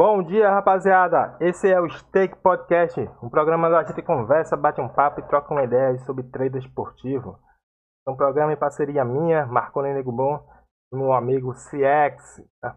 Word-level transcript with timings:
Bom 0.00 0.22
dia, 0.22 0.48
rapaziada. 0.48 1.36
Esse 1.40 1.68
é 1.68 1.80
o 1.80 1.90
Steak 1.90 2.36
Podcast, 2.36 3.00
um 3.20 3.28
programa 3.28 3.66
onde 3.66 3.78
a 3.78 3.82
gente 3.82 4.00
conversa, 4.00 4.56
bate 4.56 4.80
um 4.80 4.88
papo 4.88 5.18
e 5.18 5.24
troca 5.24 5.52
uma 5.52 5.64
ideia 5.64 5.98
sobre 6.04 6.22
treino 6.22 6.56
esportivo. 6.56 7.36
É 8.06 8.10
um 8.12 8.14
programa 8.14 8.52
em 8.52 8.56
parceria 8.56 9.04
minha, 9.04 9.44
Marconi 9.46 9.92
Nego 9.92 10.12
Bom, 10.12 10.40
e 10.92 10.96
meu 10.96 11.12
amigo 11.12 11.52
CX. 11.52 12.44
Tá? 12.60 12.76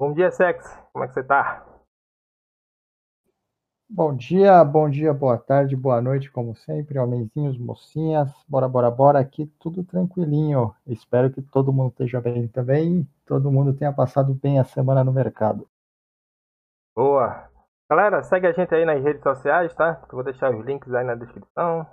Bom 0.00 0.14
dia, 0.14 0.30
CX. 0.30 0.64
Como 0.90 1.04
é 1.04 1.08
que 1.08 1.12
você 1.12 1.22
tá? 1.22 1.66
Bom 3.86 4.16
dia, 4.16 4.64
bom 4.64 4.88
dia, 4.88 5.12
boa 5.12 5.36
tarde, 5.36 5.76
boa 5.76 6.00
noite, 6.00 6.32
como 6.32 6.56
sempre, 6.56 6.98
homenzinhos, 6.98 7.58
mocinhas, 7.58 8.32
bora, 8.48 8.66
bora, 8.66 8.90
bora, 8.90 9.18
aqui 9.18 9.44
tudo 9.60 9.84
tranquilinho. 9.84 10.74
Espero 10.86 11.30
que 11.30 11.42
todo 11.42 11.74
mundo 11.74 11.90
esteja 11.90 12.22
bem 12.22 12.48
também, 12.48 13.06
todo 13.26 13.52
mundo 13.52 13.74
tenha 13.74 13.92
passado 13.92 14.32
bem 14.32 14.58
a 14.58 14.64
semana 14.64 15.04
no 15.04 15.12
mercado. 15.12 15.68
Boa. 16.96 17.50
Galera, 17.90 18.22
segue 18.22 18.46
a 18.46 18.52
gente 18.52 18.72
aí 18.72 18.84
nas 18.84 19.02
redes 19.02 19.22
sociais, 19.22 19.74
tá? 19.74 20.00
Eu 20.04 20.14
vou 20.14 20.22
deixar 20.22 20.54
os 20.54 20.64
links 20.64 20.94
aí 20.94 21.04
na 21.04 21.16
descrição. 21.16 21.84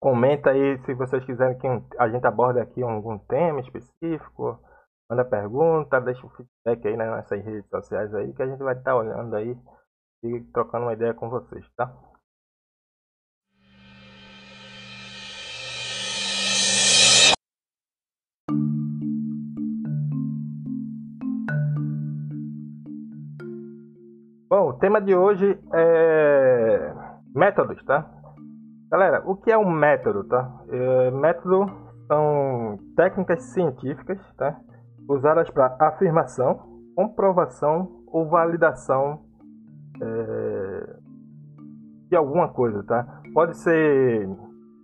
Comenta 0.00 0.50
aí 0.50 0.76
se 0.84 0.92
vocês 0.94 1.24
quiserem 1.24 1.56
que 1.56 1.68
a 1.98 2.08
gente 2.08 2.26
aborde 2.26 2.58
aqui 2.58 2.82
algum 2.82 3.16
tema 3.18 3.60
específico. 3.60 4.60
Manda 5.08 5.24
pergunta, 5.24 6.00
deixa 6.00 6.26
o 6.26 6.30
feedback 6.30 6.88
aí 6.88 6.96
nas 6.96 7.08
nossas 7.10 7.44
redes 7.44 7.68
sociais 7.70 8.12
aí 8.14 8.32
que 8.34 8.42
a 8.42 8.46
gente 8.46 8.62
vai 8.62 8.74
estar 8.74 8.90
tá 8.90 8.96
olhando 8.96 9.36
aí 9.36 9.56
e 10.24 10.40
trocando 10.52 10.86
uma 10.86 10.94
ideia 10.94 11.14
com 11.14 11.30
vocês, 11.30 11.64
tá? 11.76 11.94
Bom, 24.52 24.68
o 24.68 24.72
tema 24.74 25.00
de 25.00 25.14
hoje 25.14 25.58
é 25.72 26.92
métodos, 27.34 27.82
tá? 27.86 28.06
Galera, 28.90 29.22
o 29.24 29.34
que 29.34 29.50
é 29.50 29.56
um 29.56 29.70
método, 29.70 30.24
tá? 30.24 30.46
É, 30.68 31.10
método 31.10 31.64
são 32.06 32.78
técnicas 32.94 33.42
científicas, 33.54 34.18
tá? 34.36 34.54
Usadas 35.08 35.48
para 35.48 35.74
afirmação, 35.80 36.60
comprovação 36.94 38.02
ou 38.08 38.28
validação 38.28 39.22
é, 40.02 40.96
de 42.10 42.16
alguma 42.16 42.48
coisa, 42.48 42.82
tá? 42.82 43.22
Pode 43.32 43.56
ser 43.56 44.28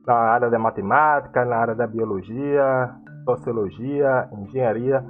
na 0.07 0.15
área 0.15 0.49
da 0.49 0.59
matemática, 0.59 1.45
na 1.45 1.57
área 1.57 1.75
da 1.75 1.87
biologia, 1.87 2.91
sociologia, 3.27 4.31
engenharia, 4.33 5.05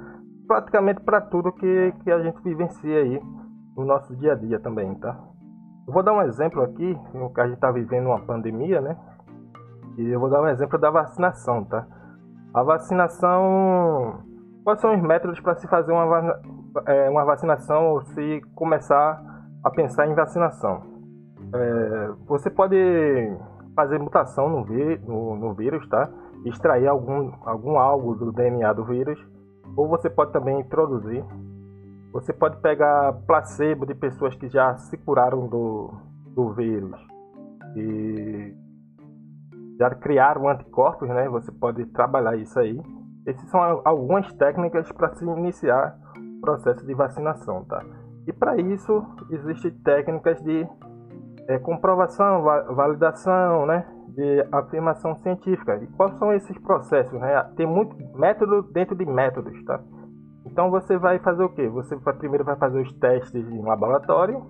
praticamente 0.45 0.99
para 0.99 1.21
tudo 1.21 1.53
que, 1.53 1.93
que 2.03 2.11
a 2.11 2.19
gente 2.21 2.41
vivencia 2.43 2.97
aí 2.97 3.21
no 3.79 3.85
nosso 3.85 4.13
dia 4.17 4.33
a 4.33 4.35
dia 4.35 4.59
também, 4.59 4.93
tá? 4.95 5.17
Eu 5.87 5.93
vou 5.93 6.03
dar 6.03 6.13
um 6.13 6.21
exemplo 6.21 6.61
aqui, 6.61 6.99
que 7.33 7.41
a 7.41 7.45
gente 7.45 7.55
está 7.55 7.71
vivendo 7.71 8.07
uma 8.07 8.19
pandemia, 8.19 8.81
né? 8.81 8.97
E 9.97 10.09
eu 10.09 10.19
vou 10.19 10.29
dar 10.29 10.41
um 10.41 10.47
exemplo 10.47 10.77
da 10.77 10.91
vacinação, 10.91 11.63
tá? 11.63 11.87
A 12.53 12.61
vacinação. 12.61 14.19
Quais 14.65 14.81
são 14.81 14.93
os 14.93 15.01
métodos 15.01 15.39
para 15.39 15.55
se 15.55 15.67
fazer 15.67 15.93
uma, 15.93 16.39
é, 16.85 17.09
uma 17.09 17.23
vacinação 17.23 17.91
ou 17.91 18.01
se 18.01 18.41
começar 18.53 19.23
a 19.63 19.69
pensar 19.69 20.07
em 20.07 20.13
vacinação? 20.13 20.83
É, 21.53 22.09
você 22.27 22.49
pode 22.49 22.75
fazer 23.75 23.97
mutação 23.97 24.49
no, 24.49 24.63
vi, 24.65 24.97
no, 25.07 25.37
no, 25.37 25.53
vírus, 25.53 25.87
tá? 25.87 26.09
Extrair 26.45 26.87
algum, 26.87 27.31
algum 27.45 27.79
algo 27.79 28.13
do 28.13 28.31
DNA 28.33 28.73
do 28.73 28.83
vírus, 28.83 29.19
ou 29.75 29.87
você 29.87 30.09
pode 30.09 30.33
também 30.33 30.59
introduzir 30.59 31.23
você 32.11 32.33
pode 32.33 32.57
pegar 32.57 33.13
placebo 33.27 33.85
de 33.85 33.93
pessoas 33.93 34.35
que 34.35 34.47
já 34.49 34.75
se 34.77 34.97
curaram 34.97 35.47
do, 35.47 35.93
do 36.35 36.53
vírus 36.53 36.99
e 37.75 38.55
já 39.79 39.89
criaram 39.91 40.49
anticorpos, 40.49 41.07
né? 41.07 41.29
Você 41.29 41.51
pode 41.51 41.85
trabalhar 41.87 42.35
isso 42.35 42.59
aí. 42.59 42.79
Essas 43.25 43.49
são 43.49 43.61
algumas 43.85 44.31
técnicas 44.33 44.91
para 44.91 45.13
se 45.15 45.23
iniciar 45.23 45.97
o 46.17 46.41
processo 46.41 46.85
de 46.85 46.93
vacinação, 46.93 47.63
tá? 47.65 47.83
E 48.27 48.33
para 48.33 48.57
isso 48.57 49.05
existem 49.29 49.71
técnicas 49.83 50.41
de 50.41 50.67
é, 51.47 51.59
comprovação, 51.59 52.43
validação, 52.43 53.65
né? 53.65 53.85
De 54.09 54.45
afirmação 54.51 55.15
científica. 55.17 55.77
E 55.77 55.87
quais 55.87 56.17
são 56.17 56.33
esses 56.33 56.57
processos, 56.57 57.19
né? 57.19 57.41
Tem 57.55 57.67
muito 57.67 57.95
método 58.17 58.63
dentro 58.63 58.95
de 58.95 59.05
métodos, 59.05 59.63
tá? 59.63 59.79
Então 60.51 60.71
você 60.71 60.97
vai 60.97 61.19
fazer 61.19 61.43
o 61.43 61.49
que? 61.49 61.67
Você 61.67 61.95
primeiro 62.17 62.43
vai 62.43 62.55
fazer 62.55 62.81
os 62.81 62.91
testes 62.93 63.47
em 63.47 63.61
laboratório. 63.61 64.41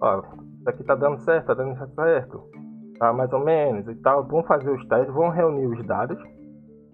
Ó, 0.00 0.22
isso 0.58 0.68
aqui 0.68 0.84
tá 0.84 0.94
dando 0.94 1.18
certo, 1.20 1.46
tá 1.46 1.54
dando 1.54 1.76
certo. 1.94 2.42
Tá 2.98 3.12
mais 3.12 3.32
ou 3.32 3.40
menos 3.40 3.88
e 3.88 3.94
tal. 3.96 4.26
Vão 4.26 4.42
fazer 4.44 4.70
os 4.70 4.86
testes, 4.86 5.12
vão 5.14 5.30
reunir 5.30 5.66
os 5.66 5.86
dados. 5.86 6.18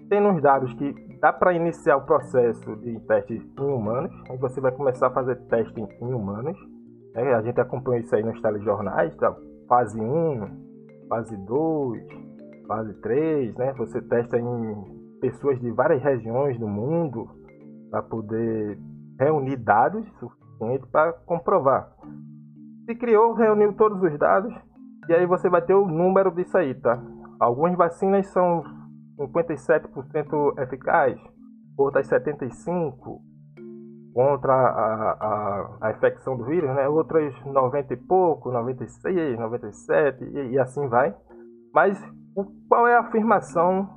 Tem 0.08 0.24
uns 0.24 0.40
dados 0.40 0.72
que 0.74 0.94
dá 1.20 1.32
para 1.32 1.52
iniciar 1.52 1.96
o 1.96 2.06
processo 2.06 2.76
de 2.76 3.00
testes 3.00 3.42
em 3.58 3.64
humanos. 3.64 4.12
Aí 4.30 4.38
você 4.38 4.60
vai 4.60 4.70
começar 4.70 5.08
a 5.08 5.10
fazer 5.10 5.36
teste 5.48 5.80
em 5.80 6.14
humanos. 6.14 6.56
É, 7.16 7.34
a 7.34 7.42
gente 7.42 7.60
acompanha 7.60 8.00
isso 8.00 8.14
aí 8.14 8.22
nos 8.22 8.40
telejornais, 8.40 9.16
tá? 9.16 9.34
fase 9.66 10.00
1, 10.00 11.08
fase 11.08 11.36
2, 11.38 12.06
fase 12.68 12.94
3, 13.00 13.56
né? 13.56 13.72
Você 13.78 14.00
testa 14.02 14.38
em 14.38 15.18
pessoas 15.20 15.58
de 15.60 15.70
várias 15.72 16.02
regiões 16.02 16.58
do 16.58 16.68
mundo 16.68 17.28
para 17.91 18.02
poder 18.02 18.78
reunir 19.19 19.56
dados 19.56 20.06
suficientes 20.19 20.88
para 20.91 21.12
comprovar. 21.12 21.91
Se 22.84 22.94
criou, 22.94 23.34
reuniu 23.34 23.72
todos 23.74 24.02
os 24.02 24.19
dados 24.19 24.54
e 25.08 25.14
aí 25.14 25.26
você 25.26 25.48
vai 25.48 25.62
ter 25.62 25.74
o 25.74 25.86
número 25.86 26.30
disso 26.30 26.56
aí, 26.56 26.75
tá? 26.75 27.00
Algumas 27.38 27.76
vacinas 27.76 28.26
são 28.28 28.62
57% 29.19 30.58
eficazes, 30.58 31.20
outras 31.76 32.08
75% 32.08 33.20
contra 34.14 34.52
a, 34.52 35.12
a, 35.12 35.78
a, 35.82 35.91
infecção 35.91 36.36
do 36.36 36.44
vírus, 36.44 36.75
né? 36.75 36.88
Outras 36.88 37.34
90 37.44 37.92
e 37.92 37.96
pouco, 37.96 38.50
96, 38.50 39.38
97 39.38 40.25
e, 40.25 40.52
e 40.52 40.58
assim 40.58 40.88
vai. 40.88 41.14
Mas 41.75 42.02
o, 42.34 42.44
qual 42.69 42.88
é 42.88 42.96
a 42.96 43.00
afirmação 43.00 43.88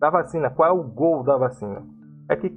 da 0.00 0.08
vacina? 0.08 0.48
Qual 0.50 0.68
é 0.68 0.72
o 0.72 0.82
gol 0.82 1.22
da 1.22 1.36
vacina? 1.36 1.84
É 2.30 2.36
que 2.36 2.48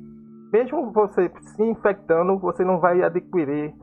mesmo 0.51 0.91
você 0.91 1.31
se 1.55 1.63
infectando, 1.63 2.37
você 2.37 2.63
não 2.63 2.79
vai 2.79 3.01
adquirir 3.01 3.73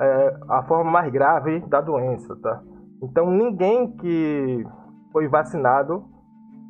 é, 0.00 0.36
a 0.48 0.62
forma 0.64 0.90
mais 0.90 1.10
grave 1.12 1.60
da 1.60 1.80
doença, 1.80 2.36
tá? 2.36 2.60
Então 3.02 3.30
ninguém 3.30 3.92
que 3.96 4.66
foi 5.12 5.28
vacinado 5.28 6.04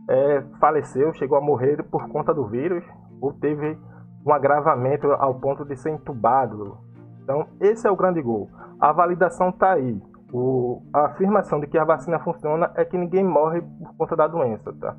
é, 0.08 0.42
faleceu, 0.60 1.12
chegou 1.14 1.38
a 1.38 1.40
morrer 1.40 1.82
por 1.84 2.08
conta 2.08 2.34
do 2.34 2.46
vírus 2.46 2.84
ou 3.20 3.32
teve 3.32 3.78
um 4.24 4.32
agravamento 4.32 5.10
ao 5.12 5.34
ponto 5.36 5.64
de 5.64 5.76
ser 5.76 5.90
entubado. 5.90 6.78
Então 7.22 7.46
esse 7.60 7.86
é 7.86 7.90
o 7.90 7.96
grande 7.96 8.20
gol. 8.20 8.48
A 8.78 8.92
validação 8.92 9.48
está 9.48 9.72
aí. 9.72 10.00
O, 10.32 10.82
a 10.92 11.06
afirmação 11.06 11.60
de 11.60 11.66
que 11.66 11.78
a 11.78 11.84
vacina 11.84 12.18
funciona 12.18 12.70
é 12.74 12.84
que 12.84 12.98
ninguém 12.98 13.24
morre 13.24 13.62
por 13.62 13.96
conta 13.96 14.16
da 14.16 14.26
doença, 14.26 14.72
tá? 14.74 14.94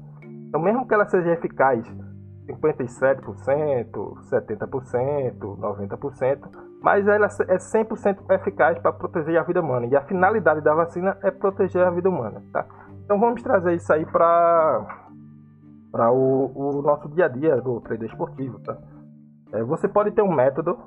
Então 0.47 0.59
mesmo 0.61 0.87
que 0.87 0.93
ela 0.93 1.05
seja 1.05 1.33
eficaz 1.33 1.85
57%, 2.47 3.91
70%, 4.29 5.37
90%, 5.37 6.49
mas 6.81 7.07
ela 7.07 7.25
é 7.25 7.57
100% 7.57 8.31
eficaz 8.31 8.79
para 8.79 8.93
proteger 8.93 9.37
a 9.37 9.43
vida 9.43 9.61
humana. 9.61 9.85
E 9.87 9.95
a 9.95 10.01
finalidade 10.01 10.61
da 10.61 10.73
vacina 10.73 11.17
é 11.21 11.31
proteger 11.31 11.85
a 11.85 11.91
vida 11.91 12.09
humana. 12.09 12.41
Tá? 12.53 12.65
Então 13.03 13.19
vamos 13.19 13.43
trazer 13.43 13.75
isso 13.75 13.91
aí 13.91 14.05
para 14.05 15.03
para 15.91 16.11
o, 16.11 16.51
o, 16.53 16.81
nosso 16.81 17.07
dia 17.09 17.25
a 17.25 17.27
dia 17.27 17.59
do 17.61 17.81
trader 17.81 18.09
esportivo. 18.09 18.59
Tá? 18.59 18.77
É, 19.53 19.63
você 19.63 19.87
pode 19.87 20.11
ter 20.11 20.21
um 20.21 20.31
método, 20.31 20.77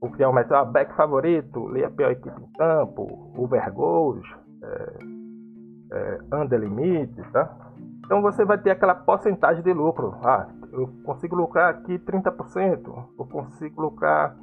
ou 0.00 0.10
criar 0.10 0.30
um 0.30 0.32
método, 0.32 0.56
ah, 0.56 0.64
back 0.64 0.94
favorito, 0.96 1.66
ler 1.66 1.84
a 1.84 1.90
pior 1.90 2.10
equipe 2.10 2.40
em 2.40 2.52
campo, 2.52 3.32
over 3.36 3.72
goals, 3.72 4.26
é, 4.62 4.98
é, 5.92 6.18
under 6.32 6.58
limite, 6.58 7.22
tá? 7.32 7.63
Então 8.04 8.20
você 8.20 8.44
vai 8.44 8.58
ter 8.58 8.70
aquela 8.70 8.94
porcentagem 8.94 9.62
de 9.62 9.72
lucro. 9.72 10.14
Ah, 10.22 10.46
eu 10.72 10.88
consigo 11.04 11.36
lucrar 11.36 11.70
aqui 11.70 11.98
30%, 11.98 13.04
eu 13.18 13.26
consigo 13.26 13.80
lucrar 13.80 14.36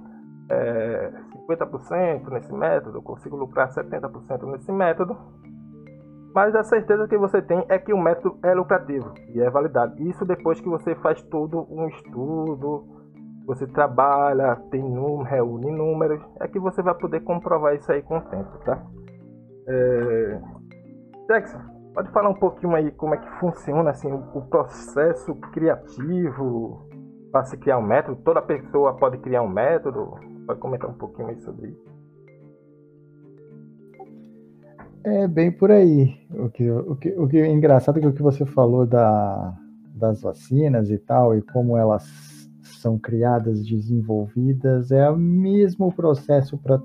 é, 0.49 1.11
50% 1.47 2.29
nesse 2.29 2.53
método, 2.53 2.97
eu 2.97 3.01
consigo 3.01 3.35
lucrar 3.35 3.69
70% 3.69 4.43
nesse 4.51 4.71
método. 4.71 5.15
Mas 6.33 6.55
a 6.55 6.63
certeza 6.63 7.07
que 7.07 7.17
você 7.17 7.41
tem 7.41 7.65
é 7.67 7.77
que 7.77 7.93
o 7.93 8.01
método 8.01 8.39
é 8.41 8.53
lucrativo 8.53 9.13
e 9.29 9.41
é 9.41 9.49
validado. 9.49 10.01
Isso 10.01 10.25
depois 10.25 10.59
que 10.61 10.69
você 10.69 10.95
faz 10.95 11.21
todo 11.23 11.67
um 11.69 11.87
estudo, 11.87 12.85
você 13.45 13.67
trabalha, 13.67 14.55
tem 14.71 14.81
reúne 15.25 15.71
números, 15.71 16.21
é 16.39 16.47
que 16.47 16.57
você 16.57 16.81
vai 16.81 16.95
poder 16.95 17.19
comprovar 17.21 17.75
isso 17.75 17.91
aí 17.91 18.01
com 18.01 18.17
o 18.17 18.21
tempo, 18.21 18.57
tá? 18.63 18.81
É... 19.67 20.41
Jackson, 21.27 21.59
Pode 21.93 22.09
falar 22.11 22.29
um 22.29 22.35
pouquinho 22.35 22.73
aí 22.73 22.89
como 22.91 23.15
é 23.15 23.17
que 23.17 23.29
funciona 23.39 23.89
assim, 23.89 24.11
o 24.11 24.41
processo 24.43 25.35
criativo 25.51 26.87
para 27.31 27.43
se 27.45 27.57
criar 27.57 27.77
um 27.77 27.81
método? 27.81 28.21
Toda 28.23 28.41
pessoa 28.41 28.95
pode 28.95 29.17
criar 29.17 29.41
um 29.41 29.49
método? 29.49 30.17
Pode 30.45 30.59
comentar 30.59 30.89
um 30.89 30.93
pouquinho 30.93 31.27
aí 31.27 31.39
sobre 31.41 31.69
isso? 31.69 31.91
É 35.03 35.27
bem 35.27 35.51
por 35.51 35.69
aí. 35.69 36.15
O 36.29 36.49
que, 36.49 36.69
o 36.71 36.95
que, 36.95 37.09
o 37.11 37.27
que 37.27 37.37
é 37.37 37.47
engraçado 37.47 37.97
é 37.97 38.01
que 38.01 38.07
o 38.07 38.13
que 38.13 38.21
você 38.21 38.45
falou 38.45 38.85
da, 38.85 39.53
das 39.93 40.21
vacinas 40.21 40.89
e 40.89 40.97
tal, 40.97 41.35
e 41.35 41.41
como 41.41 41.75
elas 41.75 42.03
são 42.81 42.97
criadas, 42.97 43.65
desenvolvidas, 43.65 44.91
é 44.91 45.09
o 45.09 45.17
mesmo 45.17 45.91
processo 45.93 46.57
para 46.57 46.81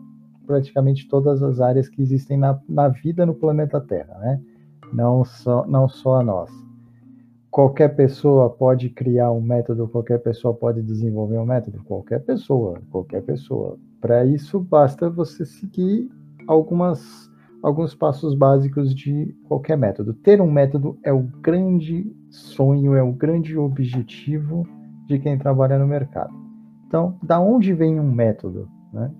praticamente 0.46 1.08
todas 1.08 1.42
as 1.42 1.60
áreas 1.60 1.88
que 1.88 2.02
existem 2.02 2.36
na, 2.36 2.58
na 2.68 2.88
vida 2.88 3.24
no 3.24 3.34
planeta 3.34 3.80
Terra, 3.80 4.18
né? 4.18 4.40
Não 4.96 5.26
só, 5.26 5.66
não 5.66 5.86
só 5.86 6.20
a 6.20 6.22
nossa. 6.22 6.66
Qualquer 7.50 7.94
pessoa 7.94 8.48
pode 8.48 8.88
criar 8.88 9.30
um 9.30 9.42
método, 9.42 9.86
qualquer 9.86 10.18
pessoa 10.22 10.54
pode 10.54 10.82
desenvolver 10.82 11.36
um 11.36 11.44
método, 11.44 11.84
qualquer 11.84 12.24
pessoa, 12.24 12.80
qualquer 12.90 13.20
pessoa. 13.22 13.78
Para 14.00 14.24
isso, 14.24 14.58
basta 14.58 15.10
você 15.10 15.44
seguir 15.44 16.10
algumas, 16.48 17.30
alguns 17.62 17.94
passos 17.94 18.34
básicos 18.34 18.94
de 18.94 19.36
qualquer 19.46 19.76
método. 19.76 20.14
Ter 20.14 20.40
um 20.40 20.50
método 20.50 20.98
é 21.02 21.12
o 21.12 21.24
grande 21.42 22.10
sonho, 22.30 22.94
é 22.94 23.02
o 23.02 23.12
grande 23.12 23.54
objetivo 23.58 24.66
de 25.06 25.18
quem 25.18 25.36
trabalha 25.36 25.78
no 25.78 25.86
mercado. 25.86 26.32
Então, 26.86 27.18
da 27.22 27.38
onde 27.38 27.74
vem 27.74 28.00
um 28.00 28.10
método? 28.10 28.66
Né? 28.94 29.10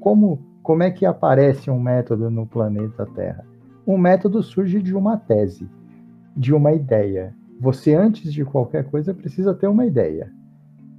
Como, 0.00 0.38
como 0.62 0.82
é 0.82 0.90
que 0.90 1.04
aparece 1.04 1.70
um 1.70 1.78
método 1.78 2.30
no 2.30 2.46
planeta 2.46 3.04
Terra? 3.14 3.51
Um 3.86 3.98
método 3.98 4.42
surge 4.42 4.80
de 4.80 4.94
uma 4.94 5.16
tese, 5.16 5.68
de 6.36 6.54
uma 6.54 6.72
ideia. 6.72 7.34
Você, 7.60 7.94
antes 7.94 8.32
de 8.32 8.44
qualquer 8.44 8.84
coisa, 8.84 9.12
precisa 9.12 9.54
ter 9.54 9.66
uma 9.66 9.84
ideia. 9.84 10.30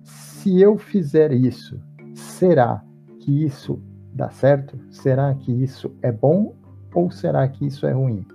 Se 0.03 0.59
eu 0.59 0.77
fizer 0.77 1.31
isso, 1.31 1.79
será 2.13 2.83
que 3.19 3.45
isso 3.45 3.81
dá 4.13 4.29
certo? 4.29 4.77
Será 4.91 5.33
que 5.33 5.51
isso 5.51 5.91
é 6.01 6.11
bom 6.11 6.53
ou 6.93 7.09
será 7.09 7.47
que 7.47 7.65
isso 7.65 7.85
é 7.87 7.91
ruim? 7.91 8.25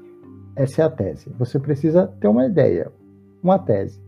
Essa 0.56 0.82
é 0.82 0.84
a 0.86 0.90
tese. 0.90 1.30
Você 1.38 1.58
precisa 1.58 2.06
ter 2.06 2.28
uma 2.28 2.46
ideia, 2.46 2.90
uma 3.42 3.58
tese. 3.58 4.02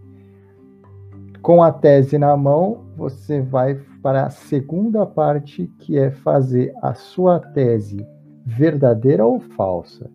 Com 1.42 1.62
a 1.62 1.70
tese 1.70 2.18
na 2.18 2.36
mão, 2.36 2.84
você 2.96 3.40
vai 3.40 3.74
para 4.02 4.26
a 4.26 4.30
segunda 4.30 5.06
parte, 5.06 5.66
que 5.78 5.98
é 5.98 6.10
fazer 6.10 6.74
a 6.82 6.94
sua 6.94 7.38
tese 7.38 8.06
verdadeira 8.44 9.24
ou 9.24 9.38
falsa. 9.38 10.10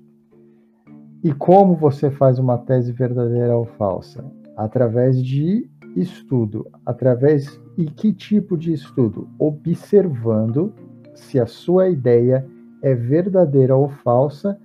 E 1.25 1.33
como 1.33 1.73
você 1.73 2.11
faz 2.11 2.37
uma 2.37 2.55
tese 2.55 2.91
verdadeira 2.91 3.57
ou 3.57 3.65
falsa? 3.65 4.23
Através 4.55 5.19
de 5.23 5.67
estudo. 5.95 6.67
Através 6.85 7.59
e 7.75 7.85
que 7.85 8.13
tipo 8.13 8.55
de 8.55 8.71
estudo? 8.71 9.27
Observando 9.39 10.71
se 11.15 11.39
a 11.39 11.47
sua 11.47 11.89
ideia 11.89 12.45
é 12.83 12.93
verdadeira 12.93 13.75
ou 13.75 13.89
falsa 13.89 14.55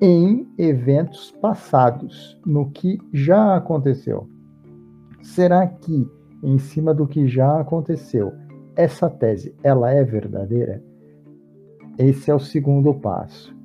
em 0.00 0.48
eventos 0.56 1.30
passados, 1.42 2.40
no 2.46 2.70
que 2.70 2.98
já 3.12 3.54
aconteceu. 3.54 4.26
Será 5.20 5.66
que 5.66 6.10
em 6.42 6.56
cima 6.58 6.94
do 6.94 7.06
que 7.06 7.28
já 7.28 7.60
aconteceu, 7.60 8.32
essa 8.74 9.10
tese 9.10 9.54
ela 9.62 9.90
é 9.90 10.02
verdadeira? 10.02 10.82
Esse 11.98 12.30
é 12.30 12.34
o 12.34 12.40
segundo 12.40 12.94
passo. 12.94 13.55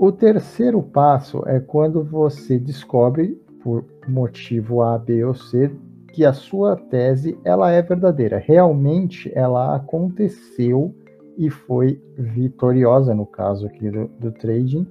O 0.00 0.12
terceiro 0.12 0.80
passo 0.80 1.42
é 1.44 1.58
quando 1.58 2.04
você 2.04 2.56
descobre 2.56 3.34
por 3.60 3.84
motivo 4.06 4.80
A, 4.80 4.96
B 4.96 5.24
ou 5.24 5.34
C 5.34 5.74
que 6.12 6.24
a 6.24 6.32
sua 6.32 6.76
tese 6.76 7.36
ela 7.44 7.72
é 7.72 7.82
verdadeira. 7.82 8.38
Realmente 8.38 9.28
ela 9.34 9.74
aconteceu 9.74 10.94
e 11.36 11.50
foi 11.50 12.00
vitoriosa 12.16 13.12
no 13.12 13.26
caso 13.26 13.66
aqui 13.66 13.90
do, 13.90 14.06
do 14.20 14.30
trading, 14.30 14.86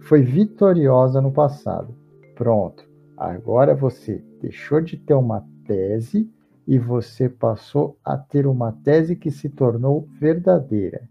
foi 0.00 0.22
vitoriosa 0.22 1.20
no 1.20 1.30
passado. 1.30 1.94
Pronto. 2.34 2.88
Agora 3.14 3.74
você 3.74 4.24
deixou 4.40 4.80
de 4.80 4.96
ter 4.96 5.14
uma 5.14 5.44
tese 5.66 6.30
e 6.66 6.78
você 6.78 7.28
passou 7.28 7.98
a 8.02 8.16
ter 8.16 8.46
uma 8.46 8.72
tese 8.72 9.16
que 9.16 9.30
se 9.30 9.50
tornou 9.50 10.08
verdadeira. 10.18 11.06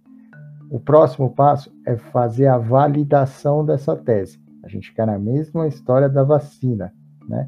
O 0.70 0.80
próximo 0.80 1.30
passo 1.30 1.72
é 1.86 1.96
fazer 1.96 2.48
a 2.48 2.58
validação 2.58 3.64
dessa 3.64 3.96
tese. 3.96 4.40
A 4.64 4.68
gente 4.68 4.90
fica 4.90 5.06
na 5.06 5.20
mesma 5.20 5.68
história 5.68 6.10
da 6.10 6.24
vacina, 6.24 6.92
né? 7.28 7.48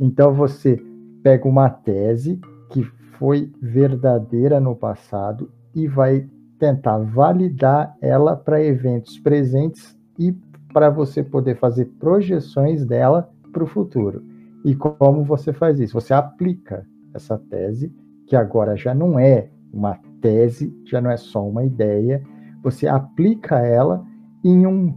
Então 0.00 0.32
você 0.32 0.82
pega 1.22 1.46
uma 1.46 1.68
tese 1.68 2.40
que 2.70 2.82
foi 3.18 3.52
verdadeira 3.60 4.60
no 4.60 4.74
passado 4.74 5.50
e 5.74 5.86
vai 5.86 6.28
tentar 6.58 6.98
validar 6.98 7.94
ela 8.00 8.36
para 8.36 8.62
eventos 8.62 9.18
presentes 9.18 9.96
e 10.18 10.32
para 10.72 10.88
você 10.90 11.22
poder 11.22 11.56
fazer 11.58 11.86
projeções 11.98 12.84
dela 12.84 13.28
para 13.52 13.64
o 13.64 13.66
futuro. 13.66 14.22
E 14.64 14.74
como 14.74 15.24
você 15.24 15.52
faz 15.52 15.78
isso? 15.78 15.94
Você 15.94 16.12
aplica 16.12 16.86
essa 17.14 17.38
tese, 17.38 17.94
que 18.26 18.34
agora 18.34 18.76
já 18.76 18.94
não 18.94 19.18
é 19.18 19.48
uma 19.72 19.98
tese, 20.20 20.74
já 20.84 21.00
não 21.00 21.10
é 21.10 21.16
só 21.16 21.46
uma 21.46 21.64
ideia, 21.64 22.22
você 22.62 22.86
aplica 22.86 23.58
ela 23.58 24.04
em 24.44 24.66
um 24.66 24.94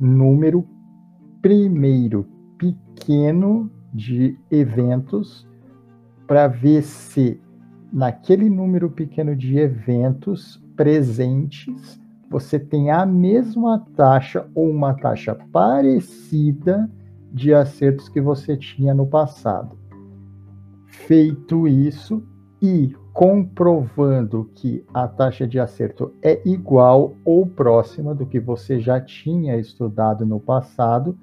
número 0.00 0.66
primeiro 1.40 2.26
pequeno 2.58 3.70
de 3.92 4.38
eventos 4.50 5.46
para 6.26 6.48
ver 6.48 6.82
se 6.82 7.40
naquele 7.92 8.48
número 8.48 8.90
pequeno 8.90 9.36
de 9.36 9.58
eventos 9.58 10.62
presentes 10.76 12.00
você 12.30 12.58
tem 12.58 12.90
a 12.90 13.04
mesma 13.04 13.84
taxa 13.94 14.48
ou 14.54 14.70
uma 14.70 14.94
taxa 14.94 15.34
parecida 15.52 16.90
de 17.30 17.52
acertos 17.52 18.08
que 18.08 18.20
você 18.20 18.56
tinha 18.56 18.94
no 18.94 19.06
passado. 19.06 19.76
Feito 20.86 21.68
isso 21.68 22.22
e 22.60 22.94
comprovando 23.12 24.50
que 24.54 24.84
a 24.92 25.06
taxa 25.06 25.46
de 25.46 25.58
acerto 25.60 26.14
é 26.22 26.40
igual 26.48 27.14
ou 27.24 27.46
próxima 27.46 28.14
do 28.14 28.24
que 28.24 28.40
você 28.40 28.80
já 28.80 29.00
tinha 29.00 29.56
estudado 29.58 30.24
no 30.24 30.40
passado, 30.40 31.16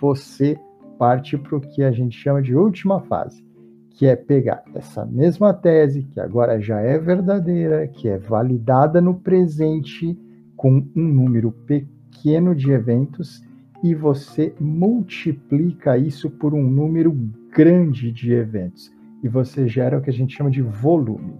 você 0.00 0.58
parte 0.96 1.36
para 1.36 1.56
o 1.56 1.60
que 1.60 1.82
a 1.82 1.90
gente 1.90 2.16
chama 2.16 2.40
de 2.40 2.54
última 2.54 3.00
fase, 3.00 3.44
que 3.90 4.06
é 4.06 4.14
pegar 4.14 4.62
essa 4.74 5.04
mesma 5.04 5.52
tese, 5.52 6.04
que 6.04 6.20
agora 6.20 6.60
já 6.60 6.80
é 6.80 6.98
verdadeira, 6.98 7.88
que 7.88 8.08
é 8.08 8.16
validada 8.16 9.00
no 9.00 9.14
presente 9.14 10.16
com 10.56 10.86
um 10.94 11.02
número 11.02 11.50
pequeno 11.50 12.54
de 12.54 12.70
eventos 12.70 13.42
e 13.82 13.92
você 13.92 14.54
multiplica 14.60 15.98
isso 15.98 16.30
por 16.30 16.54
um 16.54 16.62
número 16.62 17.12
grande 17.50 18.12
de 18.12 18.32
eventos 18.32 18.93
e 19.24 19.28
você 19.28 19.66
gera 19.66 19.96
o 19.96 20.02
que 20.02 20.10
a 20.10 20.12
gente 20.12 20.36
chama 20.36 20.50
de 20.50 20.60
volume. 20.60 21.32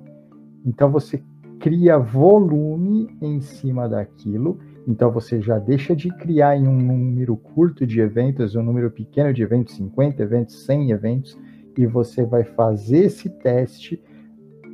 Então 0.64 0.90
você 0.90 1.22
cria 1.60 1.98
volume 1.98 3.14
em 3.20 3.42
cima 3.42 3.86
daquilo, 3.86 4.58
então 4.88 5.12
você 5.12 5.38
já 5.42 5.58
deixa 5.58 5.94
de 5.94 6.08
criar 6.16 6.56
em 6.56 6.66
um 6.66 6.80
número 6.80 7.36
curto 7.36 7.86
de 7.86 8.00
eventos, 8.00 8.56
um 8.56 8.62
número 8.62 8.90
pequeno 8.90 9.34
de 9.34 9.42
eventos, 9.42 9.74
50 9.74 10.22
eventos, 10.22 10.64
100 10.64 10.90
eventos, 10.92 11.38
e 11.76 11.86
você 11.86 12.24
vai 12.24 12.42
fazer 12.42 13.04
esse 13.04 13.28
teste 13.28 14.02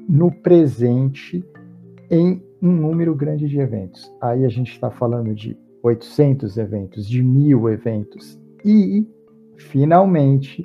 no 0.08 0.30
presente 0.30 1.44
em 2.08 2.40
um 2.62 2.70
número 2.70 3.14
grande 3.14 3.48
de 3.48 3.58
eventos. 3.58 4.08
Aí 4.20 4.44
a 4.44 4.48
gente 4.48 4.70
está 4.70 4.88
falando 4.88 5.34
de 5.34 5.58
800 5.82 6.56
eventos, 6.58 7.08
de 7.08 7.22
mil 7.22 7.68
eventos. 7.68 8.40
E, 8.64 9.04
finalmente, 9.56 10.64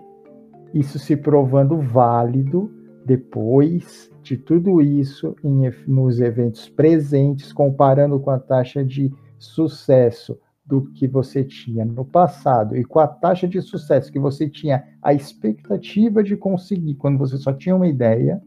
isso 0.75 0.99
se 0.99 1.15
provando 1.15 1.79
válido 1.79 2.69
depois 3.05 4.11
de 4.21 4.35
tudo 4.35 4.81
isso 4.81 5.33
em, 5.41 5.71
nos 5.87 6.19
eventos 6.19 6.67
presentes, 6.67 7.53
comparando 7.53 8.19
com 8.19 8.29
a 8.29 8.39
taxa 8.39 8.83
de 8.83 9.09
sucesso 9.39 10.37
do 10.65 10.81
que 10.91 11.07
você 11.07 11.43
tinha 11.43 11.85
no 11.85 12.03
passado 12.03 12.75
e 12.75 12.83
com 12.83 12.99
a 12.99 13.07
taxa 13.07 13.47
de 13.47 13.61
sucesso 13.61 14.11
que 14.11 14.19
você 14.19 14.49
tinha 14.49 14.83
a 15.01 15.13
expectativa 15.13 16.21
de 16.21 16.35
conseguir 16.35 16.95
quando 16.95 17.19
você 17.19 17.37
só 17.37 17.53
tinha 17.53 17.75
uma 17.75 17.87
ideia, 17.87 18.41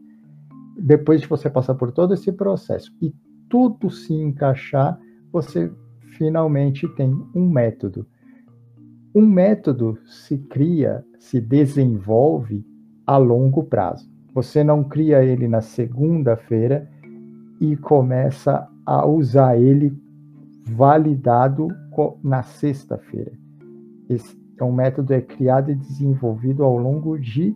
depois 0.77 1.21
de 1.21 1.27
você 1.27 1.49
passar 1.49 1.75
por 1.75 1.91
todo 1.91 2.13
esse 2.13 2.31
processo 2.31 2.91
e 3.01 3.11
tudo 3.49 3.89
se 3.89 4.13
encaixar, 4.13 4.99
você 5.31 5.71
finalmente 6.17 6.87
tem 6.89 7.11
um 7.33 7.49
método. 7.49 8.05
Um 9.15 9.25
método 9.25 9.97
se 10.05 10.37
cria, 10.37 11.03
se 11.19 11.39
desenvolve 11.39 12.65
a 13.05 13.17
longo 13.17 13.63
prazo. 13.63 14.09
Você 14.33 14.63
não 14.63 14.83
cria 14.83 15.23
ele 15.23 15.47
na 15.47 15.61
segunda-feira 15.61 16.89
e 17.59 17.75
começa 17.75 18.67
a 18.85 19.05
usar 19.05 19.57
ele 19.57 19.95
validado 20.65 21.67
na 22.23 22.41
sexta-feira. 22.41 23.31
Esse 24.09 24.39
é 24.57 24.63
um 24.63 24.71
método 24.71 25.13
é 25.13 25.21
criado 25.21 25.71
e 25.71 25.75
desenvolvido 25.75 26.63
ao 26.63 26.77
longo 26.77 27.19
de 27.19 27.55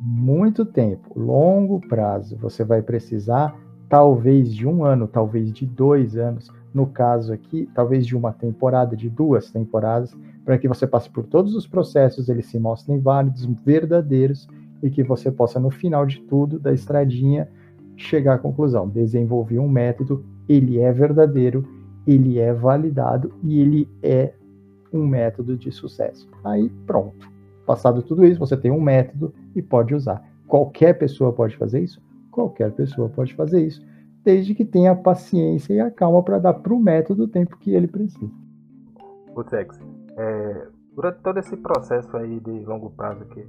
muito 0.00 0.64
tempo, 0.64 1.18
longo 1.18 1.80
prazo. 1.80 2.36
Você 2.36 2.64
vai 2.64 2.82
precisar 2.82 3.56
talvez 3.88 4.54
de 4.54 4.66
um 4.66 4.84
ano, 4.84 5.08
talvez 5.08 5.52
de 5.52 5.66
dois 5.66 6.16
anos, 6.16 6.50
no 6.72 6.86
caso 6.86 7.32
aqui, 7.32 7.68
talvez 7.74 8.06
de 8.06 8.16
uma 8.16 8.32
temporada, 8.32 8.96
de 8.96 9.08
duas 9.08 9.50
temporadas, 9.50 10.14
para 10.48 10.56
que 10.56 10.66
você 10.66 10.86
passe 10.86 11.10
por 11.10 11.26
todos 11.26 11.54
os 11.54 11.66
processos, 11.66 12.30
eles 12.30 12.46
se 12.46 12.58
mostrem 12.58 12.98
válidos, 12.98 13.44
verdadeiros, 13.66 14.48
e 14.82 14.88
que 14.88 15.02
você 15.02 15.30
possa, 15.30 15.60
no 15.60 15.68
final 15.68 16.06
de 16.06 16.22
tudo, 16.22 16.58
da 16.58 16.72
estradinha, 16.72 17.50
chegar 17.98 18.32
à 18.32 18.38
conclusão. 18.38 18.88
Desenvolvi 18.88 19.58
um 19.58 19.68
método, 19.68 20.24
ele 20.48 20.78
é 20.78 20.90
verdadeiro, 20.90 21.68
ele 22.06 22.38
é 22.38 22.50
validado 22.50 23.30
e 23.44 23.60
ele 23.60 23.86
é 24.02 24.32
um 24.90 25.06
método 25.06 25.54
de 25.54 25.70
sucesso. 25.70 26.26
Aí 26.42 26.70
pronto. 26.86 27.30
Passado 27.66 28.00
tudo 28.00 28.24
isso, 28.24 28.40
você 28.40 28.56
tem 28.56 28.70
um 28.70 28.80
método 28.80 29.34
e 29.54 29.60
pode 29.60 29.94
usar. 29.94 30.26
Qualquer 30.46 30.94
pessoa 30.94 31.30
pode 31.30 31.58
fazer 31.58 31.82
isso? 31.82 32.00
Qualquer 32.30 32.72
pessoa 32.72 33.10
pode 33.10 33.34
fazer 33.34 33.66
isso, 33.66 33.84
desde 34.24 34.54
que 34.54 34.64
tenha 34.64 34.94
paciência 34.94 35.74
e 35.74 35.80
a 35.80 35.90
calma 35.90 36.22
para 36.22 36.38
dar 36.38 36.54
para 36.54 36.72
o 36.72 36.80
método 36.80 37.24
o 37.24 37.28
tempo 37.28 37.58
que 37.58 37.74
ele 37.74 37.86
precisa. 37.86 38.47
O 39.38 39.44
Tex, 39.44 39.78
é, 40.16 40.68
durante 40.96 41.20
todo 41.20 41.38
esse 41.38 41.56
processo 41.58 42.16
aí 42.16 42.40
de 42.40 42.64
longo 42.64 42.90
prazo 42.90 43.24
que 43.26 43.46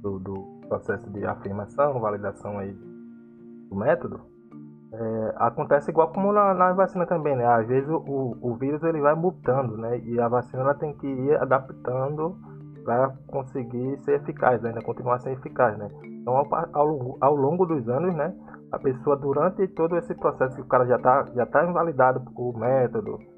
do, 0.00 0.20
do 0.20 0.34
processo 0.68 1.10
de 1.10 1.26
afirmação, 1.26 1.98
validação 1.98 2.56
aí 2.60 2.72
do 3.68 3.74
método, 3.74 4.20
é, 4.92 5.34
acontece 5.34 5.90
igual 5.90 6.12
como 6.12 6.32
na, 6.32 6.54
na, 6.54 6.72
vacina 6.74 7.04
também, 7.06 7.34
né? 7.34 7.44
Às 7.44 7.66
vezes 7.66 7.90
o, 7.90 8.38
o 8.40 8.54
vírus 8.54 8.84
ele 8.84 9.00
vai 9.00 9.16
mutando, 9.16 9.76
né? 9.76 9.98
E 9.98 10.20
a 10.20 10.28
vacina 10.28 10.62
ela 10.62 10.74
tem 10.74 10.92
que 10.92 11.08
ir 11.08 11.36
adaptando 11.36 12.36
para 12.84 13.12
conseguir 13.26 13.98
ser 14.04 14.20
eficaz, 14.20 14.62
né? 14.62 14.80
continuar 14.82 15.18
sendo 15.18 15.40
eficaz, 15.40 15.76
né? 15.76 15.90
Então 16.04 16.36
ao, 16.36 16.46
ao, 16.72 17.16
ao, 17.20 17.34
longo 17.34 17.66
dos 17.66 17.88
anos, 17.88 18.14
né? 18.14 18.32
A 18.70 18.78
pessoa 18.78 19.16
durante 19.16 19.66
todo 19.66 19.96
esse 19.96 20.14
processo 20.14 20.54
que 20.54 20.62
o 20.62 20.66
cara 20.66 20.86
já 20.86 20.94
está 20.94 21.24
já 21.34 21.46
tá 21.46 21.66
invalidado 21.68 22.22
o 22.36 22.56
método, 22.56 23.33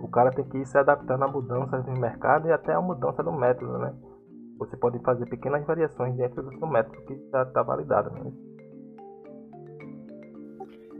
o 0.00 0.08
cara 0.08 0.30
tem 0.30 0.44
que 0.44 0.58
ir 0.58 0.66
se 0.66 0.76
adaptando 0.76 1.24
a 1.24 1.28
mudanças 1.28 1.84
no 1.86 1.98
mercado 1.98 2.48
e 2.48 2.52
até 2.52 2.72
a 2.72 2.80
mudança 2.80 3.22
do 3.22 3.32
método, 3.32 3.78
né? 3.78 3.92
Você 4.58 4.76
pode 4.76 4.98
fazer 5.00 5.26
pequenas 5.26 5.64
variações 5.66 6.14
dentro 6.16 6.42
do 6.42 6.56
seu 6.56 6.66
método 6.66 6.96
que 7.06 7.18
já 7.30 7.42
está 7.42 7.62
validado, 7.62 8.10
né? 8.10 8.32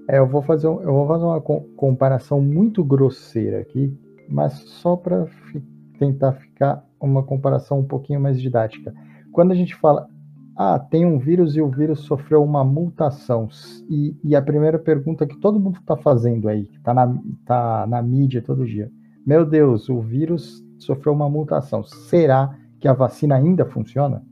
É, 0.08 0.18
eu 0.18 0.26
vou 0.26 0.42
fazer, 0.42 0.68
um, 0.68 0.82
eu 0.82 0.92
vou 0.92 1.06
fazer 1.06 1.24
uma 1.24 1.40
comparação 1.40 2.40
muito 2.40 2.84
grosseira 2.84 3.60
aqui, 3.60 3.96
mas 4.28 4.52
só 4.52 4.96
para 4.96 5.26
fi 5.26 5.60
tentar 5.98 6.32
ficar 6.32 6.84
uma 7.00 7.22
comparação 7.22 7.78
um 7.78 7.86
pouquinho 7.86 8.20
mais 8.20 8.40
didática. 8.40 8.92
Quando 9.32 9.52
a 9.52 9.54
gente 9.54 9.74
fala, 9.76 10.08
ah, 10.56 10.78
tem 10.78 11.04
um 11.04 11.18
vírus 11.18 11.56
e 11.56 11.61
o 11.61 11.68
vírus 11.68 12.00
sofreu 12.00 12.42
uma 12.42 12.64
mutação, 12.64 13.49
e, 13.88 14.16
e 14.23 14.37
a 14.37 14.42
primeira 14.42 14.78
pergunta 14.78 15.26
que 15.26 15.37
todo 15.38 15.58
mundo 15.58 15.78
está 15.78 15.96
fazendo 15.96 16.49
aí, 16.49 16.64
que 16.66 16.76
está 16.76 16.94
na, 16.94 17.14
tá 17.44 17.87
na 17.88 18.02
mídia 18.02 18.42
todo 18.42 18.66
dia, 18.66 18.90
meu 19.26 19.44
Deus, 19.44 19.88
o 19.88 20.00
vírus 20.00 20.64
sofreu 20.78 21.12
uma 21.12 21.28
mutação, 21.28 21.82
será 21.82 22.56
que 22.78 22.87
a 22.87 22.92
vacina 22.92 23.37
ainda 23.37 23.64
funciona? 23.64 24.23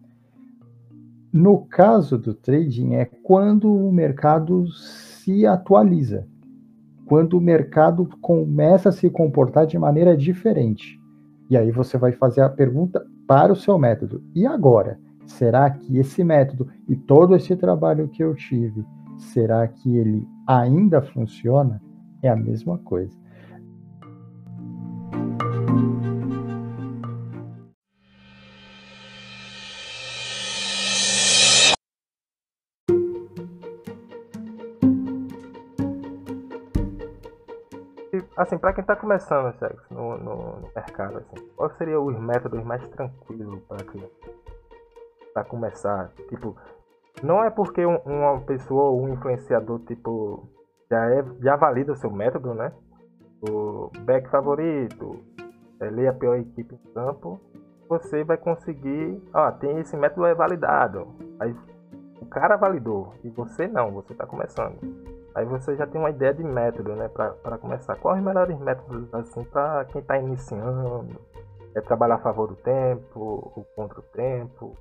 No 1.33 1.65
caso 1.65 2.19
do 2.19 2.35
trading, 2.35 2.95
é 2.95 3.07
quando 3.07 3.75
o 3.75 3.91
mercado 3.91 4.67
se 4.71 5.47
atualiza, 5.47 6.27
quando 7.07 7.39
o 7.39 7.41
mercado 7.41 8.07
começa 8.21 8.91
a 8.91 8.93
se 8.93 9.09
comportar 9.09 9.67
de 9.67 9.79
maneira 9.79 10.17
diferente. 10.17 11.01
E 11.49 11.57
aí 11.57 11.71
você 11.71 11.97
vai 11.97 12.13
fazer 12.13 12.43
a 12.43 12.51
pergunta 12.51 13.05
para 13.27 13.53
o 13.53 13.57
seu 13.57 13.79
método. 13.79 14.23
E 14.35 14.47
agora? 14.47 14.99
Será 15.27 15.71
que 15.71 15.99
esse 15.99 16.23
método 16.23 16.69
e 16.89 16.97
todo 16.97 17.35
esse 17.35 17.57
trabalho 17.57 18.09
que 18.09 18.23
eu 18.23 18.35
tive, 18.35 18.85
será 19.19 19.67
que 19.67 19.97
ele 19.97 20.27
ainda 20.47 21.01
funciona? 21.03 21.81
É 22.23 22.29
a 22.29 22.37
mesma 22.37 22.79
coisa. 22.79 23.23
assim, 38.43 38.59
para 38.59 38.73
quem 38.73 38.83
está 38.83 38.97
começando 38.97 39.55
no, 39.91 40.19
no, 40.19 40.37
no, 40.61 40.71
mercado, 40.75 41.19
assim, 41.19 41.47
qual 41.57 41.71
seria 41.77 42.01
os 42.01 42.19
métodos 42.19 42.63
mais 42.65 42.87
tranquilos 42.89 43.63
para 43.63 43.85
começar? 45.45 46.13
Tipo, 46.29 46.57
não 47.23 47.43
é 47.45 47.51
porque 47.51 47.85
um, 47.85 47.97
uma 48.05 48.41
pessoa 48.41 48.91
ou 48.91 49.03
um 49.03 49.13
influenciador 49.13 49.81
tipo 49.81 50.49
já 50.91 51.11
é 51.11 51.25
já 51.41 51.57
valida 51.57 51.93
o 51.93 51.97
seu 51.97 52.11
método, 52.11 52.55
né? 52.55 52.73
O 53.49 53.91
back 54.01 54.29
favorito, 54.29 55.19
é, 55.81 55.91
ler 55.91 56.09
a 56.09 56.13
pior 56.13 56.39
equipe 56.39 56.75
em 56.75 56.93
campo, 56.93 57.41
você 57.89 58.25
vai 58.25 58.37
conseguir, 58.37 59.23
ó, 59.35 59.51
tem 59.53 59.79
esse 59.79 59.97
método 59.97 60.27
é 60.27 60.35
validado. 60.35 61.09
Aí 61.41 61.55
o 62.21 62.27
cara 62.27 62.57
validou 62.57 63.15
e 63.25 63.31
você 63.31 63.67
não, 63.67 63.91
você 63.91 64.13
está 64.13 64.27
começando. 64.27 64.79
Aí 65.35 65.45
você 65.45 65.75
já 65.77 65.87
tem 65.87 66.01
uma 66.01 66.11
ideia 66.11 66.35
de 66.35 66.45
método, 66.45 66.95
né, 66.95 67.09
para 67.09 67.59
começar. 67.59 67.97
Quais 67.97 68.19
os 68.19 68.25
melhores 68.25 68.59
métodos 68.59 69.13
assim 69.15 69.45
para 69.45 69.85
quem 69.87 70.01
está 70.01 70.19
iniciando? 70.19 71.21
É 71.75 71.81
trabalhar 71.81 72.17
a 72.17 72.19
favor 72.19 72.49
do 72.49 72.57
tempo 72.57 73.19
ou 73.19 73.67
contra 73.75 73.99
o 73.99 74.03
tempo? 74.03 74.77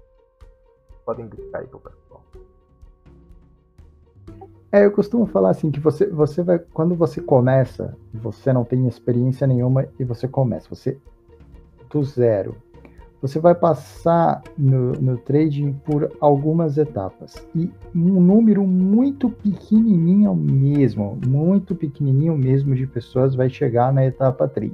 Podem 1.05 1.25
indicar 1.25 1.61
aí 1.61 1.67
para 1.67 1.77
o 1.77 1.79
pessoal. 1.79 2.21
É, 4.71 4.85
eu 4.85 4.91
costumo 4.91 5.25
falar 5.25 5.49
assim 5.49 5.69
que 5.69 5.79
você, 5.79 6.07
você 6.07 6.41
vai, 6.41 6.57
quando 6.57 6.95
você 6.95 7.19
começa, 7.19 7.97
você 8.13 8.53
não 8.53 8.63
tem 8.63 8.87
experiência 8.87 9.45
nenhuma 9.45 9.85
e 9.99 10.03
você 10.05 10.29
começa, 10.29 10.69
você 10.69 10.97
do 11.89 12.01
zero, 12.03 12.55
você 13.21 13.37
vai 13.37 13.53
passar 13.53 14.41
no, 14.57 14.93
no 14.93 15.17
trading 15.17 15.73
por 15.85 16.11
algumas 16.19 16.77
etapas 16.77 17.35
e 17.53 17.69
um 17.93 18.19
número 18.19 18.65
muito 18.65 19.29
pequenininho 19.29 20.33
mesmo, 20.33 21.19
muito 21.27 21.75
pequenininho 21.75 22.35
mesmo 22.35 22.73
de 22.73 22.87
pessoas 22.87 23.35
vai 23.35 23.49
chegar 23.49 23.93
na 23.93 24.05
etapa 24.05 24.47
3. 24.47 24.73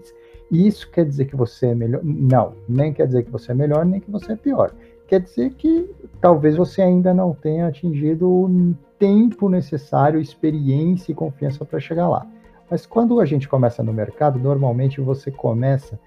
Isso 0.50 0.90
quer 0.90 1.06
dizer 1.06 1.26
que 1.26 1.36
você 1.36 1.68
é 1.68 1.76
melhor? 1.76 2.02
Não, 2.04 2.54
nem 2.70 2.94
quer 2.94 3.08
dizer 3.08 3.24
que 3.24 3.32
você 3.32 3.52
é 3.52 3.56
melhor, 3.56 3.86
nem 3.86 4.00
que 4.00 4.10
você 4.10 4.32
é 4.32 4.36
pior. 4.38 4.72
Quer 5.08 5.22
dizer 5.22 5.54
que 5.54 5.90
talvez 6.20 6.58
você 6.58 6.82
ainda 6.82 7.14
não 7.14 7.34
tenha 7.34 7.68
atingido 7.68 8.30
o 8.30 8.76
tempo 9.00 9.48
necessário, 9.48 10.20
experiência 10.20 11.12
e 11.12 11.16
confiança 11.16 11.64
para 11.64 11.80
chegar 11.80 12.10
lá. 12.10 12.28
Mas 12.70 12.86
quando 12.86 13.20
a 13.20 13.26
gente 13.26 13.48
começa 13.48 13.82
no 13.82 13.94
mercado, 13.94 14.38
normalmente 14.38 15.00
você 15.00 15.32
começa 15.32 15.98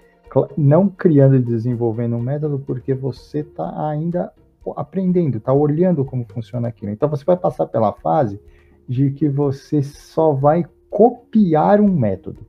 não 0.55 0.87
criando 0.87 1.35
e 1.35 1.39
desenvolvendo 1.39 2.15
um 2.15 2.21
método 2.21 2.59
porque 2.59 2.93
você 2.93 3.39
está 3.39 3.89
ainda 3.89 4.31
aprendendo, 4.77 5.37
está 5.37 5.51
olhando 5.51 6.05
como 6.05 6.25
funciona 6.25 6.67
aquilo. 6.67 6.91
Então 6.91 7.09
você 7.09 7.25
vai 7.25 7.35
passar 7.35 7.65
pela 7.65 7.91
fase 7.91 8.39
de 8.87 9.11
que 9.11 9.27
você 9.27 9.81
só 9.81 10.31
vai 10.31 10.63
copiar 10.89 11.81
um 11.81 11.91
método. 11.91 12.45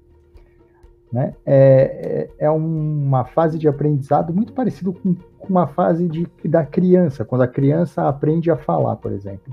Né? 1.13 1.35
É, 1.45 2.29
é, 2.39 2.47
é 2.47 2.51
uma 2.51 3.25
fase 3.27 3.59
de 3.59 3.69
aprendizado 3.69 4.33
muito 4.33 4.53
parecido 4.55 4.95
com, 4.95 5.15
uma 5.49 5.67
fase 5.67 6.09
de, 6.09 6.27
da 6.45 6.65
criança, 6.65 7.25
quando 7.25 7.43
a 7.43 7.49
criança 7.49 8.09
aprende 8.09 8.51
a 8.51 8.57
falar, 8.57 8.97
por 8.97 9.13
exemplo. 9.13 9.53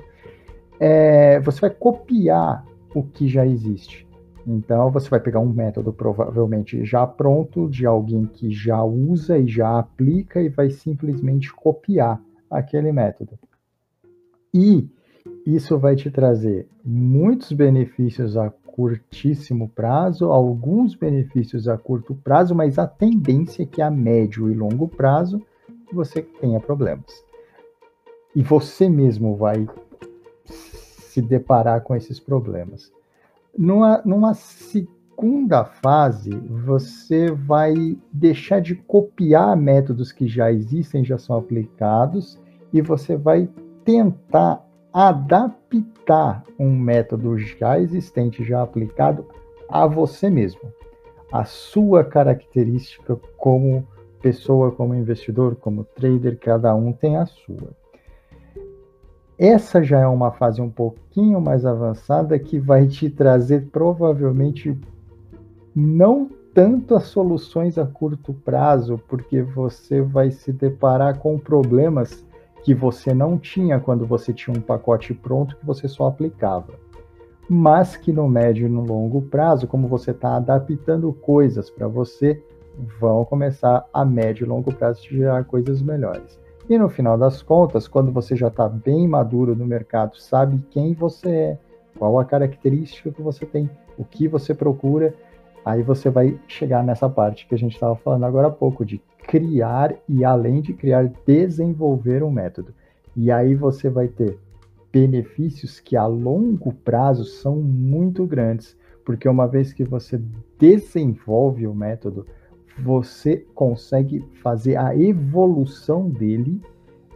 É, 0.80 1.40
você 1.42 1.60
vai 1.60 1.70
copiar 1.72 2.64
o 2.96 3.04
que 3.04 3.28
já 3.28 3.46
existe. 3.46 4.08
Então, 4.48 4.90
você 4.90 5.10
vai 5.10 5.20
pegar 5.20 5.40
um 5.42 5.52
método 5.52 5.92
provavelmente 5.92 6.86
já 6.86 7.06
pronto, 7.06 7.70
de 7.70 7.86
alguém 7.86 8.26
que 8.26 8.50
já 8.52 8.82
usa 8.84 9.38
e 9.38 9.48
já 9.48 9.78
aplica, 9.78 10.42
e 10.42 10.48
vai 10.48 10.70
simplesmente 10.70 11.54
copiar 11.54 12.22
aquele 12.50 12.92
método. 12.92 13.38
E 14.54 14.88
isso 15.46 15.78
vai 15.78 15.96
te 15.96 16.10
trazer 16.10 16.68
muitos 16.84 17.52
benefícios 17.52 18.38
a 18.38 18.50
curtíssimo 18.72 19.70
prazo, 19.70 20.32
alguns 20.32 20.96
benefícios 20.96 21.68
a 21.68 21.78
curto 21.78 22.16
prazo, 22.16 22.56
mas 22.56 22.80
a 22.80 22.88
tendência 22.88 23.64
é 23.64 23.66
que 23.66 23.82
a 23.82 23.92
médio 23.92 24.50
e 24.50 24.54
longo 24.54 24.88
prazo 24.88 25.42
você 25.92 26.22
tenha 26.22 26.60
problemas. 26.60 27.24
E 28.36 28.44
você 28.44 28.88
mesmo 28.88 29.36
vai 29.36 29.68
se 30.46 31.22
deparar 31.22 31.82
com 31.82 31.96
esses 31.96 32.20
problemas. 32.20 32.92
Numa, 33.58 34.02
numa 34.06 34.34
segunda 34.34 35.66
fase, 35.66 36.30
você 36.66 37.32
vai 37.32 37.98
deixar 38.14 38.62
de 38.62 38.76
copiar 38.76 39.58
métodos 39.58 40.12
que 40.12 40.28
já 40.28 40.52
existem, 40.52 41.04
já 41.04 41.18
são 41.18 41.36
aplicados, 41.38 42.40
e 42.72 42.82
você 42.82 43.18
vai 43.18 43.50
tentar 43.84 44.64
adaptar 44.94 46.44
um 46.58 46.72
método 46.76 47.38
já 47.38 47.80
existente, 47.80 48.44
já 48.44 48.62
aplicado, 48.62 49.26
a 49.68 49.86
você 49.86 50.30
mesmo. 50.30 50.62
A 51.32 51.46
sua 51.46 52.04
característica 52.04 53.16
como 53.38 53.88
pessoa, 54.22 54.72
como 54.72 54.96
investidor, 54.96 55.56
como 55.56 55.84
trader, 55.84 56.38
cada 56.40 56.74
um 56.76 56.92
tem 56.92 57.18
a 57.18 57.26
sua. 57.26 57.70
essa 59.38 59.82
já 59.82 60.00
é 60.00 60.08
uma 60.08 60.32
fase 60.32 60.62
um 60.62 60.70
pouquinho 60.70 61.40
mais 61.40 61.66
avançada 61.66 62.38
que 62.38 62.60
vai 62.60 62.88
te 62.88 63.10
trazer 63.10 63.68
provavelmente 63.72 64.78
não 65.74 66.30
tanto 66.54 66.96
as 66.96 67.04
soluções 67.04 67.78
a 67.78 67.86
curto 67.86 68.34
prazo, 68.34 69.00
porque 69.08 69.42
você 69.42 70.02
vai 70.02 70.32
se 70.32 70.52
deparar 70.52 71.20
com 71.20 71.38
problemas 71.38 72.26
que 72.64 72.74
você 72.74 73.14
não 73.14 73.38
tinha 73.38 73.80
quando 73.80 74.06
você 74.06 74.34
tinha 74.34 74.56
um 74.56 74.62
pacote 74.62 75.14
pronto 75.14 75.56
que 75.56 75.66
você 75.66 75.88
só 75.88 76.08
aplicava. 76.08 76.74
Mas 77.50 77.98
que 77.98 78.12
no 78.12 78.28
médio 78.28 78.68
e 78.68 78.70
no 78.70 78.82
longo 78.82 79.24
prazo, 79.24 79.68
como 79.68 79.88
você 79.88 80.12
está 80.12 80.36
adaptando 80.36 81.12
coisas 81.14 81.70
para 81.70 81.88
você, 81.88 82.44
vão 83.00 83.26
começar 83.26 83.86
a 83.94 84.06
médio 84.06 84.46
e 84.46 84.48
longo 84.48 84.74
prazo 84.74 85.02
te 85.02 85.18
gerar 85.18 85.44
coisas 85.46 85.82
melhores. 85.82 86.40
E 86.70 86.78
no 86.78 86.88
final 86.88 87.18
das 87.18 87.42
contas, 87.42 87.88
quando 87.88 88.12
você 88.12 88.36
já 88.36 88.48
está 88.48 88.70
bem 88.70 89.08
maduro 89.08 89.56
no 89.56 89.66
mercado, 89.66 90.18
sabe 90.18 90.64
quem 90.70 90.94
você 90.94 91.30
é, 91.30 91.60
qual 91.98 92.20
a 92.20 92.26
característica 92.26 93.12
que 93.12 93.22
você 93.22 93.46
tem, 93.46 93.68
o 93.98 94.06
que 94.06 94.28
você 94.28 94.54
procura, 94.54 95.16
aí 95.64 95.82
você 95.84 96.10
vai 96.10 96.40
chegar 96.48 96.84
nessa 96.84 97.10
parte 97.10 97.48
que 97.48 97.56
a 97.56 97.58
gente 97.58 97.74
estava 97.74 97.96
falando 97.96 98.26
agora 98.26 98.48
há 98.48 98.52
pouco, 98.52 98.86
de 98.86 99.02
criar 99.28 99.96
e, 100.08 100.26
além 100.26 100.62
de 100.62 100.74
criar, 100.74 101.12
desenvolver 101.26 102.24
um 102.24 102.32
método. 102.32 102.74
E 103.16 103.32
aí 103.32 103.54
você 103.56 103.90
vai 103.90 104.08
ter 104.08 104.40
benefícios 104.92 105.80
que 105.80 105.96
a 105.96 106.06
longo 106.06 106.74
prazo 106.74 107.24
são 107.24 107.56
muito 107.58 108.26
grandes, 108.26 108.76
porque 109.06 109.28
uma 109.28 109.48
vez 109.48 109.72
que 109.72 109.84
você 109.84 110.22
desenvolve 110.58 111.68
o 111.68 111.76
método, 111.76 112.26
você 112.82 113.46
consegue 113.54 114.26
fazer 114.42 114.78
a 114.78 114.96
evolução 114.96 116.10
dele 116.10 116.62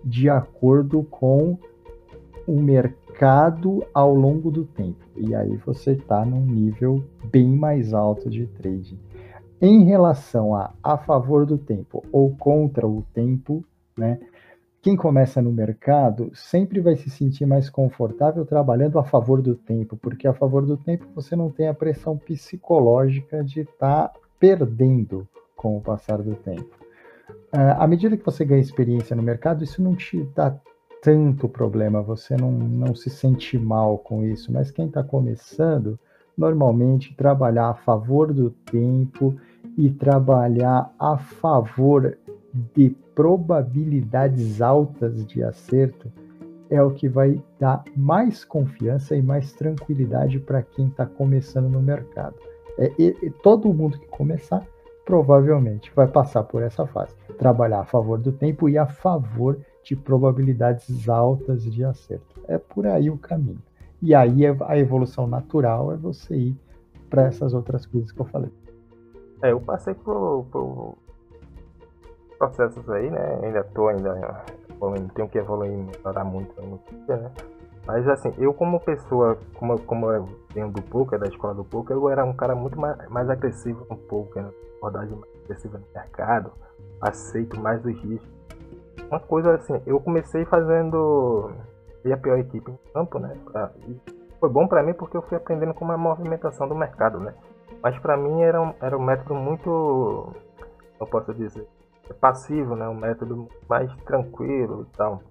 de 0.04 0.30
acordo 0.30 1.04
com 1.04 1.58
o 2.48 2.60
mercado 2.60 3.86
ao 3.94 4.14
longo 4.14 4.52
do 4.52 4.66
tempo. 4.66 5.04
E 5.16 5.34
aí 5.34 5.56
você 5.58 5.92
está 5.92 6.26
num 6.26 6.46
nível 6.46 7.04
bem 7.32 7.48
mais 7.48 7.94
alto 7.94 8.30
de 8.30 8.48
trading. 8.48 9.00
Em 9.62 9.84
relação 9.86 10.56
a 10.56 10.74
a 10.84 10.98
favor 10.98 11.46
do 11.46 11.58
tempo 11.58 12.04
ou 12.12 12.36
contra 12.36 12.88
o 12.88 13.04
tempo, 13.14 13.64
né? 13.98 14.20
Quem 14.82 14.98
começa 14.98 15.42
no 15.42 15.50
mercado 15.50 16.30
sempre 16.34 16.82
vai 16.82 16.98
se 16.98 17.10
sentir 17.10 17.46
mais 17.46 17.70
confortável 17.70 18.46
trabalhando 18.46 19.00
a 19.00 19.04
favor 19.06 19.42
do 19.42 19.56
tempo, 19.56 19.96
porque 19.96 20.28
a 20.28 20.34
favor 20.34 20.66
do 20.66 20.76
tempo 20.76 21.08
você 21.16 21.38
não 21.38 21.50
tem 21.50 21.70
a 21.70 21.74
pressão 21.74 22.18
psicológica 22.18 23.42
de 23.42 23.62
estar 23.62 24.10
tá 24.10 24.20
perdendo 24.38 25.26
com 25.56 25.78
o 25.78 25.82
passar 25.82 26.22
do 26.22 26.36
tempo. 26.36 26.76
Uh, 27.56 27.80
à 27.80 27.88
medida 27.88 28.18
que 28.18 28.26
você 28.26 28.44
ganha 28.44 28.60
experiência 28.60 29.16
no 29.16 29.24
mercado, 29.24 29.64
isso 29.64 29.82
não 29.82 29.96
te 29.96 30.22
dá 30.36 30.54
tanto 31.04 31.50
problema, 31.50 32.02
você 32.02 32.38
não, 32.38 32.50
não 32.50 32.96
se 32.96 33.10
sente 33.10 33.60
mal 33.60 33.98
com 33.98 34.24
isso, 34.24 34.54
mas 34.54 34.72
quem 34.72 34.88
está 34.88 35.04
começando, 35.04 36.00
normalmente 36.38 37.14
trabalhar 37.14 37.72
a 37.72 37.74
favor 37.74 38.34
do 38.34 38.50
tempo 38.50 39.36
e 39.78 39.90
trabalhar 39.90 40.96
a 40.98 41.18
favor 41.18 42.18
de 42.74 42.90
probabilidades 43.14 44.62
altas 44.62 45.26
de 45.26 45.44
acerto 45.44 46.10
é 46.70 46.82
o 46.82 46.92
que 46.92 47.10
vai 47.10 47.44
dar 47.60 47.84
mais 47.98 48.46
confiança 48.46 49.14
e 49.14 49.22
mais 49.22 49.52
tranquilidade 49.52 50.40
para 50.40 50.64
quem 50.64 50.88
está 50.88 51.06
começando 51.06 51.70
no 51.70 51.82
mercado. 51.82 52.36
É, 52.78 52.90
todo 53.44 53.74
mundo 53.74 54.00
que 54.00 54.08
começar 54.08 54.66
provavelmente 55.06 55.92
vai 55.94 56.08
passar 56.08 56.44
por 56.44 56.64
essa 56.64 56.88
fase. 56.88 57.14
Trabalhar 57.38 57.82
a 57.82 57.86
favor 57.86 58.18
do 58.18 58.32
tempo 58.32 58.70
e 58.70 58.78
a 58.78 58.88
favor 58.88 59.60
de 59.84 59.96
probabilidades 59.96 61.08
altas 61.10 61.64
de 61.64 61.84
acerto. 61.84 62.42
É 62.48 62.58
por 62.58 62.88
aí 62.88 63.10
o 63.10 63.18
caminho. 63.18 63.62
E 64.02 64.14
aí 64.14 64.46
é, 64.46 64.56
a 64.62 64.78
evolução 64.78 65.28
natural 65.28 65.92
é 65.92 65.98
você 65.98 66.36
ir 66.36 66.58
para 67.10 67.24
essas 67.24 67.54
outras 67.54 67.86
coisas 67.86 68.12
que 68.12 68.20
eu 68.20 68.26
falei. 68.26 68.52
É, 69.42 69.52
eu 69.52 69.60
passei 69.60 69.94
por, 69.94 70.46
por 70.52 70.96
processos 72.38 72.90
aí, 72.90 73.10
né? 73.10 73.40
Ainda 73.44 73.60
estou 73.60 73.90
ainda 73.90 74.44
evoluindo, 74.70 75.14
tenho 75.14 75.30
que 75.30 75.38
evoluir, 75.38 75.72
melhorar 75.72 76.24
muito 76.24 76.54
né? 77.08 77.32
Mas 77.86 78.08
assim, 78.08 78.34
eu 78.38 78.54
como 78.54 78.80
pessoa, 78.80 79.38
como, 79.56 79.78
como 79.82 80.10
eu 80.12 80.28
venho 80.54 80.72
do 80.72 80.82
poker, 80.82 81.20
da 81.20 81.28
escola 81.28 81.54
do 81.54 81.66
poker, 81.66 81.96
eu 81.96 82.10
era 82.10 82.24
um 82.24 82.34
cara 82.34 82.56
muito 82.56 82.80
mais, 82.80 82.98
mais 83.10 83.30
agressivo 83.30 83.86
no 83.90 83.98
poker, 83.98 84.44
né? 84.44 84.50
abordagem 84.78 85.16
mais 85.16 85.32
agressiva 85.44 85.78
no 85.78 85.86
mercado, 85.94 86.52
aceito 87.02 87.60
mais 87.60 87.84
os 87.86 87.94
riscos. 88.02 88.43
Uma 89.10 89.20
coisa 89.20 89.56
assim, 89.56 89.82
eu 89.86 90.00
comecei 90.00 90.46
fazendo 90.46 91.52
a 92.06 92.18
pior 92.18 92.38
equipe 92.38 92.72
em 92.72 92.78
campo, 92.94 93.20
né? 93.20 93.36
Foi 94.40 94.50
bom 94.50 94.68
para 94.68 94.84
mim 94.84 94.94
porque 94.94 95.16
eu 95.16 95.22
fui 95.22 95.38
aprendendo 95.38 95.74
como 95.74 95.92
é 95.92 95.96
a 95.96 95.98
movimentação 95.98 96.68
do 96.68 96.76
mercado, 96.76 97.20
né? 97.20 97.34
Mas 97.82 97.98
para 98.00 98.18
mim 98.18 98.42
era 98.42 98.62
um, 98.62 98.74
era 98.82 98.98
um 98.98 99.04
método 99.04 99.36
muito, 99.36 100.34
eu 101.00 101.08
posso 101.08 101.34
dizer, 101.34 101.68
passivo, 102.20 102.76
né? 102.76 102.88
Um 102.88 102.96
método 102.96 103.48
mais 103.68 103.94
tranquilo 104.04 104.88
e 104.90 104.98
tal 104.98 105.22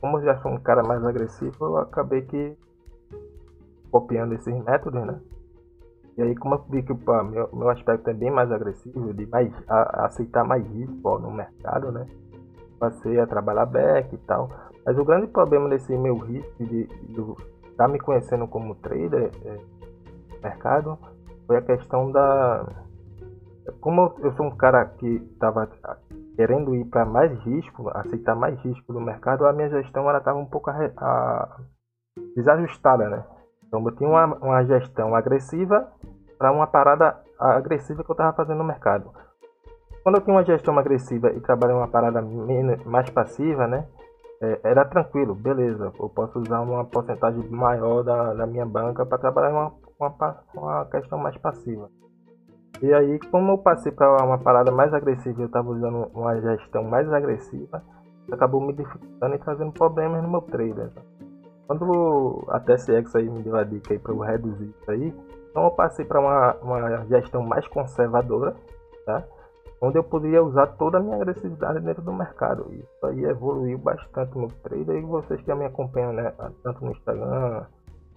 como 0.00 0.18
eu 0.18 0.24
já 0.24 0.40
sou 0.40 0.52
um 0.52 0.58
cara 0.58 0.82
mais 0.82 1.04
agressivo, 1.04 1.54
eu 1.60 1.78
acabei 1.78 2.22
que 2.22 2.56
copiando 3.90 4.32
esses 4.32 4.54
métodos, 4.64 5.04
né? 5.04 5.20
E 6.16 6.22
aí, 6.22 6.34
como 6.34 6.54
eu 6.54 6.64
vi 6.70 6.82
que 6.82 6.94
pô, 6.94 7.22
meu, 7.22 7.48
meu 7.52 7.68
aspecto 7.68 8.08
é 8.08 8.14
bem 8.14 8.30
mais 8.30 8.50
agressivo, 8.50 9.12
de 9.12 9.26
mais, 9.26 9.52
a 9.68 10.06
aceitar 10.06 10.44
mais 10.44 10.66
risco 10.66 11.18
no 11.18 11.30
mercado, 11.30 11.92
né? 11.92 12.06
Passei 12.80 13.20
a 13.20 13.26
trabalhar 13.26 13.66
back 13.66 14.12
e 14.12 14.18
tal. 14.18 14.48
Mas 14.84 14.98
o 14.98 15.04
grande 15.04 15.28
problema 15.28 15.68
desse 15.68 15.96
meu 15.96 16.16
risco 16.16 16.64
de 16.64 16.88
estar 17.70 17.86
tá 17.86 17.88
me 17.88 18.00
conhecendo 18.00 18.48
como 18.48 18.74
trader 18.74 19.30
é, 19.44 19.58
mercado 20.42 20.98
foi 21.46 21.58
a 21.58 21.62
questão 21.62 22.10
da. 22.10 22.66
Como 23.80 24.14
eu 24.20 24.32
sou 24.32 24.46
um 24.46 24.56
cara 24.56 24.84
que 24.84 25.06
estava 25.32 25.68
querendo 26.36 26.74
ir 26.74 26.86
para 26.86 27.04
mais 27.04 27.30
risco, 27.40 27.90
aceitar 27.94 28.34
mais 28.34 28.58
risco 28.60 28.92
do 28.92 29.00
mercado, 29.00 29.46
a 29.46 29.52
minha 29.52 29.68
gestão 29.68 30.08
ela 30.08 30.18
estava 30.18 30.38
um 30.38 30.46
pouco 30.46 30.70
a, 30.70 30.90
a, 30.96 31.60
desajustada, 32.34 33.08
né? 33.08 33.24
Então 33.66 33.84
eu 33.84 33.94
tinha 33.94 34.08
uma, 34.08 34.24
uma 34.36 34.64
gestão 34.64 35.14
agressiva 35.14 35.86
para 36.38 36.50
uma 36.50 36.66
parada 36.66 37.20
agressiva 37.38 38.02
que 38.02 38.10
eu 38.10 38.14
estava 38.14 38.32
fazendo 38.32 38.58
no 38.58 38.64
mercado. 38.64 39.12
Quando 40.02 40.16
eu 40.16 40.22
tinha 40.22 40.34
uma 40.34 40.44
gestão 40.44 40.78
agressiva 40.78 41.30
e 41.30 41.40
trabalhei 41.40 41.76
uma 41.76 41.88
parada 41.88 42.22
menos, 42.22 42.82
mais 42.84 43.08
passiva, 43.10 43.66
né? 43.66 43.86
É, 44.40 44.60
era 44.64 44.84
tranquilo, 44.86 45.34
beleza. 45.34 45.92
Eu 46.00 46.08
posso 46.08 46.38
usar 46.38 46.60
uma 46.60 46.84
porcentagem 46.84 47.46
maior 47.50 48.02
da, 48.02 48.32
da 48.32 48.46
minha 48.46 48.64
banca 48.64 49.04
para 49.04 49.18
trabalhar 49.18 49.50
uma, 49.50 49.72
uma, 49.98 50.44
uma 50.54 50.84
questão 50.86 51.18
mais 51.18 51.36
passiva. 51.36 51.90
E 52.80 52.94
aí, 52.94 53.18
como 53.30 53.52
eu 53.52 53.58
passei 53.58 53.92
para 53.92 54.24
uma 54.24 54.38
parada 54.38 54.72
mais 54.72 54.94
agressiva, 54.94 55.42
eu 55.42 55.46
estava 55.46 55.68
usando 55.68 56.10
uma 56.14 56.40
gestão 56.40 56.82
mais 56.82 57.12
agressiva, 57.12 57.82
acabou 58.32 58.60
me 58.60 58.72
dificultando 58.72 59.34
e 59.34 59.38
trazendo 59.38 59.72
problemas 59.72 60.22
no 60.22 60.30
meu 60.30 60.40
trader. 60.40 60.88
Tá? 60.90 61.02
Quando 61.66 62.44
a 62.48 62.58
TSX 62.58 63.14
aí 63.14 63.28
me 63.28 63.42
deu 63.42 63.54
a 63.54 63.64
dica 63.64 63.98
para 63.98 64.12
eu 64.12 64.18
reduzir 64.20 64.74
isso 64.80 64.90
aí, 64.90 65.14
então 65.50 65.64
eu 65.64 65.70
passei 65.72 66.06
para 66.06 66.20
uma, 66.20 66.54
uma 66.62 67.04
gestão 67.04 67.42
mais 67.42 67.66
conservadora, 67.68 68.56
tá? 69.04 69.24
Onde 69.80 69.98
eu 69.98 70.04
podia 70.04 70.42
usar 70.42 70.66
toda 70.66 70.98
a 70.98 71.00
minha 71.00 71.16
agressividade 71.16 71.80
dentro 71.80 72.02
do 72.02 72.12
mercado. 72.12 72.66
Isso 72.72 73.06
aí 73.06 73.24
evoluiu 73.24 73.78
bastante 73.78 74.36
no 74.36 74.48
trader 74.48 74.96
e 74.96 75.00
vocês 75.00 75.40
que 75.40 75.54
me 75.54 75.64
acompanham 75.64 76.12
né, 76.12 76.32
tanto 76.62 76.84
no 76.84 76.92
Instagram, 76.92 77.64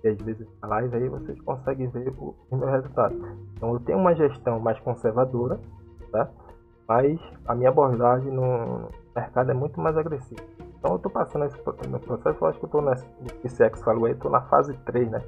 e 0.04 0.10
às 0.10 0.18
vezes 0.18 0.46
na 0.62 0.68
live 0.68 0.96
aí 0.98 1.08
vocês 1.08 1.40
conseguem 1.42 1.88
ver 1.88 2.14
o, 2.18 2.36
meu 2.52 2.68
resultado. 2.68 3.16
Então 3.54 3.74
eu 3.74 3.80
tenho 3.80 3.98
uma 3.98 4.14
gestão 4.14 4.60
mais 4.60 4.78
conservadora, 4.82 5.60
tá? 6.12 6.30
mas 6.88 7.20
a 7.48 7.56
minha 7.56 7.70
abordagem 7.70 8.32
no 8.32 8.90
mercado 9.16 9.52
é 9.52 9.54
muito 9.54 9.80
mais 9.80 9.98
agressiva. 9.98 10.42
Então 10.78 10.92
eu 10.92 10.98
estou 10.98 11.12
passando 11.12 11.46
esse 11.46 11.58
processo, 11.58 12.44
eu 12.44 12.48
acho 12.48 12.60
que 12.60 12.66
eu 12.66 12.68
estou 12.68 12.82
nesse 12.82 13.06
que 13.42 13.48
Sex 13.48 13.82
falou 13.82 14.06
aí, 14.06 14.12
estou 14.12 14.30
na 14.30 14.42
fase 14.42 14.74
3, 14.86 15.10
né? 15.10 15.22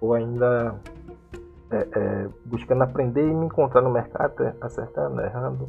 Ou 0.00 0.14
ainda 0.14 0.76
é, 1.72 1.88
é, 1.98 2.28
buscando 2.44 2.82
aprender 2.82 3.22
e 3.22 3.34
me 3.34 3.46
encontrar 3.46 3.80
no 3.80 3.90
mercado, 3.90 4.54
acertando, 4.60 5.20
errando. 5.22 5.68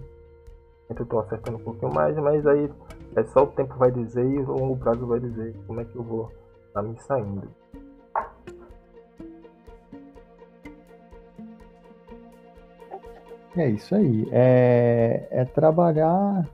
Eu 0.90 1.02
estou 1.02 1.22
acertando 1.22 1.58
um 1.58 1.64
pouquinho 1.64 1.94
mais, 1.94 2.16
mas 2.18 2.46
aí 2.46 2.70
é 3.16 3.24
só 3.24 3.44
o 3.44 3.48
tempo 3.48 3.76
vai 3.78 3.90
dizer 3.90 4.26
e 4.26 4.40
o 4.40 4.52
longo 4.52 4.78
prazo 4.78 5.08
vai 5.08 5.20
dizer 5.20 5.56
como 5.66 5.80
é 5.80 5.86
que 5.86 5.96
eu 5.96 6.04
vou 6.04 6.32
estar 6.68 6.82
tá 6.82 6.84
me 6.84 7.00
saindo. 7.00 7.48
É 13.56 13.70
isso 13.70 13.96
aí. 13.96 14.28
É, 14.32 15.28
é 15.32 15.46
trabalhar 15.46 16.48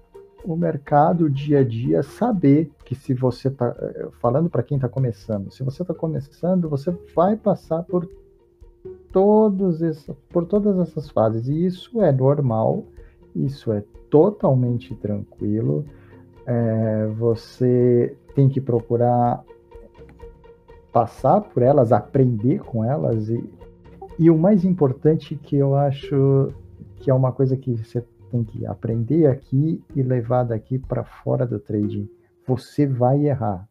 o 0.44 0.56
mercado 0.56 1.30
dia 1.30 1.60
a 1.60 1.64
dia, 1.64 2.04
saber 2.04 2.72
que 2.86 2.94
se 2.94 3.14
você 3.14 3.48
está 3.48 3.76
falando 4.22 4.50
para 4.50 4.64
quem 4.64 4.78
está 4.78 4.88
começando, 4.88 5.52
se 5.52 5.64
você 5.64 5.82
está 5.82 5.94
começando, 5.94 6.70
você 6.70 6.92
vai 7.16 7.36
passar 7.36 7.84
por 7.84 8.08
todos 9.12 9.82
por 10.30 10.46
todas 10.46 10.78
essas 10.80 11.10
fases 11.10 11.48
e 11.48 11.66
isso 11.66 12.02
é 12.02 12.12
normal, 12.12 12.86
isso 13.36 13.72
é 13.72 13.84
totalmente 14.10 14.96
tranquilo. 14.96 15.86
É, 16.46 17.08
você 17.18 18.16
tem 18.34 18.50
que 18.50 18.60
procurar 18.60 19.44
passar 20.92 21.42
por 21.42 21.62
elas, 21.62 21.92
aprender 21.92 22.60
com 22.62 22.84
elas 22.84 23.30
e, 23.30 23.44
e 24.18 24.30
o 24.30 24.38
mais 24.38 24.66
importante 24.66 25.36
que 25.36 25.56
eu 25.56 25.76
acho 25.76 26.52
que 26.98 27.10
é 27.10 27.14
uma 27.14 27.32
coisa 27.32 27.56
que 27.56 27.74
você 27.76 28.04
tem 28.32 28.44
que 28.44 28.66
aprender 28.66 29.28
aqui 29.28 29.82
e 29.96 30.02
levar 30.02 30.44
daqui 30.44 30.78
para 30.78 31.04
fora 31.04 31.46
do 31.46 31.60
trading. 31.60 32.10
Você 32.48 32.86
vai 32.86 33.26
errar. 33.26 33.68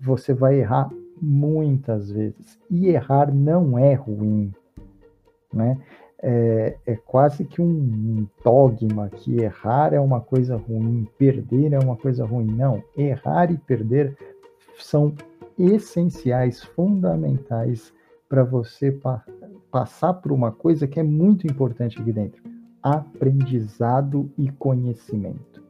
Você 0.00 0.34
vai 0.34 0.60
errar 0.60 0.90
muitas 1.20 2.10
vezes. 2.10 2.58
E 2.70 2.88
errar 2.88 3.32
não 3.32 3.78
é 3.78 3.94
ruim. 3.94 4.52
Né? 5.52 5.78
É, 6.22 6.76
é 6.86 6.96
quase 6.96 7.44
que 7.44 7.60
um 7.60 8.26
dogma 8.42 9.08
que 9.10 9.40
errar 9.40 9.92
é 9.92 10.00
uma 10.00 10.20
coisa 10.20 10.56
ruim, 10.56 11.06
perder 11.18 11.72
é 11.72 11.78
uma 11.78 11.96
coisa 11.96 12.24
ruim. 12.24 12.46
Não, 12.46 12.82
errar 12.96 13.52
e 13.52 13.58
perder 13.58 14.16
são 14.78 15.14
essenciais, 15.58 16.62
fundamentais 16.62 17.92
para 18.28 18.42
você 18.42 18.90
pa 18.90 19.24
passar 19.70 20.14
por 20.14 20.30
uma 20.30 20.52
coisa 20.52 20.86
que 20.86 21.00
é 21.00 21.02
muito 21.02 21.46
importante 21.46 22.00
aqui 22.00 22.12
dentro: 22.12 22.42
aprendizado 22.82 24.30
e 24.38 24.50
conhecimento. 24.50 25.62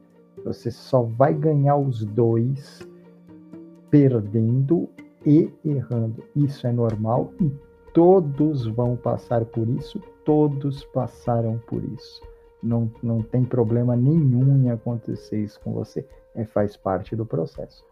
Você 0.43 0.69
só 0.69 1.01
vai 1.01 1.33
ganhar 1.33 1.75
os 1.75 2.05
dois 2.05 2.87
perdendo 3.89 4.87
e 5.25 5.51
errando. 5.63 6.23
Isso 6.35 6.67
é 6.67 6.71
normal 6.71 7.33
e 7.39 7.51
todos 7.93 8.67
vão 8.67 8.95
passar 8.95 9.45
por 9.45 9.67
isso, 9.67 9.99
todos 10.23 10.83
passaram 10.85 11.57
por 11.67 11.83
isso. 11.83 12.21
Não, 12.61 12.91
não 13.01 13.21
tem 13.21 13.43
problema 13.43 13.95
nenhum 13.95 14.63
em 14.63 14.71
acontecer 14.71 15.43
isso 15.43 15.59
com 15.61 15.73
você. 15.73 16.05
É, 16.33 16.43
faz 16.45 16.75
parte 16.75 17.15
do 17.15 17.25
processo. 17.25 17.85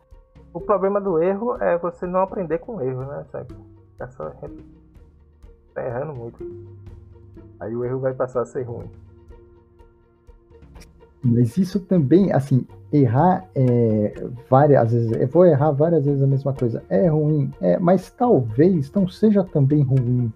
O 0.54 0.60
problema 0.60 1.00
do 1.00 1.22
erro 1.22 1.56
é 1.62 1.78
você 1.78 2.06
não 2.06 2.22
aprender 2.22 2.60
com 2.60 2.76
o 2.76 2.82
erro, 2.82 3.06
né? 3.06 3.26
Sabe? 3.32 3.56
Ficar 3.92 4.12
só 4.12 4.34
tá 5.74 5.86
errando 5.86 6.14
muito. 6.14 6.38
Aí 7.60 7.76
o 7.76 7.84
erro 7.84 8.00
vai 8.00 8.14
passar 8.14 8.42
a 8.42 8.46
ser 8.46 8.64
ruim. 8.64 8.90
Mas 11.24 11.58
isso 11.58 11.80
também, 11.80 12.34
assim, 12.34 12.68
errar 12.94 13.50
é, 13.56 14.14
várias 14.50 14.94
vezes, 14.94 15.12
eu 15.12 15.28
vou 15.28 15.46
errar 15.46 15.72
várias 15.72 16.06
vezes 16.06 16.22
a 16.22 16.28
mesma 16.28 16.54
coisa. 16.54 16.84
É 16.90 17.08
ruim, 17.08 17.52
é, 17.60 17.78
mas 17.80 18.10
talvez 18.12 18.92
não 18.94 19.08
seja 19.08 19.44
também 19.44 19.84
ruim. 19.84 20.32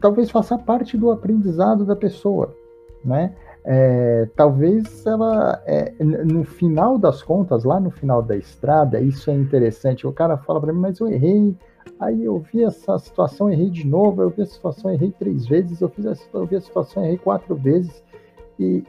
Talvez 0.00 0.30
faça 0.30 0.58
parte 0.58 0.96
do 0.96 1.10
aprendizado 1.10 1.84
da 1.84 1.94
pessoa, 1.94 2.56
né? 3.04 3.34
É, 3.64 4.28
talvez 4.34 5.06
ela, 5.06 5.62
é, 5.66 5.92
no 6.00 6.42
final 6.42 6.98
das 6.98 7.22
contas, 7.22 7.62
lá 7.62 7.78
no 7.78 7.90
final 7.90 8.20
da 8.20 8.36
estrada, 8.36 9.00
isso 9.00 9.30
é 9.30 9.34
interessante. 9.34 10.04
O 10.04 10.12
cara 10.12 10.36
fala 10.36 10.60
para 10.60 10.72
mim, 10.72 10.80
mas 10.80 10.98
eu 10.98 11.06
errei 11.06 11.54
Aí 12.02 12.24
eu 12.24 12.38
vi 12.38 12.64
essa 12.64 12.98
situação, 12.98 13.48
errei 13.48 13.70
de 13.70 13.86
novo, 13.86 14.22
eu 14.22 14.30
vi 14.30 14.42
a 14.42 14.46
situação, 14.46 14.92
errei 14.92 15.12
três 15.12 15.46
vezes, 15.46 15.80
eu, 15.80 15.88
fiz 15.88 16.04
a, 16.04 16.14
eu 16.34 16.46
vi 16.46 16.56
a 16.56 16.60
situação, 16.60 17.04
errei 17.04 17.16
quatro 17.16 17.54
vezes. 17.54 18.02
E, 18.58 18.82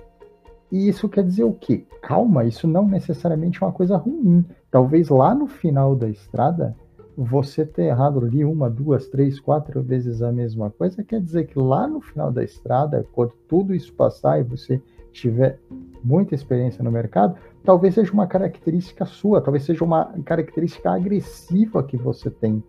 e 0.73 0.89
isso 0.89 1.07
quer 1.07 1.23
dizer 1.23 1.43
o 1.43 1.53
quê? 1.53 1.85
Calma, 2.01 2.45
isso 2.45 2.67
não 2.67 2.87
necessariamente 2.87 3.61
é 3.61 3.65
uma 3.67 3.71
coisa 3.71 3.95
ruim. 3.95 4.43
Talvez 4.71 5.07
lá 5.07 5.35
no 5.35 5.45
final 5.45 5.95
da 5.95 6.09
estrada, 6.09 6.75
você 7.15 7.63
ter 7.63 7.83
errado 7.83 8.25
ali 8.25 8.43
uma, 8.43 8.71
duas, 8.71 9.07
três, 9.07 9.39
quatro 9.39 9.83
vezes 9.83 10.23
a 10.23 10.31
mesma 10.31 10.71
coisa, 10.71 11.03
quer 11.03 11.21
dizer 11.21 11.45
que 11.45 11.59
lá 11.59 11.87
no 11.87 12.01
final 12.01 12.31
da 12.31 12.43
estrada, 12.43 13.05
quando 13.13 13.33
tudo 13.47 13.75
isso 13.75 13.93
passar 13.93 14.39
e 14.39 14.43
você 14.43 14.81
tiver 15.11 15.59
muita 16.03 16.33
experiência 16.33 16.83
no 16.83 16.91
mercado, 16.91 17.35
talvez 17.63 17.93
seja 17.93 18.11
uma 18.11 18.25
característica 18.25 19.05
sua, 19.05 19.41
talvez 19.41 19.65
seja 19.65 19.85
uma 19.85 20.05
característica 20.25 20.89
agressiva 20.89 21.83
que 21.83 21.95
você 21.95 22.31
tem 22.31 22.63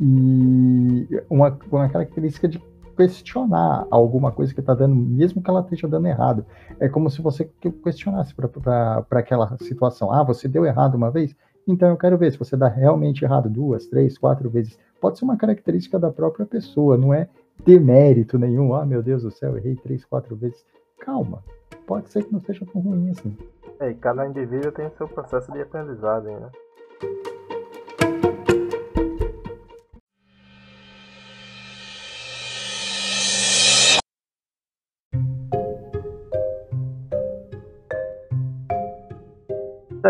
e 0.00 1.06
uma, 1.30 1.56
uma 1.70 1.88
característica 1.88 2.48
de 2.48 2.60
questionar 2.96 3.86
alguma 3.90 4.32
coisa 4.32 4.54
que 4.54 4.60
está 4.60 4.74
dando, 4.74 4.94
mesmo 4.94 5.42
que 5.42 5.50
ela 5.50 5.60
esteja 5.60 5.86
dando 5.86 6.06
errado. 6.06 6.44
É 6.80 6.88
como 6.88 7.10
se 7.10 7.20
você 7.20 7.44
questionasse 7.84 8.34
para 8.34 9.04
aquela 9.12 9.56
situação. 9.58 10.12
Ah, 10.12 10.22
você 10.22 10.48
deu 10.48 10.64
errado 10.64 10.94
uma 10.94 11.10
vez? 11.10 11.36
Então 11.68 11.88
eu 11.88 11.96
quero 11.96 12.16
ver 12.16 12.32
se 12.32 12.38
você 12.38 12.56
dá 12.56 12.68
realmente 12.68 13.24
errado 13.24 13.50
duas, 13.50 13.86
três, 13.86 14.16
quatro 14.16 14.48
vezes. 14.48 14.78
Pode 15.00 15.18
ser 15.18 15.24
uma 15.24 15.36
característica 15.36 15.98
da 15.98 16.10
própria 16.10 16.46
pessoa, 16.46 16.96
não 16.96 17.12
é 17.12 17.28
demérito 17.64 18.38
nenhum. 18.38 18.74
Ah, 18.74 18.86
meu 18.86 19.02
Deus 19.02 19.22
do 19.22 19.30
céu, 19.30 19.56
errei 19.56 19.76
três, 19.76 20.04
quatro 20.04 20.36
vezes. 20.36 20.64
Calma, 21.00 21.42
pode 21.86 22.08
ser 22.10 22.24
que 22.24 22.32
não 22.32 22.40
seja 22.40 22.64
tão 22.72 22.80
ruim 22.80 23.10
assim. 23.10 23.36
É, 23.78 23.90
e 23.90 23.94
cada 23.94 24.26
indivíduo 24.26 24.72
tem 24.72 24.88
seu 24.96 25.06
processo 25.06 25.52
de 25.52 25.60
aprendizagem, 25.60 26.34
né? 26.34 26.50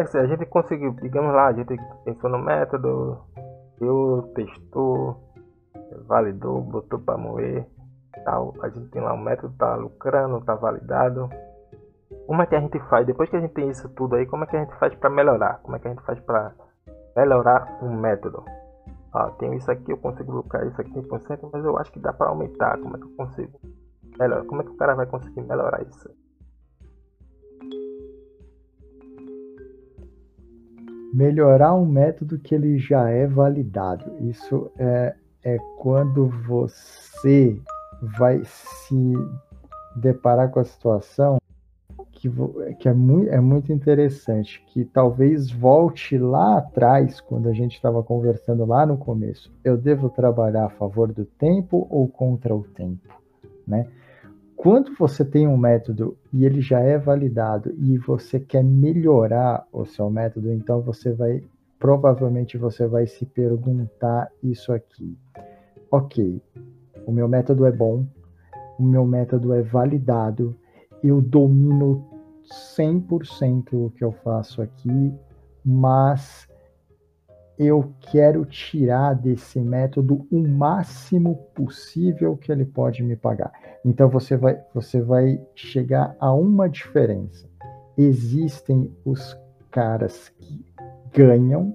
Se 0.04 0.18
a 0.18 0.26
gente 0.26 0.44
conseguiu, 0.46 0.92
digamos 1.00 1.32
lá, 1.35 1.46
a 1.46 1.52
gente 1.52 1.76
pensou 2.04 2.28
no 2.28 2.38
método, 2.38 3.18
eu 3.80 4.30
testou, 4.35 5.16
validou, 6.06 6.61
botou 6.61 6.98
para 6.98 7.16
moer, 7.16 7.66
tal. 8.24 8.54
A 8.61 8.68
gente 8.68 8.88
tem 8.88 9.00
lá 9.00 9.14
o 9.14 9.18
método, 9.18 9.54
tá 9.56 9.76
lucrando, 9.76 10.44
tá 10.44 10.54
validado. 10.54 11.30
Como 12.26 12.42
é 12.42 12.46
que 12.46 12.56
a 12.56 12.61
gente 12.61 12.78
faz? 12.88 13.06
Depois 13.06 13.30
que 13.30 13.37
a 13.37 13.40
gente 13.40 13.54
tem 13.54 13.68
isso 13.68 13.88
tudo 13.90 14.16
aí, 14.16 14.26
como 14.26 14.44
é 14.44 14.46
que 14.46 14.56
a 14.56 14.61
gente 14.64 14.74
faz 14.78 14.94
para 14.94 15.11
melhorar? 15.11 15.61
Como 15.62 15.76
é 15.76 15.78
que 15.78 15.87
a 15.87 15.90
gente 15.90 16.02
faz 16.02 16.18
para 16.20 16.52
melhorar 17.16 17.78
um 17.82 17.94
método? 17.94 18.44
Ó, 19.14 19.30
tenho 19.38 19.54
isso 19.54 19.70
aqui, 19.70 19.92
eu 19.92 19.96
consigo 19.96 20.32
lucrar 20.32 20.66
isso 20.66 20.80
aqui 20.80 20.92
100%, 20.92 21.48
mas 21.52 21.64
eu 21.64 21.78
acho 21.78 21.92
que 21.92 22.00
dá 22.00 22.12
para 22.12 22.28
aumentar. 22.28 22.78
Como 22.78 22.96
é 22.96 22.98
que 22.98 23.06
eu 23.06 23.16
consigo? 23.16 23.61
Melhor, 24.18 24.44
como 24.46 24.62
é 24.62 24.64
que 24.64 24.70
o 24.70 24.76
cara 24.76 24.94
vai 24.94 25.06
conseguir 25.06 25.42
melhorar 25.42 25.82
isso? 25.82 26.11
Melhorar 31.16 31.74
um 31.74 31.87
método 31.87 32.38
que 32.38 32.55
ele 32.55 32.76
já 32.76 33.09
é 33.09 33.26
validado. 33.26 34.05
Isso 34.20 34.70
é, 34.79 35.14
é 35.42 35.57
quando 35.79 36.29
você 36.46 37.59
vai 38.18 38.42
se 38.44 39.14
deparar 39.96 40.50
com 40.50 40.61
a 40.61 40.64
situação 40.64 41.38
que, 42.12 42.31
que 42.79 42.88
é, 42.88 42.92
muito, 42.92 43.31
é 43.31 43.40
muito 43.40 43.72
interessante, 43.72 44.62
que 44.68 44.85
talvez 44.85 45.50
volte 45.50 46.18
lá 46.18 46.59
atrás, 46.59 47.18
quando 47.18 47.48
a 47.48 47.52
gente 47.55 47.76
estava 47.76 48.02
conversando 48.02 48.66
lá 48.66 48.85
no 48.85 48.98
começo. 48.98 49.50
Eu 49.64 49.79
devo 49.79 50.11
trabalhar 50.11 50.66
a 50.66 50.70
favor 50.70 51.11
do 51.11 51.24
tempo 51.24 51.87
ou 51.88 52.07
contra 52.07 52.55
o 52.55 52.62
tempo, 52.62 53.09
né? 53.66 53.87
Quando 54.57 54.95
você 54.95 55.25
tem 55.25 55.47
um 55.47 55.57
método 55.57 56.16
e 56.33 56.45
ele 56.45 56.61
já 56.61 56.81
é 56.81 56.99
validado 56.99 57.75
e 57.79 57.99
você 57.99 58.40
quer 58.40 58.64
melhorar 58.64 59.66
o 59.73 59.85
seu 59.85 60.11
método, 60.11 60.53
então 60.53 60.81
você 60.81 61.12
vai 61.12 61.42
provavelmente 61.79 62.57
você 62.57 62.87
vai 62.87 63.07
se 63.07 63.27
perguntar 63.27 64.29
isso 64.42 64.73
aqui. 64.73 65.16
OK, 65.90 66.42
o 67.07 67.12
meu 67.12 67.29
método 67.29 67.66
é 67.66 67.71
bom, 67.71 68.07
o 68.79 68.83
meu 68.83 69.05
método 69.07 69.53
é 69.53 69.62
validado, 69.62 70.57
eu 71.05 71.21
domino 71.21 72.05
100% 72.77 73.73
o 73.75 73.90
que 73.90 74.03
eu 74.03 74.12
faço 74.12 74.62
aqui, 74.62 75.12
mas 75.64 76.45
eu 77.59 77.92
quero 78.11 78.45
tirar 78.45 79.14
desse 79.14 79.59
método 79.59 80.27
o 80.31 80.47
máximo 80.47 81.37
possível 81.55 82.37
que 82.37 82.53
ele 82.53 82.64
pode 82.64 83.03
me 83.03 83.16
pagar. 83.16 83.53
Então 83.85 84.09
você 84.09 84.37
vai, 84.37 84.61
você 84.75 85.01
vai 85.01 85.40
chegar 85.55 86.14
a 86.21 86.33
uma 86.35 86.69
diferença. 86.69 87.49
Existem 87.97 88.92
os 89.05 89.37
caras 89.71 90.29
que 90.38 90.64
ganham 91.12 91.75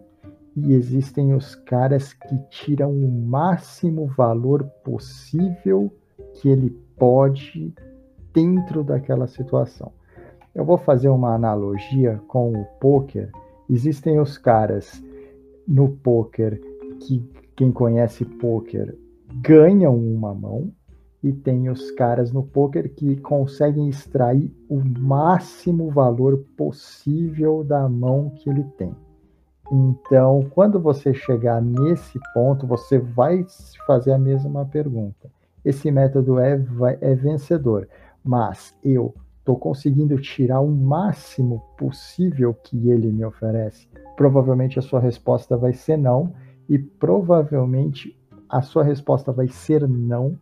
e 0.56 0.74
existem 0.74 1.34
os 1.34 1.56
caras 1.56 2.14
que 2.14 2.38
tiram 2.50 2.92
o 2.92 3.10
máximo 3.10 4.06
valor 4.06 4.64
possível 4.84 5.92
que 6.34 6.50
ele 6.50 6.70
pode 6.98 7.74
dentro 8.34 8.84
daquela 8.84 9.28
situação. 9.28 9.92
Eu 10.54 10.66
vou 10.66 10.78
fazer 10.78 11.10
uma 11.10 11.34
analogia 11.34 12.22
com 12.28 12.52
o 12.52 12.66
poker. 12.80 13.32
Existem 13.70 14.20
os 14.20 14.38
caras 14.38 15.02
no 15.72 15.88
poker 15.88 16.60
que 17.00 17.26
quem 17.56 17.72
conhece 17.72 18.26
poker 18.26 18.98
ganham 19.42 19.96
uma 19.96 20.34
mão 20.34 20.70
e 21.24 21.32
tem 21.32 21.70
os 21.70 21.92
caras 21.92 22.34
no 22.34 22.44
poker 22.44 22.94
que 22.94 23.16
conseguem 23.18 23.88
extrair 23.88 24.54
o 24.68 24.82
máximo 24.84 25.90
valor 25.90 26.44
possível 26.58 27.64
da 27.64 27.88
mão 27.88 28.32
que 28.32 28.50
ele 28.50 28.66
tem. 28.78 28.94
Então, 29.72 30.46
quando 30.50 30.78
você 30.78 31.14
chegar 31.14 31.62
nesse 31.62 32.20
ponto, 32.34 32.68
você 32.68 33.00
vai 33.00 33.46
fazer 33.88 34.12
a 34.12 34.18
mesma 34.18 34.66
pergunta. 34.66 35.32
Esse 35.64 35.90
método 35.90 36.38
é, 36.40 36.62
é 37.00 37.16
vencedor, 37.16 37.88
mas 38.22 38.76
eu 38.84 39.14
estou 39.42 39.58
conseguindo 39.58 40.18
tirar 40.20 40.62
o 40.62 40.72
máximo 40.72 41.62
possível 41.78 42.54
que 42.54 42.90
ele 42.90 43.12
me 43.12 43.26
oferece? 43.26 43.92
provavelmente 44.22 44.78
a 44.78 44.84
sua 44.84 45.00
resposta 45.00 45.58
vai 45.58 45.74
ser 45.74 45.98
não, 45.98 46.32
E 46.70 46.78
provavelmente 46.78 48.16
a 48.48 48.62
sua 48.62 48.84
resposta 48.84 49.32
vai 49.32 49.48
ser 49.48 49.88
não, 49.90 50.38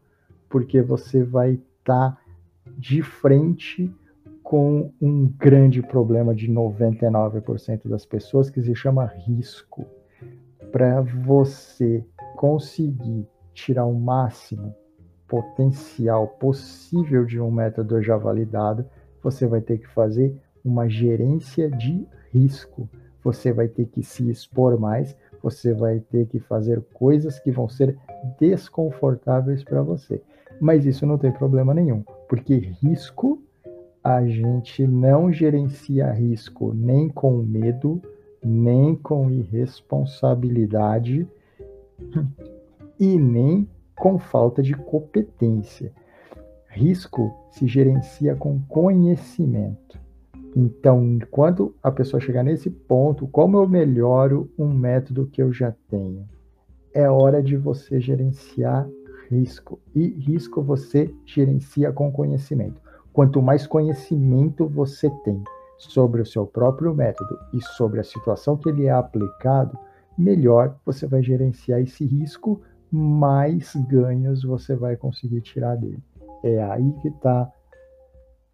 porque 0.49 0.81
você 0.81 1.23
vai 1.23 1.53
estar 1.53 2.11
tá 2.11 2.17
de 2.77 3.01
frente 3.01 3.89
com 4.43 4.91
um 5.01 5.25
grande 5.25 5.81
problema 5.81 6.35
de 6.35 6.47
99% 6.51 7.87
das 7.87 8.05
pessoas 8.05 8.49
que 8.49 8.61
se 8.61 8.75
chama 8.75 9.05
risco. 9.05 9.85
Para 10.71 11.01
você 11.01 12.05
conseguir 12.35 13.25
tirar 13.53 13.85
o 13.85 13.97
máximo 13.97 14.75
potencial 15.29 16.27
possível 16.27 17.23
de 17.23 17.39
um 17.39 17.51
método 17.51 18.01
já 18.01 18.17
validado, 18.17 18.83
você 19.23 19.45
vai 19.45 19.61
ter 19.61 19.77
que 19.77 19.87
fazer 19.87 20.35
uma 20.65 20.89
gerência 20.89 21.69
de 21.69 22.05
risco. 22.31 22.89
Você 23.23 23.53
vai 23.53 23.67
ter 23.67 23.85
que 23.85 24.01
se 24.01 24.29
expor 24.29 24.79
mais, 24.79 25.15
você 25.41 25.73
vai 25.73 25.99
ter 25.99 26.25
que 26.27 26.39
fazer 26.39 26.81
coisas 26.93 27.39
que 27.39 27.51
vão 27.51 27.69
ser 27.69 27.95
desconfortáveis 28.39 29.63
para 29.63 29.83
você. 29.83 30.21
Mas 30.59 30.85
isso 30.85 31.05
não 31.05 31.17
tem 31.17 31.31
problema 31.31 31.73
nenhum, 31.73 32.03
porque 32.27 32.55
risco 32.81 33.41
a 34.03 34.25
gente 34.25 34.85
não 34.87 35.31
gerencia 35.31 36.11
risco 36.11 36.73
nem 36.73 37.07
com 37.09 37.37
medo, 37.37 38.01
nem 38.43 38.95
com 38.95 39.29
irresponsabilidade 39.29 41.27
e 42.99 43.17
nem 43.17 43.69
com 43.99 44.17
falta 44.17 44.63
de 44.63 44.73
competência. 44.73 45.91
Risco 46.69 47.31
se 47.51 47.67
gerencia 47.67 48.35
com 48.35 48.59
conhecimento. 48.61 49.99
Então, 50.55 51.19
quando 51.29 51.75
a 51.83 51.91
pessoa 51.91 52.19
chegar 52.19 52.43
nesse 52.43 52.69
ponto, 52.69 53.27
como 53.27 53.57
eu 53.57 53.67
melhoro 53.67 54.49
um 54.57 54.69
método 54.69 55.27
que 55.27 55.41
eu 55.41 55.53
já 55.53 55.73
tenho? 55.89 56.25
É 56.93 57.07
hora 57.07 57.43
de 57.43 57.55
você 57.55 57.99
gerenciar 57.99 58.89
risco. 59.29 59.79
E 59.93 60.07
risco 60.07 60.61
você 60.61 61.13
gerencia 61.25 61.91
com 61.91 62.11
conhecimento. 62.11 62.81
Quanto 63.13 63.41
mais 63.41 63.67
conhecimento 63.67 64.67
você 64.67 65.09
tem 65.23 65.43
sobre 65.77 66.21
o 66.21 66.25
seu 66.25 66.45
próprio 66.45 66.95
método 66.95 67.37
e 67.53 67.61
sobre 67.61 67.99
a 67.99 68.03
situação 68.03 68.57
que 68.57 68.69
ele 68.69 68.85
é 68.85 68.91
aplicado, 68.91 69.77
melhor 70.17 70.75
você 70.85 71.05
vai 71.05 71.21
gerenciar 71.21 71.79
esse 71.79 72.05
risco, 72.05 72.61
mais 72.91 73.75
ganhos 73.75 74.43
você 74.43 74.75
vai 74.75 74.95
conseguir 74.95 75.41
tirar 75.41 75.75
dele. 75.75 76.01
É 76.43 76.63
aí 76.63 76.91
que 77.01 77.09
está 77.09 77.51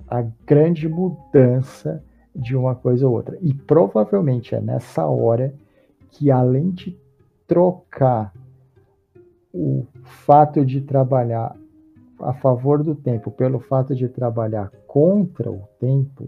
a 0.08 0.22
grande 0.46 0.88
mudança 0.88 2.04
de 2.36 2.56
uma 2.56 2.76
coisa 2.76 3.08
ou 3.08 3.14
outra. 3.14 3.38
E 3.42 3.54
provavelmente 3.54 4.54
é 4.54 4.62
nessa 4.62 5.06
hora 5.06 5.54
que, 6.10 6.30
além 6.30 6.72
de 6.72 6.98
trocar 7.48 8.34
o 9.54 9.86
fato 10.04 10.66
de 10.66 10.82
trabalhar 10.82 11.56
a 12.20 12.34
favor 12.34 12.84
do 12.84 12.96
tempo 12.96 13.32
pelo 13.32 13.60
fato 13.60 13.96
de 13.96 14.08
trabalhar 14.10 14.72
contra 14.88 15.50
o 15.52 15.62
tempo, 15.80 16.28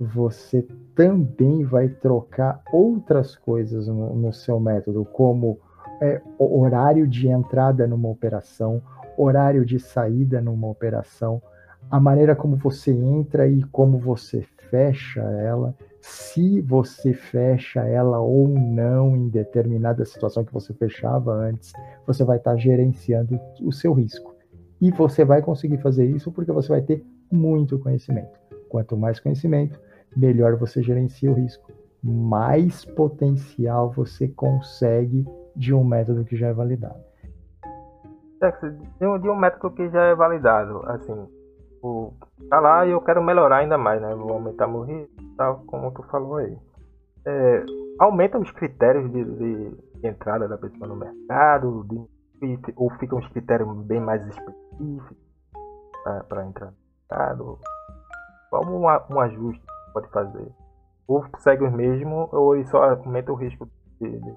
você 0.00 0.66
também 0.94 1.64
vai 1.64 1.88
trocar 1.88 2.62
outras 2.72 3.36
coisas 3.36 3.86
no, 3.86 4.14
no 4.14 4.32
seu 4.32 4.58
método, 4.58 5.04
como 5.04 5.58
é, 6.04 6.22
horário 6.38 7.06
de 7.06 7.28
entrada 7.28 7.86
numa 7.86 8.08
operação, 8.08 8.82
horário 9.16 9.64
de 9.64 9.78
saída 9.78 10.40
numa 10.40 10.68
operação, 10.68 11.42
a 11.90 12.00
maneira 12.00 12.34
como 12.34 12.56
você 12.56 12.92
entra 12.92 13.46
e 13.46 13.62
como 13.64 13.98
você 13.98 14.42
fecha 14.70 15.20
ela, 15.20 15.74
se 16.00 16.60
você 16.60 17.12
fecha 17.12 17.80
ela 17.80 18.20
ou 18.20 18.48
não 18.48 19.16
em 19.16 19.28
determinada 19.28 20.04
situação 20.04 20.44
que 20.44 20.52
você 20.52 20.72
fechava 20.74 21.32
antes, 21.32 21.72
você 22.06 22.24
vai 22.24 22.38
estar 22.38 22.56
gerenciando 22.56 23.38
o 23.62 23.72
seu 23.72 23.92
risco. 23.92 24.34
E 24.80 24.90
você 24.90 25.24
vai 25.24 25.40
conseguir 25.40 25.78
fazer 25.78 26.04
isso 26.06 26.30
porque 26.30 26.52
você 26.52 26.68
vai 26.68 26.82
ter 26.82 27.02
muito 27.30 27.78
conhecimento. 27.78 28.38
Quanto 28.68 28.96
mais 28.96 29.20
conhecimento, 29.20 29.80
melhor 30.16 30.56
você 30.56 30.82
gerencia 30.82 31.30
o 31.30 31.34
risco. 31.34 31.72
Mais 32.04 32.84
potencial 32.84 33.90
você 33.90 34.28
consegue 34.28 35.24
de 35.56 35.72
um 35.72 35.82
método 35.82 36.24
que 36.24 36.36
já 36.36 36.48
é 36.48 36.52
validado. 36.52 37.02
De 39.00 39.06
um, 39.06 39.18
de 39.18 39.28
um 39.28 39.36
método 39.36 39.74
que 39.74 39.88
já 39.88 40.02
é 40.02 40.14
validado, 40.14 40.82
assim, 40.86 41.26
o, 41.82 42.12
tá 42.50 42.60
lá 42.60 42.84
e 42.84 42.90
eu 42.90 43.00
quero 43.00 43.22
melhorar 43.22 43.58
ainda 43.58 43.78
mais, 43.78 44.02
né? 44.02 44.14
Vou 44.14 44.32
aumentar 44.32 44.66
meu 44.66 44.82
risco, 44.82 45.14
tal, 45.38 45.62
como 45.66 45.90
tu 45.92 46.02
falou 46.04 46.36
aí. 46.36 46.58
É, 47.26 47.64
aumenta 47.98 48.38
os 48.38 48.50
critérios 48.50 49.10
de, 49.10 49.24
de, 49.24 50.06
entrada 50.06 50.46
da 50.46 50.58
pessoa 50.58 50.86
no 50.86 50.96
mercado, 50.96 51.86
de, 51.88 52.58
ou 52.76 52.90
ficam 52.98 53.18
os 53.18 53.28
critérios 53.28 53.74
bem 53.86 53.98
mais 53.98 54.22
específicos 54.26 54.64
específico 54.74 55.16
para 56.28 56.46
entrar 56.46 56.66
no 56.66 56.76
mercado? 57.10 57.58
Qual 58.50 58.66
um, 58.66 58.84
um 58.84 59.20
ajuste 59.20 59.62
pode 59.92 60.08
fazer? 60.08 60.46
Ou 61.06 61.24
segue 61.38 61.64
o 61.64 61.70
mesmo 61.70 62.28
ou 62.32 62.56
ele 62.56 62.66
só 62.66 62.82
aumenta 62.82 63.32
o 63.32 63.34
risco 63.34 63.68
dele? 64.00 64.34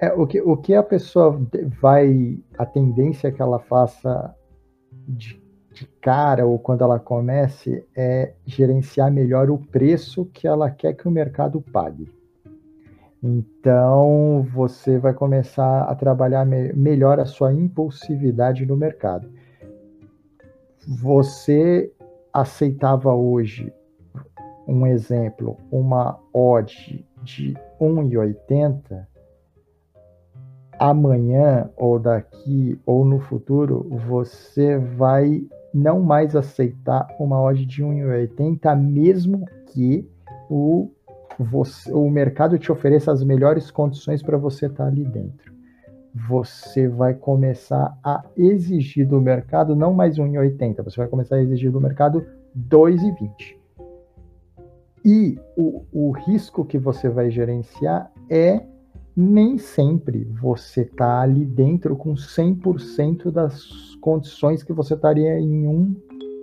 É, 0.00 0.12
o, 0.12 0.26
que, 0.26 0.40
o 0.40 0.56
que 0.56 0.74
a 0.74 0.82
pessoa 0.82 1.40
vai. 1.80 2.38
A 2.58 2.66
tendência 2.66 3.32
que 3.32 3.40
ela 3.40 3.58
faça 3.58 4.34
de, 5.08 5.40
de 5.72 5.86
cara 6.00 6.46
ou 6.46 6.58
quando 6.58 6.82
ela 6.82 6.98
comece 6.98 7.86
é 7.96 8.34
gerenciar 8.44 9.10
melhor 9.10 9.50
o 9.50 9.58
preço 9.58 10.26
que 10.26 10.46
ela 10.46 10.70
quer 10.70 10.94
que 10.94 11.08
o 11.08 11.10
mercado 11.10 11.60
pague. 11.60 12.12
Então, 13.22 14.46
você 14.52 14.98
vai 14.98 15.14
começar 15.14 15.84
a 15.84 15.94
trabalhar 15.94 16.44
me 16.44 16.74
melhor 16.74 17.18
a 17.18 17.24
sua 17.24 17.54
impulsividade 17.54 18.66
no 18.66 18.76
mercado. 18.76 19.30
Você 20.86 21.90
aceitava 22.34 23.14
hoje, 23.14 23.72
um 24.66 24.84
exemplo, 24.84 25.56
uma 25.70 26.18
odd 26.32 27.06
de 27.22 27.54
1,80, 27.80 29.06
amanhã 30.78 31.70
ou 31.76 32.00
daqui 32.00 32.76
ou 32.84 33.04
no 33.04 33.20
futuro, 33.20 33.88
você 34.08 34.76
vai 34.76 35.46
não 35.72 36.00
mais 36.00 36.34
aceitar 36.34 37.06
uma 37.20 37.40
odd 37.40 37.64
de 37.64 37.84
1,80, 37.84 38.76
mesmo 38.76 39.44
que 39.66 40.08
o 40.50 40.90
você, 41.38 41.92
o 41.92 42.08
mercado 42.08 42.58
te 42.58 42.70
ofereça 42.70 43.10
as 43.10 43.24
melhores 43.24 43.68
condições 43.68 44.22
para 44.22 44.36
você 44.36 44.66
estar 44.66 44.84
tá 44.84 44.86
ali 44.88 45.04
dentro. 45.04 45.53
Você 46.14 46.86
vai 46.86 47.14
começar 47.14 47.98
a 48.04 48.24
exigir 48.36 49.06
do 49.06 49.20
mercado 49.20 49.74
não 49.74 49.92
mais 49.92 50.16
1,80, 50.16 50.82
você 50.84 50.96
vai 50.96 51.08
começar 51.08 51.36
a 51.36 51.42
exigir 51.42 51.72
do 51.72 51.80
mercado 51.80 52.24
2,20. 52.56 53.56
E 55.04 55.38
o, 55.56 55.84
o 55.92 56.10
risco 56.12 56.64
que 56.64 56.78
você 56.78 57.08
vai 57.08 57.30
gerenciar 57.30 58.10
é 58.30 58.64
nem 59.16 59.58
sempre 59.58 60.24
você 60.24 60.82
está 60.82 61.20
ali 61.20 61.44
dentro 61.44 61.94
com 61.96 62.14
100% 62.14 63.30
das 63.30 63.94
condições 64.00 64.62
que 64.62 64.72
você 64.72 64.94
estaria 64.94 65.38
em 65.38 65.64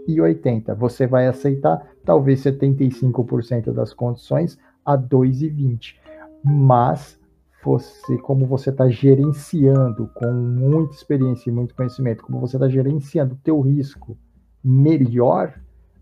1,80. 0.08 0.76
Você 0.76 1.08
vai 1.08 1.28
aceitar 1.28 1.86
talvez 2.06 2.44
75% 2.44 3.72
das 3.74 3.94
condições 3.94 4.58
a 4.86 4.98
2,20. 4.98 5.96
Mas 6.44 7.20
você, 7.64 8.18
como 8.18 8.46
você 8.46 8.70
está 8.70 8.90
gerenciando 8.90 10.10
com 10.16 10.32
muita 10.32 10.96
experiência 10.96 11.50
e 11.50 11.54
muito 11.54 11.76
conhecimento, 11.76 12.24
como 12.24 12.40
você 12.40 12.58
está 12.58 12.68
gerenciando 12.68 13.36
o 13.36 13.38
teu 13.44 13.60
risco 13.62 14.18
melhor, 14.64 15.60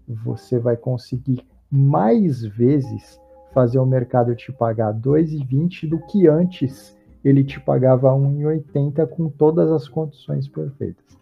você 0.08 0.58
vai 0.58 0.78
conseguir 0.78 1.46
mais 1.70 2.42
vezes 2.44 3.20
fazer 3.54 3.80
o 3.80 3.86
mercado 3.86 4.36
te 4.36 4.52
pagar 4.52 4.94
2,20 4.94 5.90
do 5.90 6.00
que 6.08 6.28
antes 6.28 6.98
ele 7.24 7.44
te 7.44 7.60
pagava 7.60 8.10
1,80 8.12 9.08
com 9.08 9.30
todas 9.30 9.72
as 9.72 9.88
condições 9.88 10.48
perfeitas. 10.48 11.19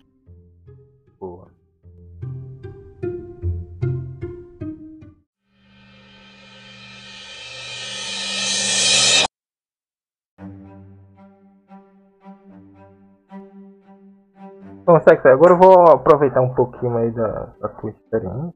Bom, 14.88 15.02
Sexo, 15.02 15.28
agora 15.28 15.52
eu 15.52 15.58
vou 15.58 15.82
aproveitar 15.88 16.40
um 16.40 16.54
pouquinho 16.54 16.96
aí 16.96 17.12
da, 17.12 17.54
da 17.60 17.68
tua 17.68 17.90
experiência. 17.90 18.54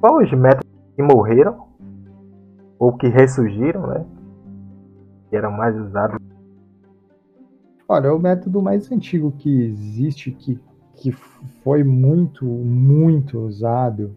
Quais 0.00 0.32
os 0.32 0.38
métodos 0.38 0.66
que 0.96 1.02
morreram 1.02 1.66
ou 2.78 2.96
que 2.96 3.06
ressurgiram, 3.06 3.86
né? 3.86 4.06
Que 5.28 5.36
eram 5.36 5.50
mais 5.50 5.76
usados? 5.76 6.18
Olha, 7.86 8.14
o 8.14 8.18
método 8.18 8.62
mais 8.62 8.90
antigo 8.90 9.30
que 9.30 9.66
existe, 9.66 10.30
que, 10.30 10.58
que 10.94 11.12
foi 11.12 11.84
muito, 11.84 12.46
muito 12.46 13.38
usado, 13.38 14.16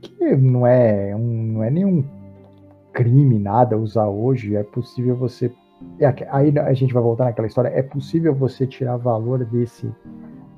que 0.00 0.36
não 0.36 0.66
é, 0.66 1.14
um, 1.14 1.52
não 1.52 1.62
é 1.62 1.70
nenhum 1.70 2.04
crime 2.92 3.38
nada 3.38 3.78
usar 3.78 4.08
hoje, 4.08 4.56
é 4.56 4.64
possível 4.64 5.14
você. 5.14 5.52
É, 6.00 6.06
aí 6.30 6.52
a 6.58 6.72
gente 6.72 6.92
vai 6.92 7.00
voltar 7.00 7.26
naquela 7.26 7.46
história. 7.46 7.68
É 7.68 7.80
possível 7.80 8.34
você 8.34 8.66
tirar 8.66 8.96
valor 8.96 9.44
desse, 9.44 9.88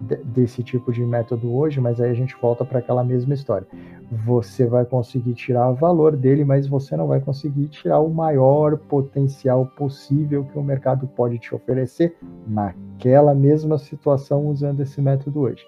desse 0.00 0.62
tipo 0.62 0.90
de 0.90 1.04
método 1.04 1.54
hoje, 1.54 1.80
mas 1.80 2.00
aí 2.00 2.10
a 2.10 2.14
gente 2.14 2.34
volta 2.40 2.64
para 2.64 2.78
aquela 2.78 3.04
mesma 3.04 3.34
história. 3.34 3.66
Você 4.10 4.66
vai 4.66 4.84
conseguir 4.84 5.34
tirar 5.34 5.68
o 5.70 5.74
valor 5.74 6.16
dele, 6.16 6.44
mas 6.44 6.66
você 6.66 6.96
não 6.96 7.06
vai 7.06 7.20
conseguir 7.20 7.68
tirar 7.68 8.00
o 8.00 8.08
maior 8.08 8.78
potencial 8.78 9.66
possível 9.66 10.44
que 10.44 10.58
o 10.58 10.62
mercado 10.62 11.06
pode 11.06 11.38
te 11.38 11.54
oferecer 11.54 12.16
naquela 12.46 13.34
mesma 13.34 13.78
situação 13.78 14.46
usando 14.46 14.80
esse 14.80 15.00
método 15.02 15.40
hoje. 15.40 15.64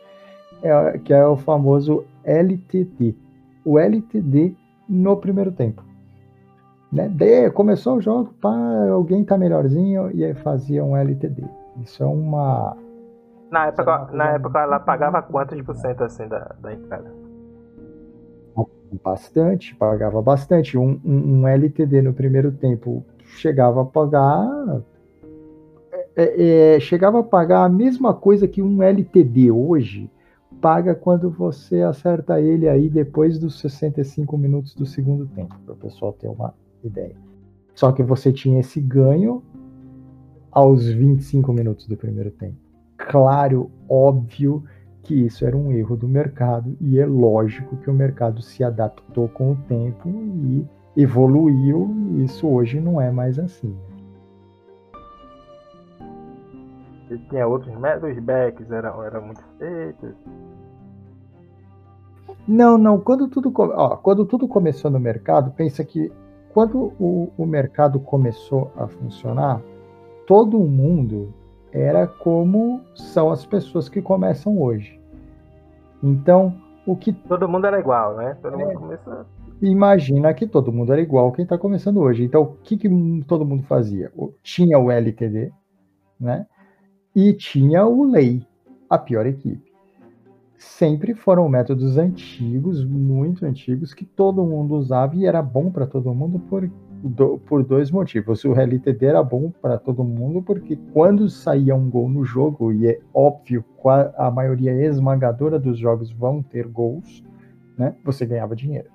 É, 0.63 0.99
que 0.99 1.13
é 1.13 1.27
o 1.27 1.37
famoso 1.37 2.05
LTD. 2.25 3.15
O 3.65 3.79
LTD 3.79 4.55
no 4.89 5.17
primeiro 5.17 5.53
tempo. 5.53 5.85
Né? 6.91 7.09
De, 7.09 7.51
começou 7.51 7.97
o 7.97 8.01
jogo, 8.01 8.35
pá, 8.41 8.89
alguém 8.91 9.25
tá 9.25 9.37
melhorzinho 9.37 10.11
e 10.15 10.35
fazia 10.35 10.85
um 10.85 10.97
LTD. 10.97 11.43
Isso 11.83 12.03
é 12.03 12.07
uma 12.07 12.77
na 13.53 13.67
época, 13.67 14.09
na 14.13 14.31
época 14.31 14.61
ela 14.61 14.81
pagava 14.81 15.21
quantos 15.21 15.61
por 15.61 15.75
cento 15.75 16.03
assim 16.03 16.27
da, 16.27 16.57
da 16.59 16.73
entrada? 16.73 17.13
Bastante, 19.05 19.75
pagava 19.77 20.21
bastante. 20.23 20.77
Um, 20.77 21.01
um, 21.05 21.41
um 21.41 21.49
LTD 21.49 22.03
no 22.03 22.15
primeiro 22.15 22.51
tempo 22.51 23.05
chegava 23.37 23.83
a 23.83 23.85
pagar. 23.85 24.83
É, 26.17 26.75
é, 26.75 26.81
chegava 26.81 27.21
a 27.21 27.23
pagar 27.23 27.65
a 27.65 27.69
mesma 27.69 28.13
coisa 28.15 28.49
que 28.49 28.63
um 28.63 28.83
LTD 28.83 29.51
hoje 29.51 30.11
paga 30.61 30.95
quando 30.95 31.31
você 31.31 31.83
acerta 31.83 32.41
ele 32.41 32.69
aí 32.69 32.89
depois 32.89 33.39
dos 33.39 33.59
65 33.61 34.37
minutos 34.37 34.75
do 34.75 34.85
segundo 34.85 35.27
tempo, 35.27 35.59
para 35.65 35.75
o 35.75 35.77
pessoal 35.77 36.13
ter 36.13 36.29
uma 36.29 36.55
ideia. 36.85 37.17
Só 37.75 37.93
que 37.93 38.03
você 38.03 38.31
tinha 38.31 38.61
esse 38.61 38.81
ganho 38.81 39.43
aos 40.51 40.87
25 40.87 41.51
minutos 41.53 41.87
do 41.87 41.97
primeiro 41.97 42.31
tempo 42.31 42.72
claro, 43.09 43.71
óbvio 43.89 44.63
que 45.03 45.27
isso 45.27 45.45
era 45.45 45.57
um 45.57 45.73
erro 45.73 45.97
do 45.97 46.07
mercado 46.07 46.77
e 46.81 46.99
é 46.99 47.07
lógico 47.07 47.77
que 47.77 47.91
o 47.91 47.95
mercado 47.95 48.41
se 48.41 48.63
adaptou 48.63 49.29
com 49.29 49.53
o 49.53 49.57
tempo 49.69 50.09
e 50.09 50.67
evoluiu. 50.97 51.91
Isso 52.19 52.49
hoje 52.49 52.81
não 52.81 53.01
é 53.01 53.11
mais 53.11 53.39
assim. 53.39 53.77
E 57.11 57.19
tinha 57.29 57.47
outros 57.47 57.77
métodos, 57.79 58.19
backs 58.21 58.71
eram, 58.71 59.03
eram 59.03 59.23
muito 59.23 59.43
feitos. 59.59 60.15
Não, 62.47 62.79
não. 62.79 62.99
Quando 62.99 63.29
tudo, 63.29 63.53
ó, 63.57 63.97
quando 63.97 64.25
tudo 64.25 64.49
começou 64.49 64.91
no 64.91 64.99
mercado, 64.99 65.51
pensa 65.53 65.85
que 65.85 66.11
quando 66.55 66.93
o, 66.99 67.31
o 67.37 67.45
mercado 67.45 67.99
começou 68.01 68.71
a 68.77 68.87
funcionar, 68.87 69.61
todo 70.27 70.59
mundo 70.59 71.35
era 71.73 72.07
como 72.07 72.81
são 72.95 73.31
as 73.31 73.47
pessoas 73.47 73.89
que 73.89 74.03
começam 74.03 74.61
hoje. 74.61 75.01
Então, 76.03 76.55
o 76.87 76.95
que. 76.97 77.13
Todo 77.13 77.49
mundo 77.49 77.67
era 77.67 77.79
igual, 77.79 78.17
né? 78.17 78.37
Todo 78.43 78.61
é, 78.61 78.65
mundo 78.65 78.79
começou. 78.79 79.25
Imagina 79.63 80.35
que 80.35 80.47
todo 80.47 80.73
mundo 80.73 80.93
era 80.93 81.01
igual 81.01 81.33
quem 81.33 81.45
está 81.45 81.57
começando 81.57 81.99
hoje. 81.99 82.25
Então, 82.25 82.43
o 82.43 82.57
que, 82.63 82.77
que 82.77 82.89
todo 83.27 83.47
mundo 83.47 83.63
fazia? 83.63 84.13
Tinha 84.43 84.79
o 84.79 84.91
LTD, 84.91 85.53
né? 86.21 86.47
E 87.15 87.33
tinha 87.33 87.87
o 87.87 88.05
lei, 88.05 88.45
a 88.91 88.99
pior 88.99 89.25
equipe. 89.27 89.73
Sempre 90.59 91.15
foram 91.15 91.49
métodos 91.49 91.97
antigos, 91.97 92.85
muito 92.85 93.45
antigos, 93.45 93.95
que 93.95 94.05
todo 94.05 94.45
mundo 94.45 94.75
usava 94.75 95.15
e 95.17 95.27
era 95.27 95.43
bom 95.43 95.71
para 95.71 95.87
todo 95.87 96.15
mundo 96.15 96.39
por, 96.39 96.69
do, 97.03 97.39
por 97.39 97.65
dois 97.65 97.91
motivos. 97.91 98.45
O 98.45 98.55
LTD 98.55 99.07
era 99.07 99.23
bom 99.23 99.51
para 99.61 99.79
todo 99.79 100.05
mundo, 100.05 100.43
porque 100.43 100.79
quando 100.93 101.29
saía 101.29 101.75
um 101.75 101.91
gol 101.91 102.09
no 102.09 102.25
jogo, 102.25 102.73
e 102.73 102.87
é 102.87 103.01
óbvio, 103.13 103.65
a 104.17 104.31
maioria 104.31 104.73
esmagadora 104.87 105.59
dos 105.59 105.79
jogos 105.79 106.13
vão 106.13 106.43
ter 106.43 106.67
gols, 106.69 107.23
né, 107.77 107.95
você 108.05 108.25
ganhava 108.25 108.55
dinheiro. 108.55 108.89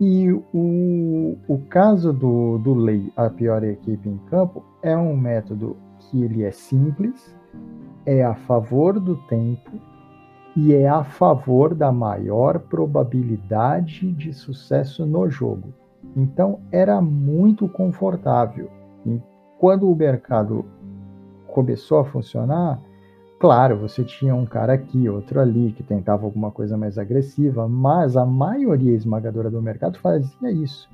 E 0.00 0.30
o, 0.30 1.38
o 1.48 1.58
caso 1.70 2.12
do, 2.12 2.58
do 2.58 2.74
Lei, 2.74 3.10
a 3.16 3.30
pior 3.30 3.62
equipe 3.64 4.08
em 4.08 4.18
campo, 4.30 4.64
é 4.82 4.96
um 4.96 5.16
método 5.16 5.76
que 5.98 6.22
ele 6.22 6.42
é 6.42 6.50
simples, 6.50 7.34
é 8.04 8.22
a 8.22 8.34
favor 8.34 9.00
do 9.00 9.16
tempo 9.26 9.70
e 10.54 10.74
é 10.74 10.88
a 10.88 11.02
favor 11.02 11.74
da 11.74 11.90
maior 11.90 12.58
probabilidade 12.58 14.12
de 14.12 14.32
sucesso 14.32 15.04
no 15.04 15.28
jogo. 15.28 15.72
Então 16.14 16.60
era 16.70 17.00
muito 17.00 17.68
confortável. 17.68 18.70
E 19.04 19.20
quando 19.58 19.90
o 19.90 19.96
mercado 19.96 20.64
começou 21.46 21.98
a 21.98 22.04
funcionar, 22.04 22.80
claro, 23.40 23.78
você 23.78 24.04
tinha 24.04 24.34
um 24.34 24.44
cara 24.44 24.74
aqui, 24.74 25.08
outro 25.08 25.40
ali, 25.40 25.72
que 25.72 25.82
tentava 25.82 26.24
alguma 26.24 26.50
coisa 26.50 26.76
mais 26.76 26.98
agressiva, 26.98 27.66
mas 27.66 28.16
a 28.16 28.26
maioria 28.26 28.94
esmagadora 28.94 29.50
do 29.50 29.62
mercado 29.62 29.98
fazia 29.98 30.50
isso. 30.50 30.88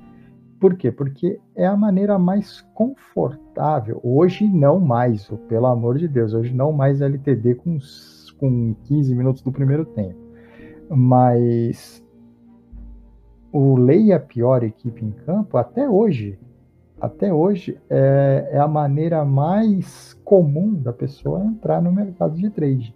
Por 0.59 0.75
quê? 0.75 0.91
Porque 0.91 1.39
é 1.55 1.65
a 1.65 1.75
maneira 1.75 2.17
mais 2.17 2.61
confortável. 2.73 3.99
Hoje 4.01 4.47
não 4.47 4.79
mais, 4.79 5.27
pelo 5.49 5.65
amor 5.65 5.97
de 5.97 6.07
Deus, 6.07 6.33
hoje 6.33 6.53
não 6.53 6.71
mais 6.71 7.01
LTD 7.01 7.55
com, 7.55 7.77
com 8.39 8.73
15 8.85 9.13
minutos 9.13 9.41
do 9.41 9.51
primeiro 9.51 9.83
tempo. 9.83 10.17
Mas 10.89 12.02
o 13.53 13.75
Lei 13.75 14.11
a 14.11 14.19
pior 14.19 14.63
equipe 14.63 15.05
em 15.05 15.11
campo, 15.11 15.57
até 15.57 15.87
hoje, 15.87 16.39
até 16.99 17.31
hoje, 17.31 17.79
é, 17.87 18.49
é, 18.51 18.57
a 18.57 18.67
maneira 18.67 19.23
mais 19.23 20.13
comum 20.25 20.73
da 20.73 20.91
pessoa 20.91 21.45
entrar 21.45 21.79
no 21.79 21.91
mercado 21.91 22.35
de 22.35 22.49
trade. 22.49 22.95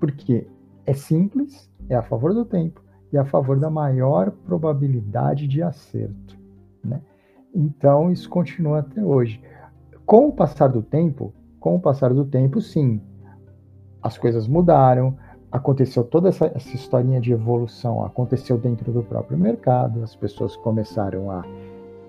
Porque 0.00 0.44
é 0.84 0.92
simples, 0.92 1.70
é 1.88 1.94
a 1.94 2.02
favor 2.02 2.34
do 2.34 2.44
tempo 2.44 2.82
e 3.12 3.16
a 3.16 3.24
favor 3.24 3.60
da 3.60 3.70
maior 3.70 4.32
probabilidade 4.32 5.46
de 5.46 5.62
acerto. 5.62 6.36
Né? 6.82 7.00
Então, 7.54 8.10
isso 8.10 8.28
continua 8.28 8.80
até 8.80 9.04
hoje. 9.04 9.40
Com 10.04 10.26
o 10.26 10.32
passar 10.32 10.68
do 10.68 10.82
tempo, 10.82 11.32
com 11.60 11.76
o 11.76 11.80
passar 11.80 12.12
do 12.12 12.24
tempo, 12.24 12.60
sim, 12.60 13.00
as 14.02 14.18
coisas 14.18 14.48
mudaram, 14.48 15.16
aconteceu 15.56 16.04
toda 16.04 16.28
essa, 16.28 16.46
essa 16.54 16.74
historinha 16.74 17.20
de 17.20 17.32
evolução, 17.32 18.04
aconteceu 18.04 18.58
dentro 18.58 18.92
do 18.92 19.02
próprio 19.02 19.38
mercado, 19.38 20.02
as 20.02 20.14
pessoas 20.14 20.54
começaram 20.56 21.30
a 21.30 21.44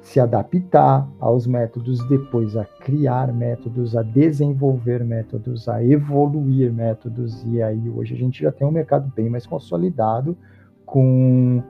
se 0.01 0.19
adaptar 0.19 1.07
aos 1.19 1.47
métodos, 1.47 2.05
depois 2.07 2.55
a 2.55 2.63
criar 2.63 3.33
métodos, 3.33 3.95
a 3.95 4.03
desenvolver 4.03 5.03
métodos, 5.03 5.67
a 5.67 5.83
evoluir 5.83 6.71
métodos, 6.71 7.43
e 7.45 7.61
aí 7.61 7.89
hoje 7.89 8.13
a 8.13 8.17
gente 8.17 8.41
já 8.41 8.51
tem 8.51 8.65
um 8.65 8.71
mercado 8.71 9.11
bem 9.15 9.29
mais 9.29 9.45
consolidado, 9.45 10.37
com, 10.85 11.61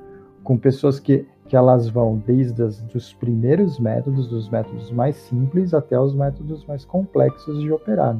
com 0.44 0.58
pessoas 0.58 1.00
que, 1.00 1.26
que 1.48 1.56
elas 1.56 1.90
vão 1.90 2.22
desde 2.26 2.62
os 2.64 3.14
primeiros 3.14 3.80
métodos, 3.80 4.28
dos 4.28 4.50
métodos 4.50 4.92
mais 4.92 5.16
simples, 5.16 5.74
até 5.74 6.00
os 6.00 6.14
métodos 6.14 6.66
mais 6.66 6.86
complexos 6.86 7.60
de 7.60 7.72
operar. 7.72 8.16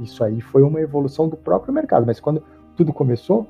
Isso 0.00 0.22
aí 0.22 0.40
foi 0.40 0.62
uma 0.62 0.80
evolução 0.80 1.28
do 1.28 1.36
próprio 1.36 1.72
mercado, 1.72 2.06
mas 2.06 2.20
quando 2.20 2.42
tudo 2.76 2.92
começou, 2.92 3.46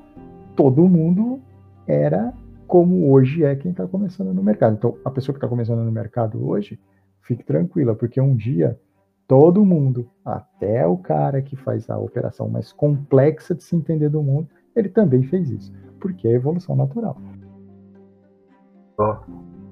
todo 0.55 0.87
mundo 0.87 1.39
era 1.87 2.33
como 2.67 3.11
hoje 3.11 3.43
é 3.43 3.55
quem 3.55 3.71
está 3.71 3.85
começando 3.87 4.33
no 4.33 4.43
mercado. 4.43 4.75
Então, 4.75 4.97
a 5.05 5.11
pessoa 5.11 5.33
que 5.33 5.37
está 5.37 5.47
começando 5.47 5.83
no 5.83 5.91
mercado 5.91 6.47
hoje, 6.47 6.79
fique 7.21 7.43
tranquila, 7.43 7.95
porque 7.95 8.19
um 8.19 8.35
dia 8.35 8.79
todo 9.27 9.65
mundo, 9.65 10.09
até 10.23 10.85
o 10.85 10.97
cara 10.97 11.41
que 11.41 11.55
faz 11.55 11.89
a 11.89 11.97
operação 11.97 12.49
mais 12.49 12.71
complexa 12.71 13.55
de 13.55 13.63
se 13.63 13.75
entender 13.75 14.09
do 14.09 14.21
mundo, 14.21 14.47
ele 14.75 14.89
também 14.89 15.23
fez 15.23 15.49
isso, 15.49 15.73
porque 15.99 16.27
é 16.27 16.31
evolução 16.31 16.75
natural. 16.75 17.17
Bom, 18.97 19.17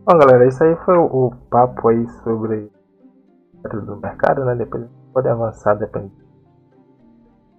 Bom 0.06 0.18
galera, 0.18 0.48
isso 0.48 0.64
aí 0.64 0.76
foi 0.78 0.98
o, 0.98 1.06
o 1.06 1.36
papo 1.50 1.90
aí 1.90 2.08
sobre 2.24 2.72
do 3.86 3.98
mercado, 3.98 4.44
né? 4.46 4.56
Depois 4.56 4.88
pode 5.14 5.28
avançar, 5.28 5.76
depende. 5.76 6.12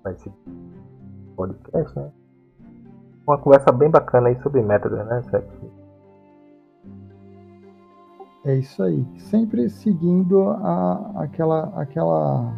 Vai 0.03 0.15
ser 0.17 0.33
podcast, 1.47 1.99
né? 1.99 2.11
Uma 3.27 3.39
conversa 3.39 3.73
bem 3.73 3.91
bacana 3.91 4.29
aí 4.29 4.41
sobre 4.43 4.63
métodos, 4.63 4.99
né, 5.07 5.23
Seth? 5.31 5.45
É 8.45 8.57
isso 8.57 8.83
aí. 8.83 9.05
Sempre 9.19 9.69
seguindo 9.71 10.51
a, 10.51 11.23
aquela 11.23 11.73
aquela 11.81 12.53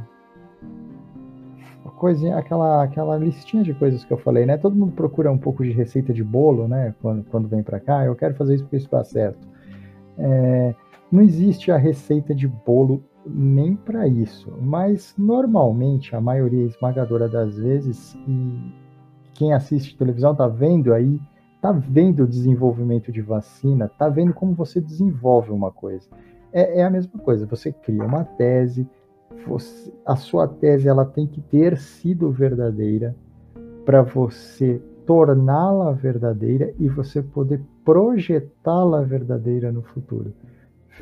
coisinha, 1.96 2.36
aquela 2.36 2.82
aquela 2.82 3.16
listinha 3.16 3.62
de 3.62 3.74
coisas 3.74 4.04
que 4.04 4.12
eu 4.12 4.16
falei, 4.18 4.46
né? 4.46 4.56
Todo 4.56 4.76
mundo 4.76 4.92
procura 4.92 5.30
um 5.30 5.38
pouco 5.38 5.62
de 5.62 5.70
receita 5.72 6.12
de 6.12 6.24
bolo, 6.24 6.66
né? 6.66 6.94
Quando, 7.02 7.24
quando 7.24 7.48
vem 7.48 7.62
para 7.62 7.80
cá, 7.80 8.04
eu 8.04 8.14
quero 8.14 8.34
fazer 8.34 8.54
isso 8.54 8.64
porque 8.64 8.76
isso 8.76 8.90
dá 8.90 9.04
certo. 9.04 9.46
É, 10.18 10.74
não 11.12 11.22
existe 11.22 11.70
a 11.70 11.76
receita 11.76 12.34
de 12.34 12.48
bolo 12.48 13.02
nem 13.26 13.76
para 13.76 14.06
isso. 14.06 14.52
Mas 14.60 15.14
normalmente 15.16 16.14
a 16.14 16.20
maioria 16.20 16.64
esmagadora 16.64 17.28
das 17.28 17.56
vezes, 17.56 18.14
e 18.26 18.72
quem 19.34 19.52
assiste 19.52 19.96
televisão 19.96 20.34
tá 20.34 20.46
vendo 20.46 20.92
aí, 20.92 21.20
está 21.56 21.72
vendo 21.72 22.24
o 22.24 22.28
desenvolvimento 22.28 23.10
de 23.10 23.22
vacina, 23.22 23.86
está 23.86 24.08
vendo 24.08 24.34
como 24.34 24.54
você 24.54 24.80
desenvolve 24.80 25.50
uma 25.50 25.70
coisa. 25.70 26.08
É, 26.52 26.80
é 26.80 26.84
a 26.84 26.90
mesma 26.90 27.18
coisa, 27.18 27.46
você 27.46 27.72
cria 27.72 28.04
uma 28.04 28.24
tese, 28.24 28.86
você, 29.46 29.92
a 30.06 30.14
sua 30.14 30.46
tese 30.46 30.88
ela 30.88 31.04
tem 31.04 31.26
que 31.26 31.40
ter 31.40 31.76
sido 31.78 32.30
verdadeira 32.30 33.16
para 33.84 34.02
você 34.02 34.80
torná-la 35.06 35.92
verdadeira 35.92 36.72
e 36.78 36.88
você 36.88 37.22
poder 37.22 37.60
projetá-la 37.84 39.02
verdadeira 39.02 39.70
no 39.70 39.82
futuro. 39.82 40.32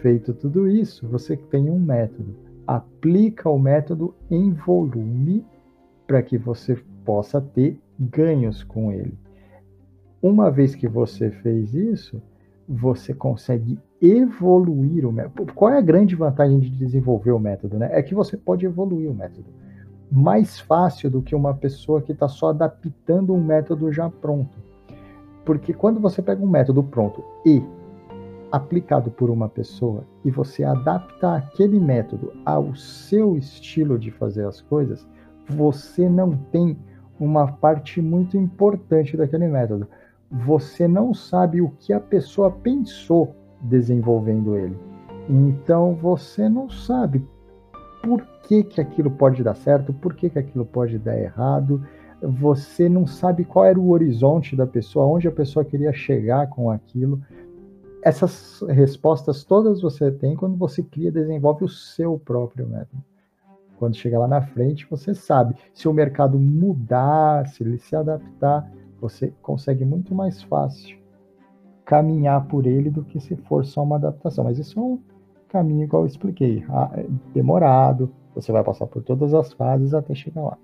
Feito 0.01 0.32
tudo 0.32 0.68
isso, 0.68 1.07
você 1.07 1.36
tem 1.36 1.70
um 1.70 1.78
método. 1.78 2.34
Aplica 2.66 3.51
o 3.51 3.59
método 3.59 4.14
em 4.30 4.53
volume 4.53 5.45
para 6.07 6.22
que 6.22 6.38
você 6.38 6.76
possa 7.05 7.40
ter 7.40 7.78
ganhos 7.99 8.62
com 8.64 8.93
ele. 8.93 9.14
Uma 10.22 10.51
vez 10.51 10.74
que 10.74 10.88
você 10.88 11.30
fez 11.30 11.74
isso, 11.74 12.22
você 12.68 13.12
consegue 13.12 13.78
evoluir 14.01 15.07
o 15.07 15.12
método. 15.12 15.53
Qual 15.53 15.70
é 15.70 15.78
a 15.78 15.82
grande 15.82 16.14
vantagem 16.14 16.59
de 16.59 16.70
desenvolver 16.70 17.32
o 17.32 17.38
método? 17.38 17.78
Né? 17.78 17.88
É 17.93 18.03
que 18.03 18.14
você 18.14 18.36
pode 18.36 18.64
evoluir 18.64 19.11
o 19.11 19.14
método 19.14 19.47
mais 20.12 20.61
fácil 20.61 21.09
do 21.11 21.22
que 21.22 21.34
uma 21.34 21.55
pessoa 21.55 22.03
que 22.03 22.12
está 22.12 22.28
só 22.28 22.51
adaptando 22.51 23.32
um 23.32 23.43
método 23.43 23.90
já 23.90 24.11
pronto. 24.11 24.59
Porque 25.43 25.72
quando 25.72 25.99
você 25.99 26.20
pega 26.20 26.45
um 26.45 26.49
método 26.49 26.82
pronto 26.82 27.24
e 27.47 27.62
aplicado 28.53 29.11
por 29.11 29.30
uma 29.30 29.48
pessoa 29.48 30.05
e 30.22 30.30
você 30.30 30.62
adapta 30.62 31.36
aquele 31.36 31.80
método 31.80 32.32
ao 32.44 32.74
seu 32.76 33.36
estilo 33.36 33.98
de 33.98 34.11
fazer 34.11 34.46
as 34.46 34.61
coisas, 34.61 35.09
você 35.48 36.09
não 36.09 36.36
tem 36.36 36.76
uma 37.18 37.50
parte 37.50 38.03
muito 38.03 38.36
importante 38.36 39.16
daquele 39.16 39.48
método. 39.48 39.88
Você 40.30 40.86
não 40.86 41.14
sabe 41.14 41.62
o 41.62 41.70
que 41.78 41.92
a 41.92 42.00
pessoa 42.00 42.50
pensou 42.50 43.34
desenvolvendo 43.61 44.57
ele. 44.57 44.76
Então 45.28 45.94
você 45.94 46.48
não 46.48 46.68
sabe 46.68 47.26
por 48.03 48.22
que, 48.42 48.64
que 48.64 48.80
aquilo 48.80 49.11
pode 49.11 49.42
dar 49.42 49.55
certo, 49.55 49.92
por 49.92 50.14
que, 50.14 50.28
que 50.28 50.38
aquilo 50.38 50.66
pode 50.66 50.98
dar 50.98 51.18
errado. 51.18 51.82
Você 52.20 52.88
não 52.88 53.07
sabe 53.07 53.44
qual 53.44 53.64
era 53.64 53.78
o 53.78 53.90
horizonte 53.90 54.55
da 54.55 54.66
pessoa, 54.66 55.07
onde 55.07 55.26
a 55.26 55.32
pessoa 55.32 55.64
queria 55.64 55.92
chegar 55.92 56.48
com 56.48 56.70
aquilo. 56.70 57.20
Essas 58.03 58.61
respostas 58.68 59.44
todas 59.44 59.80
você 59.80 60.11
tem 60.11 60.34
quando 60.34 60.57
você 60.57 60.82
cria, 60.82 61.12
desenvolve 61.12 61.64
o 61.64 61.68
seu 61.68 62.18
próprio 62.18 62.68
método. 62.68 63.03
Quando 63.78 63.96
chega 63.96 64.18
lá 64.18 64.28
na 64.28 64.42
frente, 64.42 64.86
você 64.90 65.14
sabe. 65.14 65.57
Se 65.72 65.88
o 65.88 65.92
mercado 65.92 66.38
mudar, 66.38 67.46
se 67.46 67.62
ele 67.62 67.78
se 67.78 67.94
adaptar, 67.94 68.70
você 69.00 69.32
consegue 69.40 69.84
muito 69.84 70.14
mais 70.14 70.42
fácil 70.42 70.98
caminhar 71.84 72.46
por 72.46 72.66
ele 72.66 72.90
do 72.90 73.05
que 73.05 73.20
se 73.20 73.36
for 73.36 73.64
só 73.64 73.82
uma 73.82 73.96
adaptação. 73.96 74.44
Mas 74.44 74.59
isso 74.59 74.78
é 74.78 74.82
um 74.82 75.00
caminho, 75.48 75.84
igual 75.84 76.03
eu 76.03 76.07
expliquei, 76.07 76.64
é 76.94 77.07
demorado, 77.34 78.11
você 78.34 78.50
vai 78.50 78.64
passar 78.64 78.86
por 78.86 79.03
todas 79.03 79.34
as 79.34 79.53
fases 79.53 79.92
até 79.92 80.14
chegar 80.14 80.42
lá. 80.42 80.59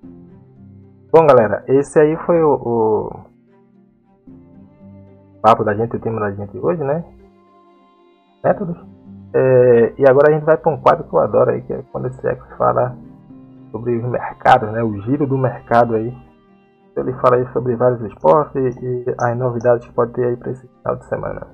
Bom, 1.13 1.27
galera, 1.27 1.65
esse 1.69 1.99
aí 1.99 2.17
foi 2.19 2.43
o, 2.43 2.55
o 2.55 3.11
papo 5.43 5.65
da 5.65 5.75
gente, 5.75 5.97
o 5.97 6.01
tema 6.01 6.21
da 6.21 6.31
gente 6.33 6.57
hoje, 6.57 6.83
né? 6.83 7.05
Métodos. 8.43 8.77
É, 9.35 9.95
e 9.99 10.09
agora 10.09 10.31
a 10.31 10.33
gente 10.33 10.45
vai 10.45 10.57
para 10.57 10.73
um 10.73 10.81
quadro 10.81 11.05
que 11.05 11.15
eu 11.15 11.19
adoro 11.19 11.51
aí, 11.51 11.63
que 11.63 11.73
é 11.73 11.83
quando 11.93 12.07
esse 12.07 12.27
Ex 12.27 12.41
fala 12.57 12.97
sobre 13.71 13.97
os 13.97 14.05
mercados, 14.05 14.71
né? 14.73 14.83
O 14.83 15.01
giro 15.03 15.27
do 15.27 15.37
mercado 15.37 15.95
aí. 15.95 16.17
Ele 16.97 17.13
fala 17.15 17.37
aí 17.37 17.47
sobre 17.53 17.77
vários 17.77 18.01
esportes 18.11 18.77
e, 18.77 18.83
e 18.83 19.15
as 19.19 19.37
novidades 19.39 19.87
que 19.87 19.93
pode 19.93 20.13
ter 20.13 20.25
aí 20.25 20.37
para 20.37 20.51
esse 20.51 20.67
final 20.67 20.97
de 20.97 21.05
semana. 21.05 21.47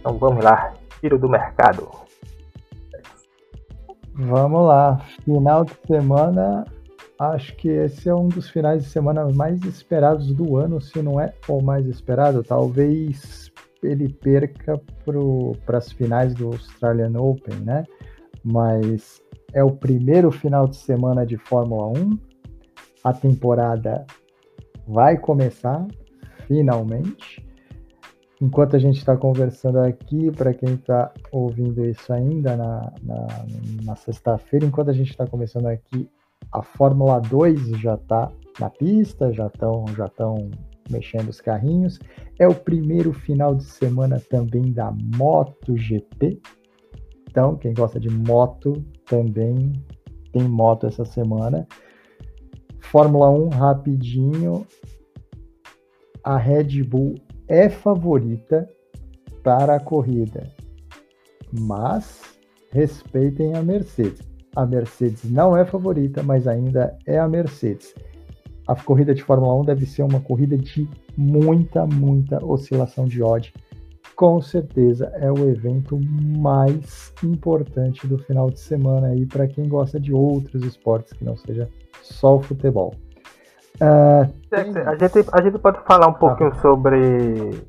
Então 0.00 0.18
vamos 0.18 0.42
lá, 0.42 0.72
tiro 1.00 1.18
do 1.18 1.28
mercado. 1.28 2.09
Vamos 4.22 4.66
lá, 4.66 4.98
final 5.24 5.64
de 5.64 5.72
semana. 5.86 6.66
Acho 7.18 7.56
que 7.56 7.68
esse 7.68 8.06
é 8.06 8.14
um 8.14 8.28
dos 8.28 8.50
finais 8.50 8.84
de 8.84 8.90
semana 8.90 9.26
mais 9.32 9.62
esperados 9.64 10.32
do 10.34 10.58
ano, 10.58 10.78
se 10.78 11.00
não 11.00 11.18
é 11.18 11.32
o 11.48 11.62
mais 11.62 11.86
esperado. 11.86 12.42
Talvez 12.42 13.50
ele 13.82 14.10
perca 14.10 14.78
para 15.64 15.78
as 15.78 15.90
finais 15.90 16.34
do 16.34 16.48
Australian 16.48 17.18
Open, 17.18 17.60
né? 17.60 17.84
Mas 18.44 19.22
é 19.54 19.64
o 19.64 19.70
primeiro 19.70 20.30
final 20.30 20.68
de 20.68 20.76
semana 20.76 21.24
de 21.24 21.38
Fórmula 21.38 21.86
1. 21.98 22.18
A 23.02 23.14
temporada 23.14 24.06
vai 24.86 25.16
começar, 25.16 25.86
finalmente. 26.46 27.42
Enquanto 28.40 28.74
a 28.74 28.78
gente 28.78 28.96
está 28.96 29.16
conversando 29.16 29.78
aqui, 29.80 30.30
para 30.30 30.54
quem 30.54 30.74
está 30.74 31.12
ouvindo 31.30 31.84
isso 31.84 32.10
ainda 32.10 32.56
na, 32.56 32.92
na, 33.02 33.26
na 33.84 33.96
sexta-feira, 33.96 34.64
enquanto 34.64 34.88
a 34.88 34.94
gente 34.94 35.10
está 35.10 35.26
começando 35.26 35.66
aqui, 35.66 36.08
a 36.50 36.62
Fórmula 36.62 37.20
2 37.20 37.78
já 37.78 37.94
está 37.94 38.32
na 38.58 38.70
pista, 38.70 39.30
já 39.32 39.46
estão 39.46 39.84
já 39.94 40.08
tão 40.08 40.50
mexendo 40.90 41.28
os 41.28 41.40
carrinhos. 41.40 41.98
É 42.38 42.48
o 42.48 42.54
primeiro 42.54 43.12
final 43.12 43.54
de 43.54 43.64
semana 43.64 44.18
também 44.18 44.72
da 44.72 44.90
MotoGP. 45.16 46.40
Então, 47.30 47.56
quem 47.56 47.74
gosta 47.74 48.00
de 48.00 48.10
moto 48.10 48.84
também 49.06 49.72
tem 50.32 50.42
moto 50.42 50.86
essa 50.86 51.04
semana. 51.04 51.66
Fórmula 52.80 53.30
1 53.30 53.48
rapidinho. 53.50 54.66
A 56.24 56.36
Red 56.36 56.82
Bull 56.82 57.14
é 57.50 57.68
favorita 57.68 58.70
para 59.42 59.74
a 59.74 59.80
corrida, 59.80 60.48
mas 61.52 62.38
respeitem 62.70 63.56
a 63.56 63.62
Mercedes. 63.62 64.22
A 64.54 64.64
Mercedes 64.64 65.28
não 65.28 65.56
é 65.56 65.64
favorita, 65.64 66.22
mas 66.22 66.46
ainda 66.46 66.96
é 67.04 67.18
a 67.18 67.28
Mercedes. 67.28 67.92
A 68.68 68.76
corrida 68.76 69.12
de 69.12 69.24
Fórmula 69.24 69.52
1 69.62 69.64
deve 69.64 69.84
ser 69.84 70.02
uma 70.04 70.20
corrida 70.20 70.56
de 70.56 70.88
muita, 71.16 71.84
muita 71.86 72.44
oscilação 72.44 73.06
de 73.06 73.20
odd. 73.20 73.52
Com 74.14 74.40
certeza 74.40 75.06
é 75.16 75.32
o 75.32 75.50
evento 75.50 75.98
mais 76.38 77.12
importante 77.24 78.06
do 78.06 78.16
final 78.16 78.48
de 78.48 78.60
semana 78.60 79.08
aí 79.08 79.26
para 79.26 79.48
quem 79.48 79.68
gosta 79.68 79.98
de 79.98 80.12
outros 80.12 80.62
esportes 80.62 81.14
que 81.14 81.24
não 81.24 81.36
seja 81.36 81.68
só 82.00 82.36
o 82.36 82.42
futebol. 82.42 82.94
Uh, 83.80 84.26
tem... 84.50 84.76
a, 84.78 84.94
gente, 84.96 85.28
a 85.32 85.42
gente 85.42 85.58
pode 85.58 85.80
falar 85.84 86.08
um 86.08 86.12
pouquinho 86.12 86.50
ah. 86.50 86.60
sobre 86.60 87.64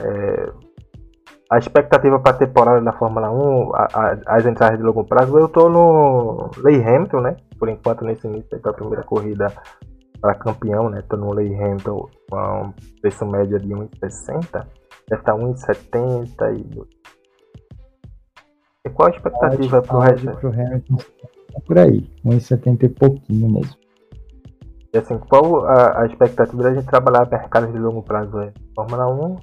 é, 0.00 0.52
a 1.50 1.58
expectativa 1.58 2.18
para 2.18 2.32
a 2.32 2.38
temporada 2.38 2.80
da 2.80 2.92
Fórmula 2.92 3.30
1, 3.30 3.74
a, 3.74 3.88
a, 3.94 4.36
as 4.36 4.46
entradas 4.46 4.78
de 4.78 4.84
longo 4.84 5.04
prazo. 5.04 5.38
Eu 5.38 5.46
estou 5.46 5.70
no 5.70 6.50
Ley 6.58 6.82
Hamilton, 6.82 7.20
né? 7.20 7.36
Por 7.58 7.68
enquanto, 7.68 8.04
nesse 8.04 8.26
início 8.26 8.58
para 8.60 8.70
a 8.70 8.74
primeira 8.74 9.02
corrida 9.04 9.52
para 10.20 10.34
campeão, 10.34 10.90
né? 10.90 11.00
Estou 11.00 11.18
no 11.18 11.32
Ley 11.32 11.54
Hamilton 11.54 12.08
com 12.30 12.62
um 12.62 12.74
preço 13.00 13.24
médio 13.26 13.58
de 13.58 13.68
1,60. 13.68 14.66
Deve 15.08 15.22
estar 15.22 15.34
1,70 15.34 16.58
e. 16.58 17.04
E 18.86 18.90
qual 18.90 19.08
a 19.08 19.10
expectativa 19.10 19.80
para 19.80 19.96
o 19.96 20.00
resto? 20.00 20.28
Hamilton 20.28 20.96
por 21.66 21.78
aí, 21.78 22.10
1,70 22.24 22.84
e 22.84 22.88
pouquinho 22.88 23.50
mesmo. 23.50 23.83
E 24.94 24.98
assim, 24.98 25.18
qual 25.18 25.66
a, 25.66 26.02
a 26.02 26.06
expectativa 26.06 26.62
da 26.62 26.72
gente 26.72 26.86
trabalhar 26.86 27.28
mercados 27.28 27.72
de 27.72 27.78
longo 27.80 28.00
prazo 28.00 28.38
é? 28.38 28.52
Fórmula 28.76 29.08
1? 29.08 29.36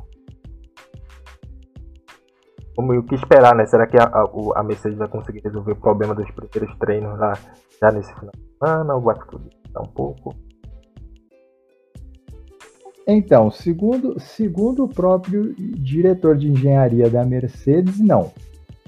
Como, 2.74 2.98
o 2.98 3.04
que 3.04 3.16
esperar, 3.16 3.54
né? 3.54 3.66
Será 3.66 3.86
que 3.86 3.98
a, 3.98 4.06
a, 4.06 4.30
a 4.56 4.64
Mercedes 4.64 4.98
vai 4.98 5.10
conseguir 5.10 5.42
resolver 5.42 5.74
o 5.74 5.76
problema 5.76 6.16
dos 6.16 6.32
primeiros 6.32 6.78
treinos 6.80 7.20
lá 7.20 7.34
já 7.82 7.92
nesse 7.92 8.14
final 8.14 8.32
de 8.34 8.58
semana? 8.58 8.96
Ou 8.96 9.02
vai 9.02 9.16
ficar 9.16 9.82
um 9.82 9.88
pouco? 9.88 10.34
Então, 13.06 13.52
segundo, 13.52 14.18
segundo 14.22 14.86
o 14.86 14.88
próprio 14.88 15.54
diretor 15.54 16.38
de 16.38 16.50
engenharia 16.50 17.10
da 17.10 17.26
Mercedes, 17.26 18.00
não 18.00 18.32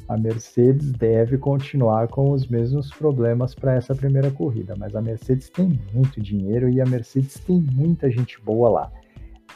a 0.07 0.17
Mercedes 0.17 0.91
deve 0.91 1.37
continuar 1.37 2.07
com 2.07 2.31
os 2.31 2.47
mesmos 2.47 2.89
problemas 2.89 3.55
para 3.55 3.75
essa 3.75 3.95
primeira 3.95 4.29
corrida, 4.31 4.75
mas 4.77 4.95
a 4.95 5.01
Mercedes 5.01 5.49
tem 5.49 5.79
muito 5.93 6.21
dinheiro 6.21 6.69
e 6.69 6.81
a 6.81 6.85
Mercedes 6.85 7.35
tem 7.39 7.63
muita 7.73 8.09
gente 8.11 8.39
boa 8.41 8.69
lá. 8.69 8.91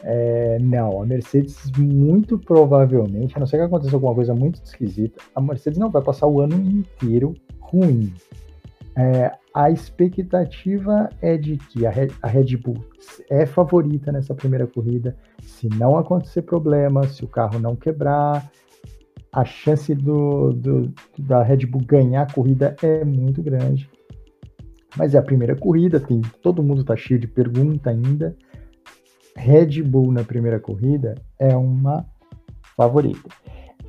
É, 0.04 0.58
não, 0.60 1.02
a 1.02 1.06
Mercedes 1.06 1.72
muito 1.78 2.38
provavelmente, 2.38 3.36
a 3.36 3.40
não 3.40 3.48
ser 3.48 3.58
que 3.58 3.64
aconteça 3.64 3.96
alguma 3.96 4.14
coisa 4.14 4.34
muito 4.34 4.64
esquisita, 4.64 5.20
a 5.36 5.42
Mercedes 5.42 5.80
não 5.80 5.90
vai 5.90 6.02
passar 6.02 6.28
o 6.28 6.40
ano 6.40 6.56
inteiro 6.56 7.34
ruim. 7.60 8.14
É, 8.96 9.32
a 9.54 9.70
expectativa 9.70 11.10
é 11.22 11.38
de 11.38 11.58
que 11.58 11.86
a 11.86 11.90
Red, 11.90 12.58
Bull 12.58 12.84
é 13.30 13.46
favorita 13.46 14.12
nessa 14.12 14.34
primeira 14.34 14.66
corrida. 14.66 15.16
Se 15.42 15.70
não 15.70 15.98
acontecer 15.98 16.42
problema, 16.44 17.08
se 17.08 17.24
o 17.24 17.28
carro 17.28 17.60
não 17.60 17.76
quebrar, 17.76 18.52
a 19.32 19.46
chance 19.46 19.94
do, 19.94 20.52
do, 20.54 20.94
da 21.18 21.44
Red 21.44 21.66
Bull 21.66 21.84
ganhar 21.86 22.24
a 22.24 22.34
corrida 22.34 22.76
é 22.82 23.04
muito 23.04 23.42
grande. 23.42 23.90
Mas 24.96 25.14
é 25.14 25.18
a 25.18 25.24
primeira 25.24 25.56
corrida, 25.56 26.00
tem, 26.00 26.22
todo 26.42 26.64
mundo 26.64 26.82
está 26.82 26.96
cheio 26.96 27.20
de 27.20 27.28
pergunta 27.28 27.90
ainda. 27.90 28.36
Red 29.36 29.84
Bull 29.84 30.12
na 30.12 30.24
primeira 30.24 30.60
corrida 30.60 31.16
é 31.38 31.56
uma 31.56 32.06
favorita. 32.76 33.30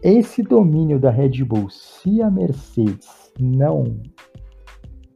Esse 0.03 0.43
domínio 0.43 0.99
da 0.99 1.11
Red 1.11 1.43
Bull, 1.45 1.71
se 1.71 2.23
a 2.23 2.31
Mercedes 2.31 3.33
não 3.41 4.01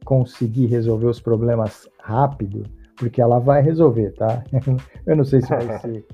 conseguir 0.03 0.65
resolver 0.65 1.07
os 1.07 1.21
problemas 1.21 1.87
rápido, 1.99 2.63
porque 2.97 3.21
ela 3.21 3.39
vai 3.39 3.61
resolver, 3.61 4.11
tá? 4.11 4.43
Eu 5.05 5.15
não 5.15 5.23
sei 5.23 5.41
se 5.41 5.49
vai 5.49 5.67
ser 5.79 6.05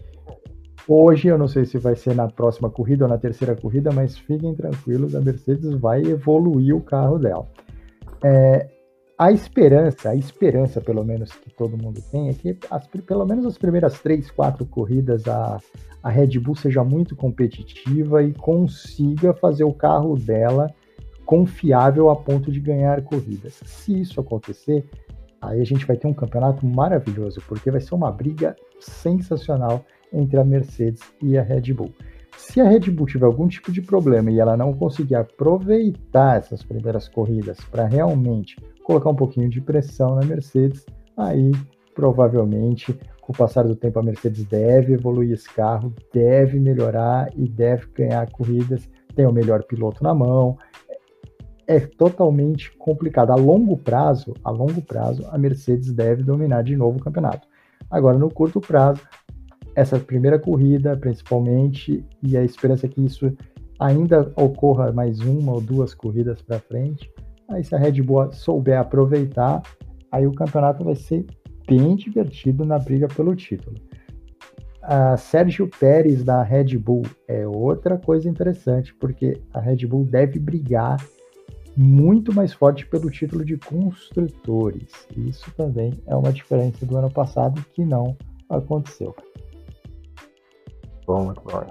hoje, 0.89 1.27
eu 1.27 1.37
não 1.37 1.47
sei 1.47 1.65
se 1.65 1.77
vai 1.77 1.95
ser 1.95 2.15
na 2.15 2.27
próxima 2.27 2.69
corrida 2.69 3.05
ou 3.05 3.09
na 3.09 3.17
terceira 3.17 3.55
corrida, 3.55 3.91
mas 3.91 4.17
fiquem 4.17 4.55
tranquilos, 4.55 5.15
a 5.15 5.21
Mercedes 5.21 5.73
vai 5.75 6.01
evoluir 6.01 6.75
o 6.75 6.81
carro 6.81 7.19
dela. 7.19 7.47
É, 8.23 8.67
a 9.17 9.31
esperança, 9.31 10.09
a 10.09 10.15
esperança 10.15 10.79
pelo 10.79 11.03
menos 11.03 11.33
que 11.33 11.49
todo 11.49 11.77
mundo 11.77 12.01
tem 12.09 12.29
é 12.29 12.33
que 12.33 12.57
as, 12.71 12.87
pelo 12.87 13.25
menos 13.25 13.45
as 13.45 13.57
primeiras 13.57 13.99
três, 13.99 14.31
quatro 14.31 14.65
corridas 14.65 15.27
a, 15.27 15.59
a 16.01 16.09
Red 16.09 16.39
Bull 16.39 16.55
seja 16.55 16.83
muito 16.83 17.15
competitiva 17.15 18.23
e 18.23 18.33
consiga 18.33 19.33
fazer 19.33 19.65
o 19.65 19.73
carro 19.73 20.15
dela 20.15 20.73
confiável 21.25 22.09
a 22.09 22.15
ponto 22.15 22.51
de 22.51 22.59
ganhar 22.59 23.03
corridas. 23.03 23.61
Se 23.65 23.99
isso 23.99 24.19
acontecer, 24.19 24.83
aí 25.41 25.61
a 25.61 25.65
gente 25.65 25.85
vai 25.85 25.95
ter 25.97 26.07
um 26.07 26.13
campeonato 26.13 26.65
maravilhoso, 26.65 27.41
porque 27.47 27.69
vai 27.69 27.81
ser 27.81 27.93
uma 27.93 28.11
briga 28.11 28.55
sensacional 28.79 29.85
entre 30.13 30.39
a 30.39 30.43
Mercedes 30.43 31.01
e 31.21 31.37
a 31.37 31.41
Red 31.41 31.73
Bull. 31.73 31.93
Se 32.37 32.61
a 32.61 32.67
Red 32.67 32.91
Bull 32.91 33.05
tiver 33.05 33.25
algum 33.25 33.47
tipo 33.47 33.71
de 33.71 33.81
problema 33.81 34.31
e 34.31 34.39
ela 34.39 34.55
não 34.55 34.73
conseguir 34.73 35.15
aproveitar 35.15 36.37
essas 36.37 36.63
primeiras 36.63 37.07
corridas 37.07 37.57
para 37.69 37.85
realmente 37.85 38.55
colocar 38.83 39.09
um 39.09 39.15
pouquinho 39.15 39.49
de 39.49 39.61
pressão 39.61 40.15
na 40.15 40.25
Mercedes, 40.25 40.85
aí 41.17 41.51
provavelmente 41.93 42.97
com 43.29 43.33
o 43.33 43.35
passar 43.35 43.63
do 43.63 43.75
tempo 43.75 43.99
a 43.99 44.03
Mercedes 44.03 44.43
deve 44.45 44.93
evoluir 44.93 45.33
esse 45.33 45.47
carro, 45.53 45.93
deve 46.11 46.59
melhorar 46.59 47.29
e 47.35 47.47
deve 47.47 47.85
ganhar 47.93 48.27
corridas, 48.31 48.89
tem 49.15 49.27
o 49.27 49.31
melhor 49.31 49.61
piloto 49.65 50.03
na 50.03 50.15
mão. 50.15 50.57
É 51.67 51.79
totalmente 51.79 52.75
complicado. 52.77 53.29
A 53.29 53.35
longo 53.35 53.77
prazo, 53.77 54.33
a 54.43 54.49
longo 54.49 54.81
prazo, 54.81 55.27
a 55.29 55.37
Mercedes 55.37 55.93
deve 55.93 56.23
dominar 56.23 56.63
de 56.63 56.75
novo 56.75 56.97
o 56.97 57.03
campeonato. 57.03 57.47
Agora, 57.91 58.17
no 58.17 58.31
curto 58.31 58.59
prazo, 58.59 59.01
essa 59.75 59.99
primeira 59.99 60.39
corrida, 60.39 60.97
principalmente, 60.97 62.03
e 62.21 62.37
a 62.37 62.43
esperança 62.43 62.85
é 62.85 62.89
que 62.89 63.03
isso 63.03 63.31
ainda 63.79 64.31
ocorra 64.35 64.91
mais 64.91 65.19
uma 65.21 65.53
ou 65.53 65.61
duas 65.61 65.93
corridas 65.93 66.41
para 66.41 66.59
frente. 66.59 67.09
Aí, 67.47 67.63
se 67.63 67.73
a 67.73 67.77
Red 67.77 68.01
Bull 68.01 68.31
souber 68.31 68.79
aproveitar, 68.79 69.61
aí 70.11 70.27
o 70.27 70.33
campeonato 70.33 70.83
vai 70.83 70.95
ser 70.95 71.25
bem 71.67 71.95
divertido 71.95 72.65
na 72.65 72.77
briga 72.77 73.07
pelo 73.07 73.35
título. 73.35 73.75
A 74.81 75.15
Sérgio 75.17 75.69
Pérez 75.79 76.23
da 76.23 76.41
Red 76.41 76.77
Bull 76.77 77.03
é 77.27 77.47
outra 77.47 77.97
coisa 77.97 78.27
interessante, 78.27 78.93
porque 78.95 79.39
a 79.53 79.59
Red 79.59 79.85
Bull 79.85 80.05
deve 80.05 80.39
brigar 80.39 80.97
muito 81.77 82.33
mais 82.33 82.51
forte 82.51 82.85
pelo 82.85 83.09
título 83.09 83.45
de 83.45 83.55
construtores. 83.57 85.07
Isso 85.15 85.51
também 85.55 85.93
é 86.05 86.15
uma 86.15 86.33
diferença 86.33 86.85
do 86.85 86.97
ano 86.97 87.09
passado 87.09 87.63
que 87.73 87.85
não 87.85 88.17
aconteceu. 88.49 89.15
Bom, 91.09 91.25
muito 91.25 91.41
bom. 91.41 91.65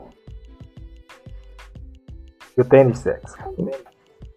E 2.56 2.60
o 2.60 2.64
tênis, 2.64 2.98
sexo? 2.98 3.36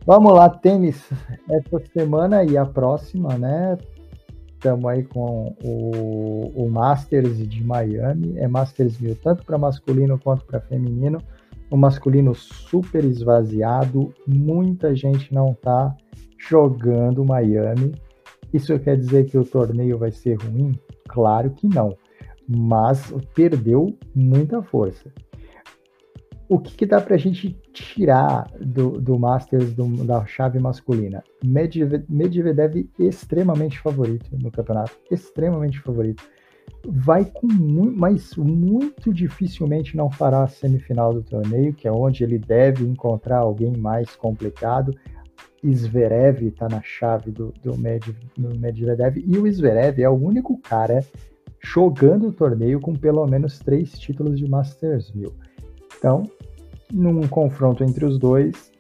Vamos 0.06 0.32
lá, 0.32 0.48
tênis. 0.48 1.10
Essa 1.50 1.80
semana 1.92 2.44
e 2.44 2.56
a 2.56 2.68
próxima, 2.68 3.36
né? 3.36 3.80
Estamos 4.54 4.86
aí 4.86 5.04
com 5.04 5.56
o, 5.64 6.52
o 6.56 6.70
Masters 6.70 7.36
de 7.50 7.64
Miami. 7.64 8.38
É 8.38 8.48
Masters 8.48 9.00
1000, 9.00 9.16
tanto 9.16 9.44
para 9.44 9.58
masculino 9.58 10.20
quanto 10.20 10.46
para 10.46 10.62
feminino. 10.62 11.18
O 11.72 11.76
masculino 11.76 12.36
super 12.36 13.04
esvaziado. 13.04 14.14
Muita 14.28 14.96
gente 14.96 15.34
não 15.34 15.54
está 15.54 15.98
jogando 16.38 17.26
Miami. 17.26 17.96
Isso 18.54 18.78
quer 18.78 18.98
dizer 18.98 19.26
que 19.26 19.36
o 19.36 19.44
torneio 19.44 19.98
vai 19.98 20.12
ser 20.12 20.36
ruim? 20.36 20.80
Claro 21.08 21.50
que 21.50 21.66
não 21.66 21.98
mas 22.56 23.14
perdeu 23.34 23.98
muita 24.14 24.62
força. 24.62 25.12
O 26.50 26.60
que, 26.60 26.76
que 26.76 26.86
dá 26.86 27.00
para 27.00 27.16
a 27.16 27.18
gente 27.18 27.58
tirar 27.72 28.52
do, 28.60 29.00
do 29.00 29.18
Masters 29.18 29.74
do, 29.74 29.88
da 30.04 30.26
chave 30.26 30.60
masculina? 30.60 31.24
Medvedev, 31.42 32.90
extremamente 33.00 33.80
favorito 33.80 34.30
no 34.38 34.52
campeonato, 34.52 34.92
extremamente 35.10 35.80
favorito. 35.80 36.22
Vai 36.86 37.24
com 37.24 37.48
muito, 37.48 37.98
mas 37.98 38.36
muito 38.36 39.14
dificilmente 39.14 39.96
não 39.96 40.12
fará 40.12 40.44
a 40.44 40.48
semifinal 40.48 41.14
do 41.14 41.24
torneio, 41.24 41.74
que 41.74 41.88
é 41.88 41.92
onde 41.92 42.24
ele 42.24 42.38
deve 42.38 42.84
encontrar 42.84 43.38
alguém 43.38 43.78
mais 43.78 44.14
complicado. 44.18 44.94
Zverev 45.66 46.48
está 46.48 46.68
na 46.68 46.82
chave 46.82 47.32
do, 47.32 47.54
do 47.64 47.78
Medvedev 47.78 49.24
e 49.26 49.38
o 49.38 49.50
Zverev 49.50 50.02
é 50.02 50.10
o 50.10 50.16
único 50.16 50.58
cara 50.58 51.06
jogando 51.62 52.28
o 52.28 52.34
torneio 52.34 52.80
com 52.80 52.94
pelo 52.94 53.26
menos 53.28 53.60
três 53.60 53.98
títulos 53.98 54.38
de 54.38 54.50
Masters 54.50 55.12
1000. 55.14 55.32
Então, 55.98 56.24
num 56.92 57.28
confronto 57.28 57.84
entre 57.84 58.06
os 58.06 58.18
dois, 58.18 58.72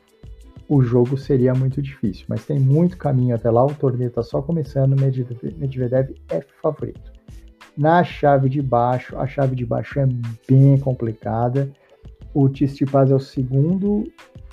o 0.68 0.82
jogo 0.82 1.18
seria 1.18 1.54
muito 1.54 1.82
difícil, 1.82 2.26
mas 2.28 2.46
tem 2.46 2.60
muito 2.60 2.98
caminho 2.98 3.36
até 3.36 3.52
lá, 3.52 3.66
o 3.66 3.74
torneio 3.74 4.08
está 4.08 4.24
só 4.24 4.42
começando, 4.42 4.96
Medvedev 5.00 6.16
é 6.30 6.42
favorito. 6.62 7.12
Na 7.78 8.04
chave 8.04 8.50
de 8.50 8.62
baixo, 8.62 9.18
a 9.18 9.28
chave 9.28 9.56
de 9.56 9.66
baixo 9.66 10.00
é 10.00 10.08
bem 10.48 10.78
complicada. 10.78 11.72
O 12.34 12.50
Tsitsipas 12.50 13.12
é 13.12 13.16
o 13.16 13.20
segundo 13.20 14.06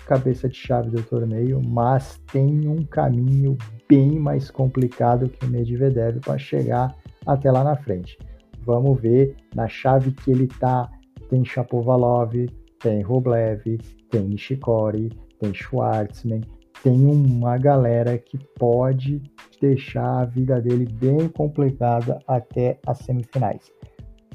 cabeça 0.07 0.49
de 0.49 0.57
chave 0.57 0.89
do 0.91 1.03
torneio, 1.03 1.61
mas 1.63 2.19
tem 2.33 2.67
um 2.67 2.83
caminho 2.83 3.59
bem 3.87 4.19
mais 4.19 4.51
complicado 4.51 5.29
que 5.29 5.45
o 5.45 5.49
Medvedev 5.51 6.19
para 6.21 6.39
chegar 6.39 6.97
até 7.29 7.51
lá 7.53 7.63
na 7.63 7.77
frente. 7.77 8.19
Vamos 8.65 9.01
ver 9.01 9.37
na 9.55 9.69
chave 9.69 10.11
que 10.13 10.31
ele 10.31 10.47
tá. 10.47 10.91
Tem 11.29 11.45
Chapovalov, 11.45 12.33
tem 12.81 13.03
Rublev, 13.03 13.79
tem 14.11 14.23
Nishikori, 14.23 15.11
tem 15.39 15.53
Schwartzman, 15.53 16.41
tem 16.83 17.05
uma 17.05 17.59
galera 17.59 18.17
que 18.17 18.39
pode 18.59 19.23
deixar 19.61 20.23
a 20.23 20.25
vida 20.25 20.61
dele 20.61 20.87
bem 20.91 21.29
complicada 21.29 22.19
até 22.27 22.79
as 22.87 22.99
semifinais. 22.99 23.71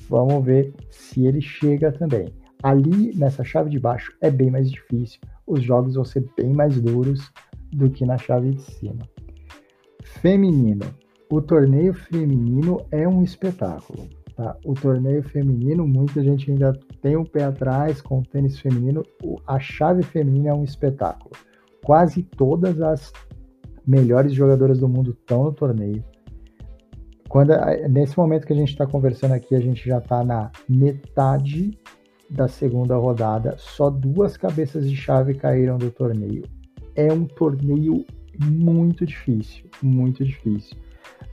Vamos 0.08 0.46
ver 0.46 0.74
se 0.92 1.26
ele 1.26 1.42
chega 1.42 1.92
também. 1.92 2.28
Ali 2.62 3.16
nessa 3.18 3.44
chave 3.44 3.70
de 3.72 3.80
baixo 3.80 4.14
é 4.22 4.30
bem 4.30 4.52
mais 4.52 4.70
difícil, 4.70 5.20
os 5.48 5.64
jogos 5.64 5.96
vão 5.96 6.06
ser 6.06 6.26
bem 6.38 6.54
mais 6.54 6.80
duros 6.80 7.32
do 7.72 7.90
que 7.90 8.06
na 8.06 8.18
chave 8.18 8.52
de 8.52 8.62
cima. 8.62 9.10
Feminino 10.04 11.03
o 11.36 11.42
torneio 11.42 11.96
feminino 11.96 12.86
é 12.92 13.08
um 13.08 13.24
espetáculo. 13.24 14.08
Tá? 14.36 14.56
O 14.64 14.76
torneio 14.76 15.24
feminino, 15.24 15.88
muita 15.88 16.24
gente 16.24 16.52
ainda 16.52 16.78
tem 17.02 17.16
o 17.16 17.22
um 17.22 17.26
pé 17.26 17.46
atrás 17.46 18.02
com 18.02 18.20
o 18.20 18.24
tênis 18.24 18.60
feminino. 18.60 19.04
A 19.48 19.60
chave 19.60 20.04
feminina 20.04 20.50
é 20.50 20.54
um 20.54 20.64
espetáculo. 20.64 21.32
Quase 21.84 22.22
todas 22.22 22.80
as 22.82 23.12
melhores 23.86 24.32
jogadoras 24.32 24.78
do 24.78 24.88
mundo 24.88 25.10
estão 25.10 25.46
no 25.46 25.52
torneio. 25.52 26.04
Quando, 27.28 27.52
nesse 27.90 28.16
momento 28.16 28.46
que 28.46 28.54
a 28.54 28.56
gente 28.56 28.70
está 28.70 28.86
conversando 28.86 29.32
aqui, 29.32 29.56
a 29.56 29.60
gente 29.60 29.90
já 29.90 29.98
está 29.98 30.24
na 30.24 30.52
metade 30.70 31.76
da 32.30 32.48
segunda 32.48 32.96
rodada. 32.96 33.56
Só 33.58 33.90
duas 33.90 34.38
cabeças 34.38 34.88
de 34.88 34.96
chave 34.96 35.34
caíram 35.34 35.80
do 35.80 35.90
torneio. 35.90 36.44
É 36.96 37.12
um 37.12 37.26
torneio 37.26 38.06
muito 38.40 39.04
difícil, 39.04 39.66
muito 39.82 40.24
difícil 40.24 40.83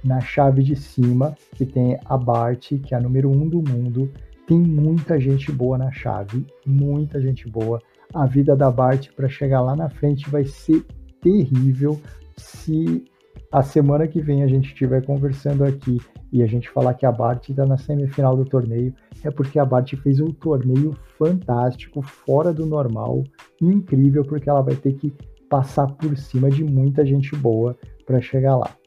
na 0.05 0.21
chave 0.21 0.63
de 0.63 0.77
cima, 0.77 1.37
que 1.55 1.65
tem 1.65 1.99
a 2.05 2.17
Bart, 2.17 2.73
que 2.83 2.95
é 2.95 2.97
a 2.97 3.01
número 3.01 3.31
um 3.31 3.49
do 3.49 3.63
mundo. 3.63 4.11
Tem 4.47 4.59
muita 4.59 5.21
gente 5.21 5.53
boa 5.53 5.79
na 5.79 5.91
chave, 5.93 6.45
muita 6.67 7.21
gente 7.21 7.49
boa. 7.49 7.81
A 8.13 8.27
vida 8.27 8.57
da 8.57 8.71
Bart 8.71 9.11
para 9.15 9.29
chegar 9.29 9.61
lá 9.61 9.77
na 9.77 9.89
frente 9.89 10.29
vai 10.29 10.45
ser 10.45 10.85
terrível 11.21 12.01
se 12.37 13.05
a 13.53 13.63
semana 13.63 14.07
que 14.07 14.21
vem 14.21 14.43
a 14.43 14.47
gente 14.47 14.69
estiver 14.69 15.05
conversando 15.05 15.65
aqui 15.65 15.99
e 16.33 16.43
a 16.43 16.47
gente 16.47 16.71
falar 16.71 16.95
que 16.95 17.05
a 17.05 17.13
Bart 17.13 17.49
está 17.49 17.67
na 17.67 17.77
semifinal 17.77 18.37
do 18.37 18.45
torneio, 18.45 18.95
é 19.25 19.31
porque 19.31 19.59
a 19.59 19.65
Bart 19.65 19.93
fez 19.97 20.21
um 20.21 20.29
torneio 20.29 20.97
fantástico, 21.19 22.01
fora 22.01 22.53
do 22.53 22.65
normal, 22.65 23.25
incrível, 23.61 24.25
porque 24.25 24.49
ela 24.49 24.63
vai 24.63 24.77
ter 24.77 24.95
que 24.95 25.13
passar 25.49 25.89
por 25.89 26.17
cima 26.17 26.49
de 26.49 26.63
muita 26.63 27.05
gente 27.05 27.35
boa 27.35 27.77
para 28.07 28.21
chegar 28.21 28.57
lá. 28.57 28.80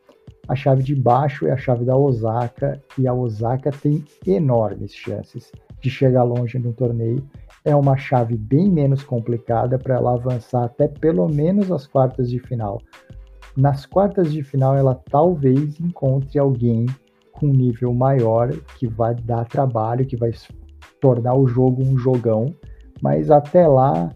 A 0.47 0.55
chave 0.55 0.83
de 0.83 0.93
baixo 0.93 1.47
é 1.47 1.51
a 1.51 1.57
chave 1.57 1.85
da 1.85 1.95
Osaka 1.95 2.81
e 2.97 3.07
a 3.07 3.13
Osaka 3.13 3.71
tem 3.71 4.03
enormes 4.27 4.93
chances 4.93 5.51
de 5.79 5.89
chegar 5.89 6.23
longe 6.23 6.59
no 6.59 6.73
torneio. 6.73 7.23
é 7.65 7.73
uma 7.73 7.95
chave 7.95 8.35
bem 8.35 8.69
menos 8.69 9.03
complicada 9.03 9.79
para 9.79 9.95
ela 9.95 10.15
avançar 10.15 10.65
até 10.65 10.85
pelo 10.85 11.29
menos 11.29 11.71
as 11.71 11.87
quartas 11.87 12.29
de 12.29 12.37
final. 12.37 12.81
Nas 13.55 13.85
quartas 13.85 14.33
de 14.33 14.43
final, 14.43 14.75
ela 14.75 14.95
talvez 15.09 15.79
encontre 15.79 16.37
alguém 16.37 16.87
com 17.31 17.47
nível 17.47 17.93
maior 17.93 18.51
que 18.77 18.85
vai 18.85 19.15
dar 19.15 19.45
trabalho, 19.45 20.05
que 20.05 20.17
vai 20.17 20.31
tornar 20.99 21.35
o 21.35 21.47
jogo 21.47 21.83
um 21.83 21.97
jogão, 21.97 22.53
mas 23.01 23.31
até 23.31 23.65
lá, 23.65 24.13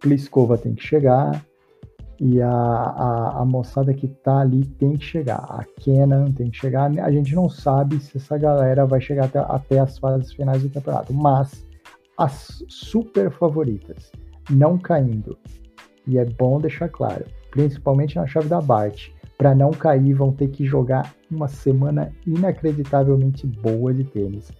Pliskova 0.00 0.56
tem 0.56 0.74
que 0.74 0.82
chegar 0.82 1.44
e 2.20 2.42
a, 2.42 2.50
a, 2.50 3.40
a 3.40 3.44
moçada 3.44 3.94
que 3.94 4.08
tá 4.08 4.40
ali 4.40 4.64
tem 4.64 4.96
que 4.96 5.04
chegar. 5.04 5.44
A 5.48 5.64
Kenan 5.80 6.32
tem 6.32 6.50
que 6.50 6.58
chegar. 6.58 6.90
A 7.00 7.10
gente 7.10 7.34
não 7.34 7.48
sabe 7.48 8.00
se 8.00 8.16
essa 8.16 8.36
galera 8.36 8.84
vai 8.86 9.00
chegar 9.00 9.26
até, 9.26 9.38
até 9.38 9.78
as 9.78 9.98
fases 9.98 10.32
finais 10.32 10.62
do 10.62 10.70
campeonato, 10.70 11.12
mas 11.14 11.64
as 12.16 12.64
super 12.68 13.30
favoritas 13.30 14.10
não 14.50 14.76
caindo. 14.76 15.38
E 16.06 16.18
é 16.18 16.24
bom 16.24 16.60
deixar 16.60 16.88
claro, 16.88 17.24
principalmente 17.50 18.16
na 18.16 18.26
chave 18.26 18.48
da 18.48 18.60
Bart, 18.60 19.10
para 19.36 19.54
não 19.54 19.70
cair 19.70 20.14
vão 20.14 20.32
ter 20.32 20.48
que 20.48 20.66
jogar 20.66 21.14
uma 21.30 21.46
semana 21.46 22.12
inacreditavelmente 22.26 23.46
boa 23.46 23.94
de 23.94 24.02
tênis. 24.02 24.50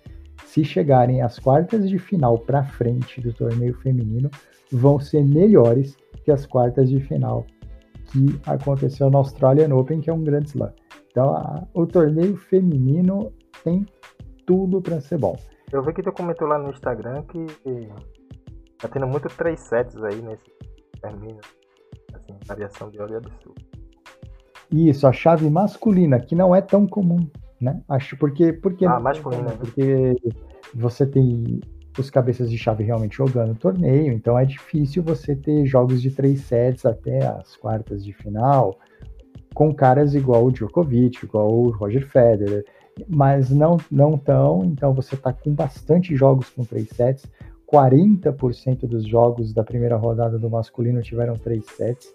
Se 0.46 0.64
chegarem 0.64 1.20
às 1.22 1.38
quartas 1.38 1.88
de 1.88 1.98
final 1.98 2.38
para 2.38 2.62
frente 2.62 3.20
do 3.20 3.32
torneio 3.32 3.74
feminino, 3.74 4.30
vão 4.70 5.00
ser 5.00 5.24
melhores 5.24 5.96
que 6.28 6.32
as 6.32 6.44
quartas 6.44 6.90
de 6.90 7.00
final 7.00 7.46
que 8.12 8.38
aconteceu 8.44 9.10
na 9.10 9.16
Australian 9.16 9.74
Open, 9.74 10.00
que 10.00 10.10
é 10.10 10.12
um 10.12 10.22
grande 10.22 10.48
slam. 10.48 10.70
Então, 11.10 11.34
a, 11.34 11.66
o 11.72 11.86
torneio 11.86 12.36
feminino 12.36 13.32
tem 13.64 13.86
tudo 14.46 14.82
para 14.82 15.00
ser 15.00 15.16
bom. 15.16 15.36
Eu 15.72 15.82
vi 15.82 15.94
que 15.94 16.02
tu 16.02 16.12
comentou 16.12 16.46
lá 16.46 16.58
no 16.58 16.70
Instagram 16.70 17.22
que 17.22 17.46
tá 18.78 18.88
tendo 18.88 19.06
muito 19.06 19.28
3 19.28 19.58
sets 19.58 19.96
aí 20.04 20.20
nesse 20.20 20.44
termino. 21.00 21.40
Assim, 22.14 22.38
variação 22.46 22.90
de 22.90 23.00
óleo 23.00 23.16
absurda. 23.16 23.62
Isso, 24.70 25.06
a 25.06 25.12
chave 25.12 25.48
masculina, 25.48 26.20
que 26.20 26.34
não 26.34 26.54
é 26.54 26.60
tão 26.60 26.86
comum, 26.86 27.26
né? 27.58 27.82
Acho 27.88 28.18
porque 28.18 28.52
porque 28.52 28.84
ah, 28.84 29.00
masculina, 29.00 29.44
né? 29.44 29.56
porque 29.58 30.14
você 30.74 31.06
tem 31.06 31.60
os 32.00 32.10
cabeças 32.10 32.50
de 32.50 32.58
chave 32.58 32.84
realmente 32.84 33.16
jogando 33.16 33.54
torneio, 33.54 34.12
então 34.12 34.38
é 34.38 34.44
difícil 34.44 35.02
você 35.02 35.34
ter 35.34 35.66
jogos 35.66 36.00
de 36.00 36.10
três 36.10 36.40
sets 36.42 36.84
até 36.86 37.26
as 37.26 37.56
quartas 37.56 38.04
de 38.04 38.12
final 38.12 38.78
com 39.54 39.74
caras 39.74 40.14
igual 40.14 40.44
o 40.44 40.52
Djokovic, 40.52 41.24
igual 41.24 41.52
o 41.52 41.70
Roger 41.70 42.06
Federer 42.06 42.64
mas 43.06 43.50
não, 43.50 43.76
não 43.90 44.16
tão. 44.16 44.64
Então 44.64 44.92
você 44.94 45.14
está 45.14 45.32
com 45.32 45.52
bastante 45.52 46.16
jogos 46.16 46.48
com 46.50 46.64
três 46.64 46.88
sets. 46.88 47.26
40% 47.70 48.86
dos 48.86 49.06
jogos 49.06 49.52
da 49.52 49.62
primeira 49.62 49.96
rodada 49.96 50.38
do 50.38 50.48
masculino 50.48 51.02
tiveram 51.02 51.34
três 51.34 51.66
sets, 51.66 52.14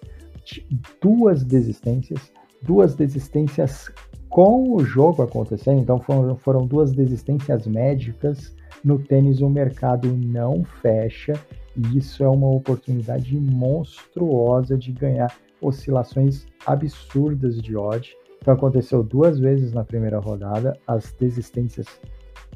duas 0.99 1.43
desistências, 1.43 2.31
duas 2.59 2.95
desistências 2.95 3.91
com 4.27 4.73
o 4.73 4.83
jogo 4.83 5.21
acontecendo, 5.21 5.79
então 5.79 5.99
foram, 5.99 6.35
foram 6.35 6.65
duas 6.65 6.91
desistências 6.91 7.67
médicas. 7.67 8.55
No 8.83 8.99
tênis, 8.99 9.39
o 9.39 9.49
mercado 9.49 10.15
não 10.15 10.63
fecha, 10.63 11.33
e 11.75 11.97
isso 11.97 12.23
é 12.23 12.27
uma 12.27 12.49
oportunidade 12.49 13.35
monstruosa 13.39 14.77
de 14.77 14.91
ganhar 14.91 15.33
oscilações 15.61 16.45
absurdas 16.65 17.61
de 17.61 17.75
odds. 17.75 18.13
Então 18.41 18.53
aconteceu 18.53 19.01
duas 19.01 19.39
vezes 19.39 19.71
na 19.71 19.85
primeira 19.85 20.19
rodada 20.19 20.77
as 20.85 21.13
desistências 21.13 21.87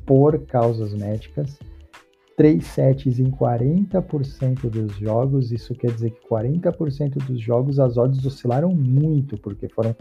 por 0.06 0.38
causas 0.46 0.94
médicas. 0.94 1.58
Três 2.36 2.66
sets 2.68 3.20
em 3.20 3.32
40% 3.32 4.70
dos 4.70 4.96
jogos, 4.98 5.52
isso 5.52 5.74
quer 5.74 5.92
dizer 5.92 6.12
que 6.12 6.28
40% 6.28 7.26
dos 7.26 7.40
jogos 7.40 7.80
as 7.80 7.98
odds 7.98 8.24
oscilaram 8.26 8.70
muito, 8.76 9.38
porque 9.38 9.68
foram 9.70 9.96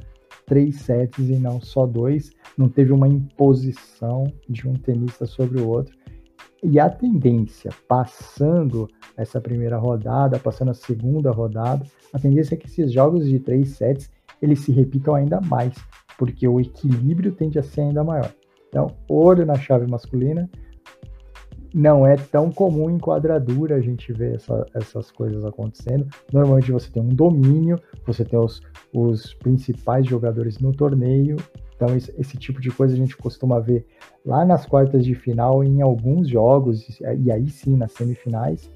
três 0.45 0.77
sets 0.77 1.29
e 1.29 1.37
não 1.37 1.61
só 1.61 1.87
dois, 1.87 2.33
não 2.59 2.69
teve 2.69 2.93
uma 2.93 3.09
imposição 3.09 4.25
de 4.49 4.69
um 4.69 4.75
tenista 4.75 5.25
sobre 5.25 5.61
o 5.61 5.69
outro. 5.69 5.97
E 6.63 6.81
a 6.81 6.89
tendência, 6.89 7.71
passando 7.87 8.89
essa 9.17 9.41
primeira 9.41 9.77
rodada, 9.77 10.39
passando 10.39 10.71
a 10.71 10.75
segunda 10.75 11.31
rodada, 11.31 11.85
a 12.13 12.19
tendência 12.19 12.55
é 12.55 12.59
que 12.59 12.67
esses 12.67 12.93
jogos 12.93 13.27
de 13.27 13.39
três 13.39 13.71
sets 13.71 14.11
eles 14.41 14.61
se 14.61 14.73
repitam 14.73 15.15
ainda 15.15 15.41
mais, 15.41 15.75
porque 16.19 16.47
o 16.47 16.61
equilíbrio 16.61 17.33
tende 17.33 17.59
a 17.59 17.63
ser 17.63 17.83
ainda 17.83 18.05
maior. 18.05 18.33
Então, 18.69 18.95
olho 19.09 19.47
na 19.47 19.55
chave 19.55 19.87
masculina, 19.87 20.49
não 21.75 22.07
é 22.07 22.17
tão 22.17 22.51
comum 22.51 22.89
em 22.89 22.99
quadradura 22.99 23.77
a 23.77 23.81
gente 23.81 24.13
ver 24.13 24.37
essa, 24.37 24.67
essas 24.75 25.11
coisas 25.11 25.45
acontecendo. 25.45 26.07
Normalmente 26.33 26.73
você 26.73 26.91
tem 26.91 27.03
um 27.03 27.09
domínio, 27.09 27.79
você 28.07 28.25
tem 28.25 28.39
os, 28.39 28.63
os 28.95 29.35
principais 29.35 30.07
jogadores 30.07 30.59
no 30.59 30.73
torneio. 30.73 31.37
Então, 31.77 31.95
esse, 31.95 32.39
tipo 32.39 32.61
de 32.61 32.71
coisa 32.71 32.95
a 32.95 32.97
gente 32.97 33.17
costuma 33.17 33.61
ver 33.61 33.87
lá 34.25 34.45
nas 34.45 34.65
quartas 34.65 35.05
de 35.05 35.15
final, 35.15 35.63
em 35.63 35.83
alguns 35.83 36.29
jogos, 36.29 36.99
e 37.01 37.31
aí 37.31 37.49
sim 37.51 37.77
nas 37.77 37.93
semifinais. 37.93 38.71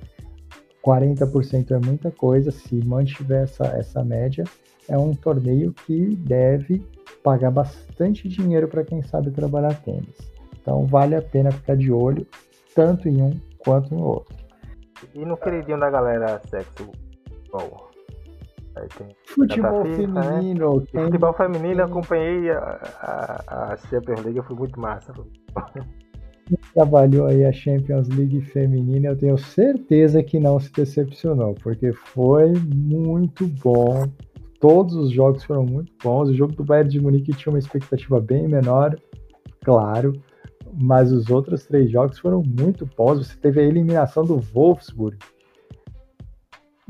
40% 0.84 1.70
é 1.70 1.78
muita 1.78 2.11
coisa, 2.11 2.51
se 2.51 2.74
mantiver 2.84 3.44
essa, 3.44 3.64
essa 3.68 4.05
média, 4.05 4.44
é 4.88 4.98
um 4.98 5.14
torneio 5.14 5.72
que 5.72 6.14
deve 6.16 6.84
pagar 7.22 7.51
bastante 7.51 8.28
dinheiro 8.28 8.68
para 8.68 8.84
quem 8.84 9.03
sabe 9.03 9.30
trabalhar 9.30 9.74
tênis. 9.82 10.16
Então 10.61 10.86
vale 10.86 11.14
a 11.14 11.22
pena 11.22 11.51
ficar 11.51 11.76
de 11.76 11.90
olho 11.90 12.26
tanto 12.74 13.09
em 13.09 13.20
um 13.20 13.32
quanto 13.59 13.94
no 13.94 14.05
outro. 14.05 14.36
E 15.14 15.24
no 15.24 15.36
queridinho 15.36 15.78
da 15.78 15.90
galera 15.90 16.40
sexo 16.46 16.90
bom. 17.51 17.89
Futebol 19.26 19.84
FIFA, 19.84 20.12
né? 20.12 20.22
feminino. 20.22 20.76
Né? 20.76 20.86
Tem, 20.92 21.04
futebol 21.04 21.32
feminino, 21.34 21.76
tem... 21.76 21.84
acompanhei 21.84 22.50
a, 22.50 22.58
a, 23.00 23.72
a 23.72 23.76
Champions 23.76 24.22
League, 24.22 24.42
foi 24.42 24.56
muito 24.56 24.80
massa. 24.80 25.12
Trabalhou 26.74 27.26
aí 27.26 27.44
a 27.44 27.52
Champions 27.52 28.08
League 28.08 28.40
feminina, 28.40 29.08
eu 29.08 29.16
tenho 29.16 29.38
certeza 29.38 30.22
que 30.22 30.40
não 30.40 30.58
se 30.58 30.72
decepcionou, 30.72 31.54
porque 31.54 31.92
foi 31.92 32.52
muito 32.74 33.46
bom 33.46 34.04
Todos 34.60 34.94
os 34.94 35.10
jogos 35.10 35.42
foram 35.42 35.64
muito 35.64 35.90
bons. 36.04 36.28
O 36.28 36.34
jogo 36.34 36.54
do 36.54 36.62
Bayern 36.62 36.90
de 36.90 37.00
Munique 37.00 37.32
tinha 37.32 37.50
uma 37.50 37.58
expectativa 37.58 38.20
bem 38.20 38.46
menor, 38.46 38.94
claro, 39.64 40.12
mas 40.78 41.10
os 41.10 41.30
outros 41.30 41.64
três 41.64 41.90
jogos 41.90 42.18
foram 42.18 42.42
muito 42.42 42.86
bons. 42.94 43.26
Você 43.26 43.36
teve 43.38 43.58
a 43.58 43.64
eliminação 43.64 44.22
do 44.22 44.36
Wolfsburg. 44.36 45.16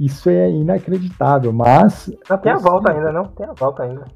Isso 0.00 0.30
é 0.30 0.50
inacreditável, 0.50 1.52
mas. 1.52 2.10
Não 2.30 2.38
tem 2.38 2.52
a 2.52 2.56
volta 2.56 2.90
ainda, 2.90 3.12
não? 3.12 3.24
Tem 3.24 3.46
a 3.46 3.52
volta 3.52 3.82
ainda. 3.82 4.06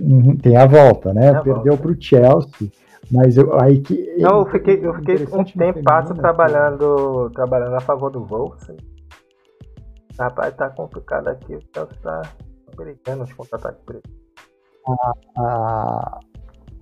Uhum, 0.00 0.36
tem 0.36 0.56
a 0.56 0.64
volta, 0.64 1.12
né? 1.12 1.30
A 1.30 1.42
Perdeu 1.42 1.76
para 1.76 1.90
o 1.90 2.00
Chelsea. 2.00 2.70
Mas 3.10 3.36
eu, 3.36 3.60
aí 3.60 3.80
que. 3.80 4.16
Não, 4.18 4.38
eu 4.38 4.46
fiquei, 4.46 4.78
eu 4.80 4.94
fiquei 4.94 5.26
um 5.32 5.42
tempo 5.42 5.82
passo 5.82 6.14
trabalhando, 6.14 7.28
trabalhando 7.34 7.74
a 7.74 7.80
favor 7.80 8.10
do 8.10 8.24
Wolves. 8.24 8.64
Rapaz, 10.16 10.54
tá 10.54 10.70
complicado 10.70 11.26
aqui. 11.26 11.56
O 11.56 11.60
Chelsea 11.74 11.98
tá 12.00 12.22
americanos 12.72 13.32
contra-ataque 13.32 13.84
preto. 13.84 14.08
A, 14.86 15.12
a, 15.36 16.20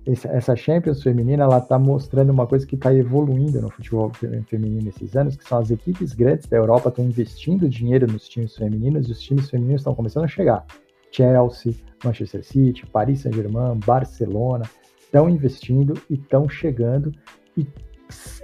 essa 0.05 0.55
Champions 0.55 1.03
feminina 1.03 1.43
ela 1.43 1.59
está 1.59 1.77
mostrando 1.77 2.31
uma 2.31 2.47
coisa 2.47 2.65
que 2.65 2.75
está 2.75 2.93
evoluindo 2.93 3.61
no 3.61 3.69
futebol 3.69 4.11
feminino 4.47 4.83
nesses 4.83 5.15
anos, 5.15 5.35
que 5.35 5.47
são 5.47 5.59
as 5.59 5.69
equipes 5.69 6.13
grandes 6.13 6.47
da 6.47 6.57
Europa 6.57 6.89
estão 6.89 7.05
investindo 7.05 7.69
dinheiro 7.69 8.11
nos 8.11 8.27
times 8.27 8.55
femininos 8.55 9.07
e 9.07 9.11
os 9.11 9.21
times 9.21 9.49
femininos 9.49 9.81
estão 9.81 9.93
começando 9.93 10.23
a 10.23 10.27
chegar. 10.27 10.65
Chelsea, 11.11 11.75
Manchester 12.03 12.43
City, 12.43 12.85
Paris 12.87 13.21
Saint-Germain, 13.21 13.79
Barcelona 13.85 14.65
estão 14.99 15.29
investindo 15.29 15.93
e 16.09 16.15
estão 16.15 16.49
chegando. 16.49 17.11
E 17.55 17.67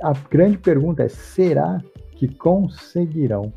a 0.03 0.13
grande 0.13 0.57
pergunta 0.57 1.03
é: 1.03 1.09
será 1.09 1.81
que 2.11 2.27
conseguirão 2.27 3.51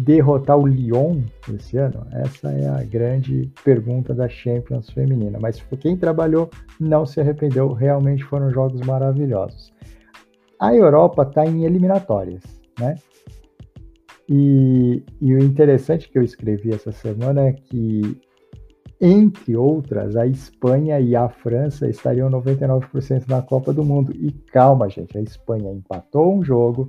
derrotar 0.00 0.56
o 0.56 0.66
Lyon 0.66 1.22
esse 1.52 1.76
ano? 1.76 2.06
Essa 2.10 2.50
é 2.50 2.68
a 2.68 2.82
grande 2.82 3.52
pergunta 3.62 4.14
da 4.14 4.28
Champions 4.28 4.88
feminina. 4.88 5.38
Mas 5.38 5.62
quem 5.78 5.96
trabalhou 5.96 6.48
não 6.78 7.04
se 7.04 7.20
arrependeu, 7.20 7.72
realmente 7.72 8.24
foram 8.24 8.50
jogos 8.50 8.80
maravilhosos. 8.80 9.72
A 10.58 10.74
Europa 10.74 11.22
está 11.22 11.44
em 11.44 11.64
eliminatórias, 11.64 12.42
né? 12.78 12.96
E, 14.28 15.02
e, 15.20 15.34
o 15.34 15.42
interessante 15.42 16.08
que 16.08 16.16
eu 16.16 16.22
escrevi 16.22 16.72
essa 16.72 16.92
semana 16.92 17.48
é 17.48 17.52
que, 17.52 18.16
entre 19.00 19.56
outras, 19.56 20.16
a 20.16 20.24
Espanha 20.24 21.00
e 21.00 21.16
a 21.16 21.28
França 21.28 21.88
estariam 21.88 22.30
99% 22.30 23.28
na 23.28 23.42
Copa 23.42 23.72
do 23.72 23.84
Mundo. 23.84 24.12
E 24.14 24.30
calma, 24.52 24.88
gente, 24.88 25.18
a 25.18 25.20
Espanha 25.20 25.72
empatou 25.72 26.32
um 26.32 26.44
jogo, 26.44 26.88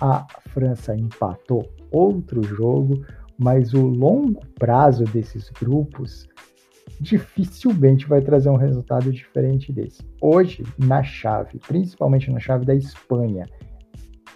a 0.00 0.24
França 0.52 0.94
empatou 0.94 1.66
outro 1.96 2.42
jogo, 2.42 3.04
mas 3.38 3.74
o 3.74 3.86
longo 3.86 4.40
prazo 4.58 5.04
desses 5.04 5.50
grupos 5.50 6.28
dificilmente 7.00 8.06
vai 8.06 8.20
trazer 8.20 8.48
um 8.48 8.56
resultado 8.56 9.12
diferente 9.12 9.72
desse. 9.72 10.02
Hoje, 10.20 10.62
na 10.78 11.02
chave, 11.02 11.58
principalmente 11.66 12.30
na 12.30 12.40
chave 12.40 12.64
da 12.64 12.74
Espanha, 12.74 13.46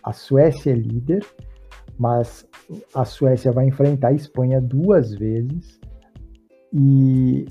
a 0.03 0.13
Suécia 0.13 0.73
é 0.73 0.75
líder, 0.75 1.25
mas 1.99 2.47
a 2.95 3.05
Suécia 3.05 3.53
vai 3.53 3.67
enfrentar 3.67 4.09
a 4.09 4.13
Espanha 4.13 4.61
duas 4.61 5.15
vezes 5.15 5.81
e 6.73 7.47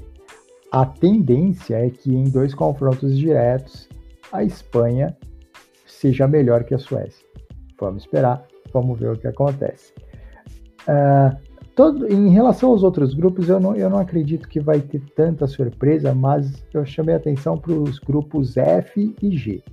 a 0.72 0.86
tendência 0.86 1.76
é 1.76 1.89
que 1.89 2.14
em 2.14 2.26
dois 2.26 2.53
confrontos 2.53 3.18
diretos 3.18 3.89
a 4.32 4.43
Espanha 4.43 5.18
seja 5.86 6.28
melhor 6.28 6.64
que 6.64 6.74
a 6.74 6.80
Suécia. 6.80 7.26
Vamos 7.80 8.03
esperar, 8.03 8.47
vamos 8.74 8.99
ver 8.99 9.11
o 9.11 9.17
que 9.17 9.28
acontece. 9.28 9.93
Uh, 10.82 11.38
todo, 11.76 12.07
em 12.11 12.30
relação 12.30 12.72
aos 12.72 12.84
outros 12.84 13.13
grupos, 13.13 13.49
eu 13.49 13.59
não, 13.59 13.76
eu 13.76 13.89
não 13.89 13.99
acredito 13.99 14.47
que 14.47 14.59
vai 14.59 14.80
ter 14.80 15.01
tanta 15.15 15.47
surpresa, 15.47 16.13
mas 16.13 16.65
eu 16.74 16.86
chamei 16.86 17.15
atenção 17.15 17.57
para 17.57 17.74
os 17.74 17.99
grupos 17.99 18.57
F 18.57 19.15
e 19.22 19.38
G. 19.38 19.63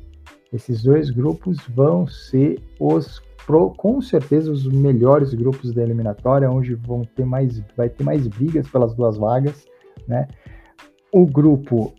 Esses 0.52 0.82
dois 0.82 1.10
grupos 1.10 1.58
vão 1.74 2.06
ser 2.06 2.60
os 2.78 3.20
pro, 3.46 3.70
com 3.70 4.00
certeza 4.00 4.50
os 4.50 4.66
melhores 4.66 5.32
grupos 5.32 5.72
da 5.72 5.82
eliminatória, 5.82 6.50
onde 6.50 6.74
vão 6.74 7.02
ter 7.02 7.24
mais, 7.24 7.62
vai 7.76 7.88
ter 7.88 8.02
mais 8.02 8.26
brigas 8.26 8.68
pelas 8.68 8.94
duas 8.94 9.16
vagas, 9.16 9.64
né? 10.06 10.26
O 11.12 11.24
grupo, 11.24 11.94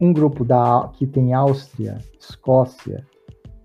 um 0.00 0.12
grupo 0.12 0.44
da 0.44 0.90
que 0.94 1.06
tem 1.06 1.32
Áustria, 1.32 1.98
Escócia, 2.18 3.04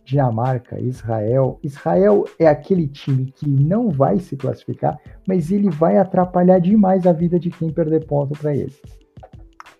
Dinamarca, 0.06 0.80
Israel. 0.80 1.60
Israel 1.64 2.26
é 2.40 2.48
aquele 2.48 2.88
time 2.88 3.26
que 3.26 3.50
não 3.50 3.90
vai 3.90 4.20
se 4.20 4.38
classificar, 4.38 4.98
mas 5.28 5.52
ele 5.52 5.70
vai 5.70 5.98
atrapalhar 5.98 6.60
demais 6.60 7.08
a 7.08 7.12
vida 7.12 7.40
de 7.40 7.50
quem 7.50 7.72
perder 7.72 8.06
ponto 8.06 8.40
para 8.40 8.56
ele. 8.56 8.74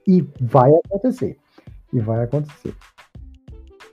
E 0.08 0.28
vai 0.42 0.72
acontecer. 0.74 1.38
E 1.94 2.00
vai 2.00 2.24
acontecer. 2.24 2.74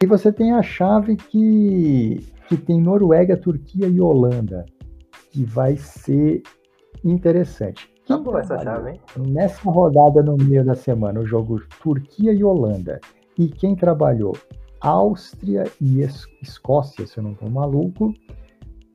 E 0.02 0.06
você 0.06 0.32
tem 0.32 0.52
a 0.52 0.62
chave 0.62 1.16
que, 1.16 2.26
que 2.48 2.56
tem 2.56 2.80
Noruega, 2.80 3.36
Turquia 3.36 3.86
e 3.86 4.00
Holanda, 4.00 4.64
que 5.30 5.44
vai 5.44 5.76
ser 5.76 6.42
interessante. 7.04 7.88
Tá 8.08 8.18
boa 8.18 8.40
essa 8.40 8.58
chave, 8.58 8.90
hein? 8.90 9.00
Nessa 9.16 9.70
rodada 9.70 10.22
no 10.22 10.36
meio 10.36 10.64
da 10.64 10.74
semana, 10.74 11.20
o 11.20 11.26
jogo 11.26 11.62
Turquia 11.82 12.32
e 12.32 12.42
Holanda. 12.42 13.00
E 13.38 13.48
quem 13.48 13.76
trabalhou 13.76 14.36
Áustria 14.82 15.64
e 15.80 16.02
Escócia, 16.42 17.06
se 17.06 17.18
eu 17.18 17.22
não 17.22 17.32
estou 17.32 17.48
maluco, 17.48 18.12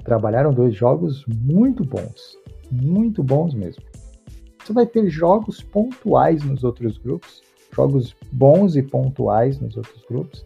trabalharam 0.03 0.53
dois 0.53 0.75
jogos 0.75 1.25
muito 1.27 1.83
bons, 1.85 2.37
muito 2.69 3.23
bons 3.23 3.53
mesmo. 3.53 3.83
Você 4.63 4.73
vai 4.73 4.85
ter 4.85 5.09
jogos 5.09 5.63
pontuais 5.63 6.43
nos 6.43 6.65
outros 6.65 6.97
grupos, 6.97 7.41
jogos 7.73 8.13
bons 8.33 8.75
e 8.75 8.83
pontuais 8.83 9.59
nos 9.61 9.77
outros 9.77 10.03
grupos. 10.09 10.45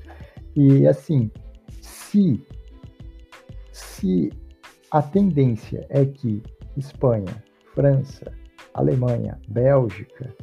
E 0.56 0.86
assim, 0.88 1.32
se 1.82 2.46
se 3.72 4.32
a 4.92 5.02
tendência 5.02 5.88
é 5.90 6.06
que 6.06 6.44
Espanha, 6.78 7.44
França, 7.74 8.32
Alemanha, 8.74 9.40
Bélgica, 9.48 10.36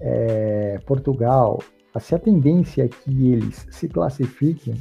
é, 0.00 0.78
Portugal 0.86 1.58
se 1.98 2.14
a 2.14 2.18
tendência 2.18 2.84
é 2.84 2.88
que 2.88 3.32
eles 3.32 3.66
se 3.70 3.88
classifiquem 3.88 4.74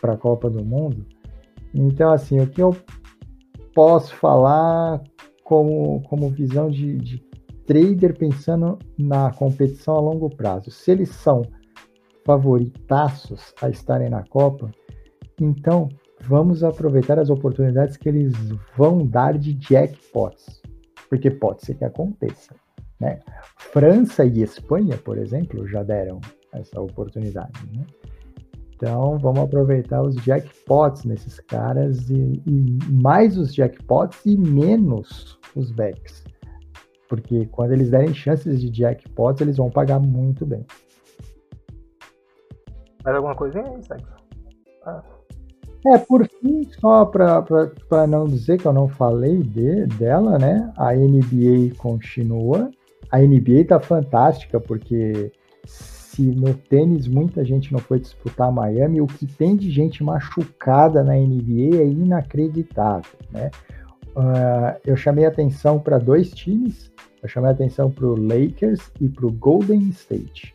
para 0.00 0.14
a 0.14 0.16
Copa 0.16 0.50
do 0.50 0.64
Mundo, 0.64 1.06
então, 1.74 2.10
assim, 2.10 2.40
o 2.40 2.46
que 2.46 2.62
eu 2.62 2.74
posso 3.74 4.14
falar 4.16 5.02
como, 5.44 6.02
como 6.08 6.30
visão 6.30 6.70
de, 6.70 6.96
de 6.96 7.18
trader 7.66 8.16
pensando 8.16 8.78
na 8.98 9.30
competição 9.32 9.94
a 9.94 10.00
longo 10.00 10.30
prazo? 10.30 10.70
Se 10.70 10.90
eles 10.90 11.10
são 11.10 11.42
favoritaços 12.24 13.52
a 13.60 13.68
estarem 13.68 14.08
na 14.08 14.24
Copa, 14.24 14.70
então 15.40 15.88
vamos 16.22 16.64
aproveitar 16.64 17.18
as 17.18 17.28
oportunidades 17.28 17.96
que 17.96 18.08
eles 18.08 18.32
vão 18.76 19.06
dar 19.06 19.36
de 19.36 19.52
jackpots, 19.60 20.62
porque 21.10 21.30
pode 21.30 21.64
ser 21.64 21.74
que 21.74 21.84
aconteça. 21.84 22.54
Né? 23.00 23.18
França 23.56 24.24
e 24.24 24.42
Espanha, 24.42 24.96
por 24.96 25.18
exemplo, 25.18 25.66
já 25.68 25.82
deram 25.82 26.20
essa 26.52 26.80
oportunidade. 26.80 27.52
Né? 27.74 27.84
Então, 28.74 29.18
vamos 29.18 29.40
aproveitar 29.40 30.02
os 30.02 30.14
jackpots 30.16 31.04
nesses 31.04 31.40
caras 31.40 32.10
e, 32.10 32.42
e, 32.46 32.78
mais 32.90 33.38
os 33.38 33.54
jackpots 33.54 34.24
e 34.26 34.36
menos 34.36 35.38
os 35.54 35.70
backs. 35.70 36.24
Porque 37.08 37.46
quando 37.46 37.72
eles 37.72 37.90
derem 37.90 38.12
chances 38.12 38.60
de 38.60 38.70
jackpots, 38.70 39.40
eles 39.40 39.56
vão 39.56 39.70
pagar 39.70 39.98
muito 39.98 40.44
bem. 40.44 40.64
Mais 43.04 43.16
alguma 43.16 43.34
coisinha 43.34 43.64
aí, 43.64 44.02
ah. 44.84 45.02
É, 45.86 45.98
por 45.98 46.26
fim, 46.28 46.64
só 46.80 47.04
para 47.04 48.06
não 48.08 48.24
dizer 48.24 48.58
que 48.58 48.66
eu 48.66 48.72
não 48.72 48.88
falei 48.88 49.42
de, 49.42 49.86
dela, 49.86 50.36
né? 50.36 50.72
A 50.76 50.92
NBA 50.92 51.76
continua 51.78 52.70
a 53.10 53.18
NBA 53.18 53.64
tá 53.68 53.80
fantástica, 53.80 54.60
porque 54.60 55.32
se 55.64 56.22
no 56.22 56.54
tênis 56.54 57.06
muita 57.06 57.44
gente 57.44 57.72
não 57.72 57.78
foi 57.78 58.00
disputar 58.00 58.50
Miami, 58.50 59.00
o 59.00 59.06
que 59.06 59.26
tem 59.26 59.56
de 59.56 59.70
gente 59.70 60.02
machucada 60.02 61.04
na 61.04 61.14
NBA 61.14 61.76
é 61.76 61.86
inacreditável, 61.86 63.18
né? 63.30 63.50
Uh, 64.16 64.80
eu 64.86 64.96
chamei 64.96 65.26
atenção 65.26 65.78
para 65.78 65.98
dois 65.98 66.30
times, 66.30 66.90
eu 67.22 67.28
chamei 67.28 67.50
atenção 67.50 67.90
para 67.90 68.06
o 68.06 68.16
Lakers 68.16 68.90
e 68.98 69.08
para 69.10 69.26
o 69.26 69.32
Golden 69.32 69.90
State. 69.90 70.54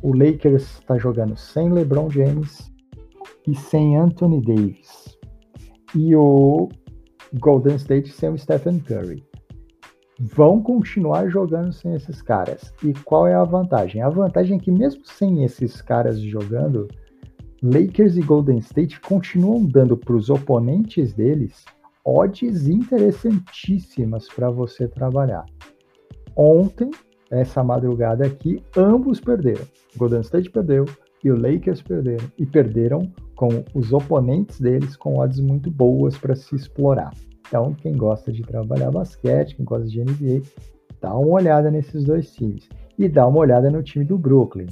O 0.00 0.16
Lakers 0.16 0.78
está 0.78 0.96
jogando 0.96 1.36
sem 1.36 1.72
LeBron 1.72 2.08
James 2.10 2.70
e 3.48 3.56
sem 3.56 3.96
Anthony 3.96 4.40
Davis. 4.40 5.18
E 5.96 6.14
o 6.14 6.68
Golden 7.40 7.74
State 7.74 8.12
sem 8.12 8.28
o 8.28 8.38
Stephen 8.38 8.78
Curry 8.78 9.24
vão 10.18 10.62
continuar 10.62 11.28
jogando 11.28 11.72
sem 11.72 11.94
esses 11.94 12.22
caras. 12.22 12.72
E 12.82 12.92
qual 13.04 13.26
é 13.26 13.34
a 13.34 13.44
vantagem? 13.44 14.02
A 14.02 14.08
vantagem 14.08 14.56
é 14.58 14.60
que, 14.60 14.70
mesmo 14.70 15.04
sem 15.04 15.44
esses 15.44 15.80
caras 15.82 16.20
jogando, 16.20 16.88
Lakers 17.62 18.16
e 18.16 18.22
Golden 18.22 18.58
State 18.58 19.00
continuam 19.00 19.64
dando 19.64 19.96
para 19.96 20.14
os 20.14 20.30
oponentes 20.30 21.12
deles 21.12 21.64
odds 22.04 22.68
interessantíssimas 22.68 24.28
para 24.28 24.50
você 24.50 24.86
trabalhar. 24.86 25.46
Ontem, 26.36 26.90
essa 27.30 27.64
madrugada 27.64 28.26
aqui, 28.26 28.62
ambos 28.76 29.20
perderam. 29.20 29.64
Golden 29.96 30.20
State 30.20 30.50
perdeu 30.50 30.84
e 31.22 31.30
o 31.30 31.36
Lakers 31.36 31.80
perderam. 31.80 32.30
E 32.36 32.44
perderam 32.44 33.10
com 33.34 33.64
os 33.74 33.92
oponentes 33.92 34.60
deles 34.60 34.96
com 34.96 35.18
odds 35.18 35.40
muito 35.40 35.70
boas 35.70 36.18
para 36.18 36.34
se 36.34 36.54
explorar. 36.54 37.12
Então, 37.46 37.74
quem 37.74 37.92
gosta 37.92 38.32
de 38.32 38.42
trabalhar 38.42 38.90
basquete, 38.90 39.56
quem 39.56 39.64
gosta 39.64 39.86
de 39.86 40.00
NBA, 40.00 40.42
dá 41.00 41.14
uma 41.14 41.34
olhada 41.34 41.70
nesses 41.70 42.04
dois 42.04 42.32
times. 42.32 42.68
E 42.98 43.08
dá 43.08 43.26
uma 43.26 43.40
olhada 43.40 43.70
no 43.70 43.82
time 43.82 44.04
do 44.04 44.16
Brooklyn. 44.16 44.66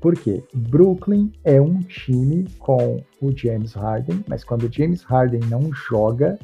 Por 0.00 0.14
quê? 0.14 0.42
Brooklyn 0.54 1.32
é 1.44 1.60
um 1.60 1.80
time 1.80 2.44
com 2.58 3.02
o 3.20 3.36
James 3.36 3.72
Harden, 3.74 4.24
mas 4.28 4.44
quando 4.44 4.64
o 4.64 4.72
James 4.72 5.02
Harden 5.02 5.40
não 5.48 5.72
joga, 5.72 6.38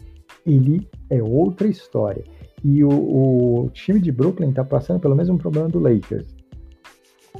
ele 0.46 0.88
é 1.10 1.22
outra 1.22 1.68
história. 1.68 2.24
E 2.64 2.82
o, 2.84 2.90
o 2.90 3.70
time 3.70 4.00
de 4.00 4.12
Brooklyn 4.12 4.50
está 4.50 4.64
passando 4.64 5.00
pelo 5.00 5.16
mesmo 5.16 5.36
problema 5.38 5.68
do 5.68 5.78
Lakers. 5.78 6.34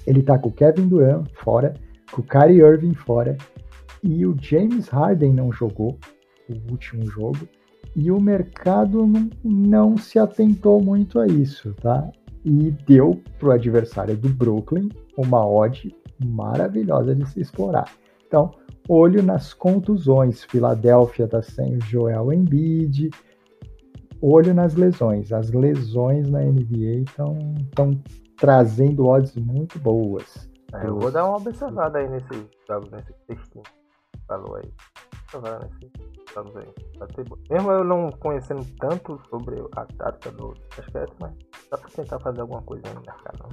Ele 0.06 0.20
está 0.20 0.38
com 0.38 0.48
o 0.48 0.52
Kevin 0.52 0.88
Durant 0.88 1.28
fora, 1.34 1.74
com 2.10 2.22
o 2.22 2.24
Kyrie 2.24 2.60
Irving 2.60 2.94
fora, 2.94 3.36
e 4.02 4.26
o 4.26 4.36
James 4.40 4.88
Harden 4.88 5.32
não 5.32 5.52
jogou 5.52 5.96
o 6.48 6.72
último 6.72 7.06
jogo 7.08 7.38
e 7.94 8.10
o 8.10 8.20
mercado 8.20 9.06
não, 9.06 9.30
não 9.44 9.96
se 9.96 10.18
atentou 10.18 10.82
muito 10.82 11.18
a 11.18 11.26
isso, 11.26 11.74
tá? 11.74 12.10
E 12.44 12.70
deu 12.86 13.20
para 13.38 13.48
o 13.48 13.52
adversário 13.52 14.16
do 14.16 14.28
Brooklyn 14.28 14.88
uma 15.16 15.46
odd 15.46 15.94
maravilhosa 16.24 17.14
de 17.14 17.28
se 17.28 17.40
explorar. 17.40 17.92
Então, 18.26 18.50
olho 18.88 19.22
nas 19.22 19.52
contusões. 19.52 20.42
Filadélfia 20.44 21.26
está 21.26 21.42
sem 21.42 21.80
Joel 21.82 22.32
Embiid. 22.32 23.10
Olho 24.20 24.54
nas 24.54 24.74
lesões. 24.74 25.32
As 25.32 25.50
lesões 25.50 26.28
na 26.28 26.40
NBA 26.40 27.04
estão 27.06 27.36
trazendo 28.36 29.06
odds 29.06 29.36
muito 29.36 29.78
boas. 29.78 30.50
É, 30.74 30.86
eu 30.86 30.98
vou 30.98 31.10
dar 31.10 31.26
uma 31.26 31.36
observada 31.36 31.98
aí 31.98 32.08
nesse 32.08 32.48
jogo, 32.66 32.88
nesse 32.90 33.12
textinho 33.26 33.64
falou 34.26 34.56
aí. 34.56 34.72
Observar 35.34 35.60
nesse 35.60 35.92
mesmo 37.50 37.72
eu 37.72 37.84
não 37.84 38.10
conhecendo 38.10 38.64
tanto 38.78 39.20
sobre 39.28 39.56
a 39.76 39.84
tática 39.84 40.30
do 40.30 40.54
basquete, 40.76 41.12
mas 41.20 41.32
dá 41.70 41.76
pra 41.76 41.90
tentar 41.90 42.18
fazer 42.20 42.40
alguma 42.40 42.62
coisa 42.62 42.82
no 42.94 43.00
mercado. 43.00 43.48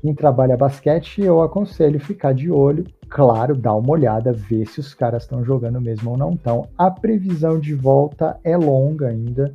Quem 0.00 0.14
trabalha 0.14 0.56
basquete, 0.56 1.22
eu 1.22 1.42
aconselho 1.42 2.00
ficar 2.00 2.32
de 2.32 2.50
olho, 2.50 2.84
claro, 3.08 3.54
dar 3.54 3.74
uma 3.74 3.90
olhada, 3.90 4.32
ver 4.32 4.66
se 4.66 4.80
os 4.80 4.94
caras 4.94 5.24
estão 5.24 5.44
jogando 5.44 5.80
mesmo 5.80 6.12
ou 6.12 6.16
não 6.16 6.30
estão. 6.30 6.68
A 6.78 6.90
previsão 6.90 7.58
de 7.58 7.74
volta 7.74 8.38
é 8.42 8.56
longa 8.56 9.08
ainda. 9.08 9.54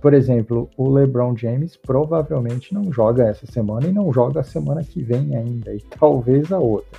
Por 0.00 0.14
exemplo, 0.14 0.68
o 0.76 0.88
LeBron 0.88 1.36
James 1.36 1.76
provavelmente 1.76 2.72
não 2.72 2.92
joga 2.92 3.28
essa 3.28 3.46
semana 3.46 3.86
e 3.86 3.92
não 3.92 4.12
joga 4.12 4.40
a 4.40 4.44
semana 4.44 4.82
que 4.82 5.02
vem 5.02 5.36
ainda, 5.36 5.74
e 5.74 5.80
talvez 5.80 6.50
a 6.50 6.58
outra, 6.58 6.98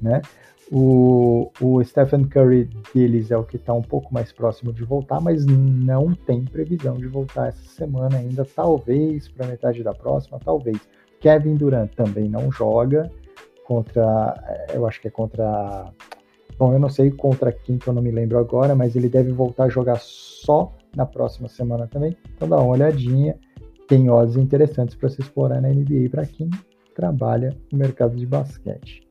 né? 0.00 0.22
O, 0.70 1.50
o 1.60 1.82
Stephen 1.82 2.24
Curry 2.24 2.68
deles 2.94 3.30
é 3.30 3.36
o 3.36 3.44
que 3.44 3.56
está 3.56 3.72
um 3.72 3.82
pouco 3.82 4.12
mais 4.12 4.32
próximo 4.32 4.72
de 4.72 4.84
voltar, 4.84 5.20
mas 5.20 5.46
não 5.46 6.12
tem 6.12 6.44
previsão 6.44 6.94
de 6.94 7.06
voltar 7.06 7.48
essa 7.48 7.64
semana 7.68 8.18
ainda. 8.18 8.44
Talvez 8.44 9.28
para 9.28 9.46
metade 9.46 9.82
da 9.82 9.94
próxima, 9.94 10.38
talvez. 10.38 10.78
Kevin 11.20 11.56
Durant 11.56 11.90
também 11.94 12.28
não 12.28 12.52
joga 12.52 13.10
contra, 13.64 14.34
eu 14.72 14.86
acho 14.86 15.00
que 15.00 15.08
é 15.08 15.10
contra, 15.10 15.92
bom, 16.58 16.72
eu 16.72 16.78
não 16.78 16.88
sei 16.88 17.10
contra 17.10 17.50
quem 17.50 17.76
que 17.76 17.88
eu 17.88 17.92
não 17.92 18.02
me 18.02 18.10
lembro 18.10 18.38
agora, 18.38 18.74
mas 18.74 18.94
ele 18.94 19.08
deve 19.08 19.32
voltar 19.32 19.64
a 19.64 19.68
jogar 19.68 19.98
só 20.00 20.72
na 20.94 21.06
próxima 21.06 21.48
semana 21.48 21.86
também. 21.86 22.16
Então 22.34 22.48
dá 22.48 22.56
uma 22.56 22.68
olhadinha, 22.68 23.36
tem 23.86 24.10
odds 24.10 24.36
interessantes 24.36 24.94
para 24.94 25.08
se 25.08 25.20
explorar 25.20 25.60
na 25.60 25.68
NBA 25.70 26.10
para 26.10 26.26
quem 26.26 26.50
trabalha 26.94 27.56
no 27.72 27.78
mercado 27.78 28.16
de 28.16 28.26
basquete. 28.26 29.07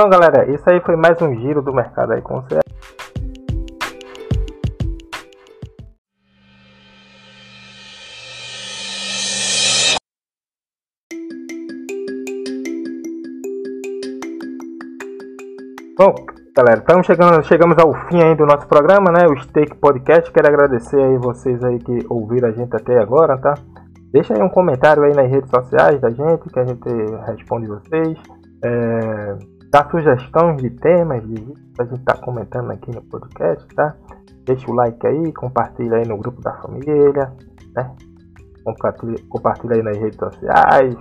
Bom, 0.00 0.08
galera, 0.08 0.48
isso 0.48 0.62
aí 0.70 0.80
foi 0.82 0.94
mais 0.94 1.20
um 1.20 1.34
giro 1.34 1.60
do 1.60 1.74
mercado 1.74 2.12
aí 2.12 2.22
com 2.22 2.40
você. 2.40 2.60
Bom, 15.98 16.14
galera, 16.54 16.78
estamos 16.78 17.04
chegando, 17.04 17.42
chegamos 17.42 17.76
ao 17.78 17.92
fim 18.06 18.22
aí 18.22 18.36
do 18.36 18.46
nosso 18.46 18.68
programa, 18.68 19.10
né? 19.10 19.26
O 19.26 19.36
Steak 19.42 19.78
Podcast. 19.78 20.30
Quero 20.30 20.46
agradecer 20.46 21.02
aí 21.02 21.18
vocês 21.18 21.60
aí 21.64 21.80
que 21.80 22.06
ouviram 22.08 22.50
a 22.50 22.52
gente 22.52 22.72
até 22.76 23.00
agora, 23.00 23.36
tá? 23.36 23.54
Deixa 24.12 24.32
aí 24.32 24.40
um 24.40 24.48
comentário 24.48 25.02
aí 25.02 25.12
nas 25.12 25.28
redes 25.28 25.50
sociais 25.50 26.00
da 26.00 26.10
gente, 26.10 26.48
que 26.52 26.60
a 26.60 26.64
gente 26.64 26.88
responde 27.26 27.66
vocês. 27.66 28.16
É 28.64 29.57
dá 29.70 29.88
sugestões 29.90 30.62
de 30.62 30.70
temas 30.70 31.22
de 31.22 31.28
vídeos 31.28 31.60
pra 31.76 31.86
gente 31.86 32.00
estar 32.00 32.14
tá 32.14 32.22
comentando 32.22 32.70
aqui 32.70 32.94
no 32.94 33.02
podcast, 33.02 33.66
tá? 33.74 33.94
Deixa 34.44 34.70
o 34.70 34.74
like 34.74 35.06
aí, 35.06 35.32
compartilha 35.32 35.96
aí 35.96 36.08
no 36.08 36.16
grupo 36.16 36.40
da 36.40 36.54
família, 36.60 37.32
né? 37.74 37.94
Compartilha, 38.64 39.16
compartilha 39.28 39.74
aí 39.76 39.82
nas 39.82 39.96
redes 39.96 40.18
sociais, 40.18 40.94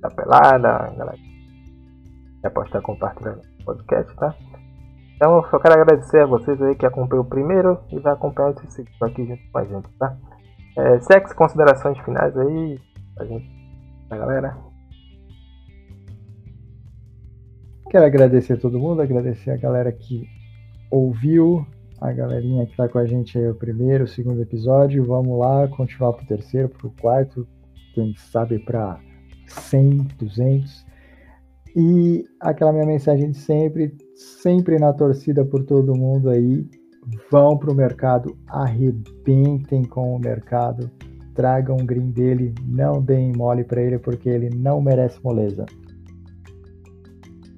da 0.00 0.08
pelada, 0.08 0.92
galera. 0.96 1.18
Já 2.42 2.50
pode 2.50 2.68
estar 2.68 2.80
compartilhando 2.80 3.40
o 3.60 3.64
podcast, 3.64 4.14
tá? 4.16 4.34
Então 5.16 5.36
eu 5.36 5.44
só 5.50 5.58
quero 5.58 5.74
agradecer 5.74 6.22
a 6.22 6.26
vocês 6.26 6.60
aí 6.62 6.74
que 6.74 6.86
acompanham 6.86 7.22
o 7.22 7.28
primeiro 7.28 7.78
e 7.92 7.98
vai 7.98 8.12
acompanhar 8.12 8.52
esse 8.52 8.70
segundo 8.70 9.02
aqui 9.02 9.26
junto 9.26 9.42
com 9.52 9.58
a 9.58 9.64
gente, 9.64 9.88
tá? 9.98 10.16
É, 10.78 11.00
sexo, 11.00 11.34
considerações 11.34 11.98
finais 11.98 12.34
aí, 12.38 12.80
pra 13.14 13.26
gente, 13.26 13.50
pra 14.08 14.16
galera. 14.16 14.69
Quero 17.90 18.04
agradecer 18.04 18.52
a 18.52 18.56
todo 18.56 18.78
mundo, 18.78 19.02
agradecer 19.02 19.50
a 19.50 19.56
galera 19.56 19.90
que 19.90 20.24
ouviu, 20.88 21.66
a 22.00 22.12
galerinha 22.12 22.64
que 22.64 22.70
está 22.70 22.88
com 22.88 22.98
a 22.98 23.04
gente 23.04 23.36
aí 23.36 23.48
o 23.48 23.54
primeiro, 23.56 24.04
o 24.04 24.06
segundo 24.06 24.40
episódio. 24.40 25.04
Vamos 25.04 25.36
lá, 25.36 25.66
continuar 25.66 26.12
para 26.12 26.22
o 26.22 26.26
terceiro, 26.28 26.68
para 26.68 26.86
o 26.86 26.92
quarto, 26.92 27.44
quem 27.92 28.14
sabe 28.16 28.60
para 28.60 29.00
100, 29.48 30.06
200. 30.16 30.86
E 31.74 32.24
aquela 32.38 32.72
minha 32.72 32.86
mensagem 32.86 33.32
de 33.32 33.38
sempre, 33.38 33.92
sempre 34.14 34.78
na 34.78 34.92
torcida 34.92 35.44
por 35.44 35.64
todo 35.64 35.98
mundo 35.98 36.30
aí. 36.30 36.64
Vão 37.28 37.58
para 37.58 37.72
o 37.72 37.74
mercado, 37.74 38.38
arrebentem 38.46 39.82
com 39.82 40.14
o 40.14 40.18
mercado, 40.20 40.88
tragam 41.34 41.76
o 41.76 41.84
green 41.84 42.12
dele, 42.12 42.54
não 42.64 43.02
deem 43.02 43.32
mole 43.32 43.64
para 43.64 43.82
ele 43.82 43.98
porque 43.98 44.28
ele 44.28 44.48
não 44.48 44.80
merece 44.80 45.18
moleza. 45.24 45.66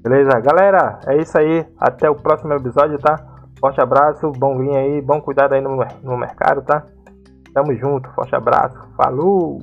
Beleza? 0.03 0.41
Galera, 0.41 0.99
é 1.07 1.17
isso 1.17 1.39
aí. 1.39 1.65
Até 1.79 2.11
o 2.11 2.15
próximo 2.15 2.53
episódio, 2.53 2.99
tá? 2.99 3.17
Forte 3.61 3.81
abraço, 3.81 4.33
bom 4.33 4.59
vinho 4.59 4.77
aí, 4.77 5.01
bom 5.01 5.21
cuidado 5.21 5.53
aí 5.53 5.61
no, 5.61 5.77
no 6.03 6.17
mercado, 6.17 6.63
tá? 6.63 6.85
Tamo 7.55 7.73
junto, 7.77 8.11
forte 8.11 8.35
abraço, 8.35 8.77
falou! 8.97 9.61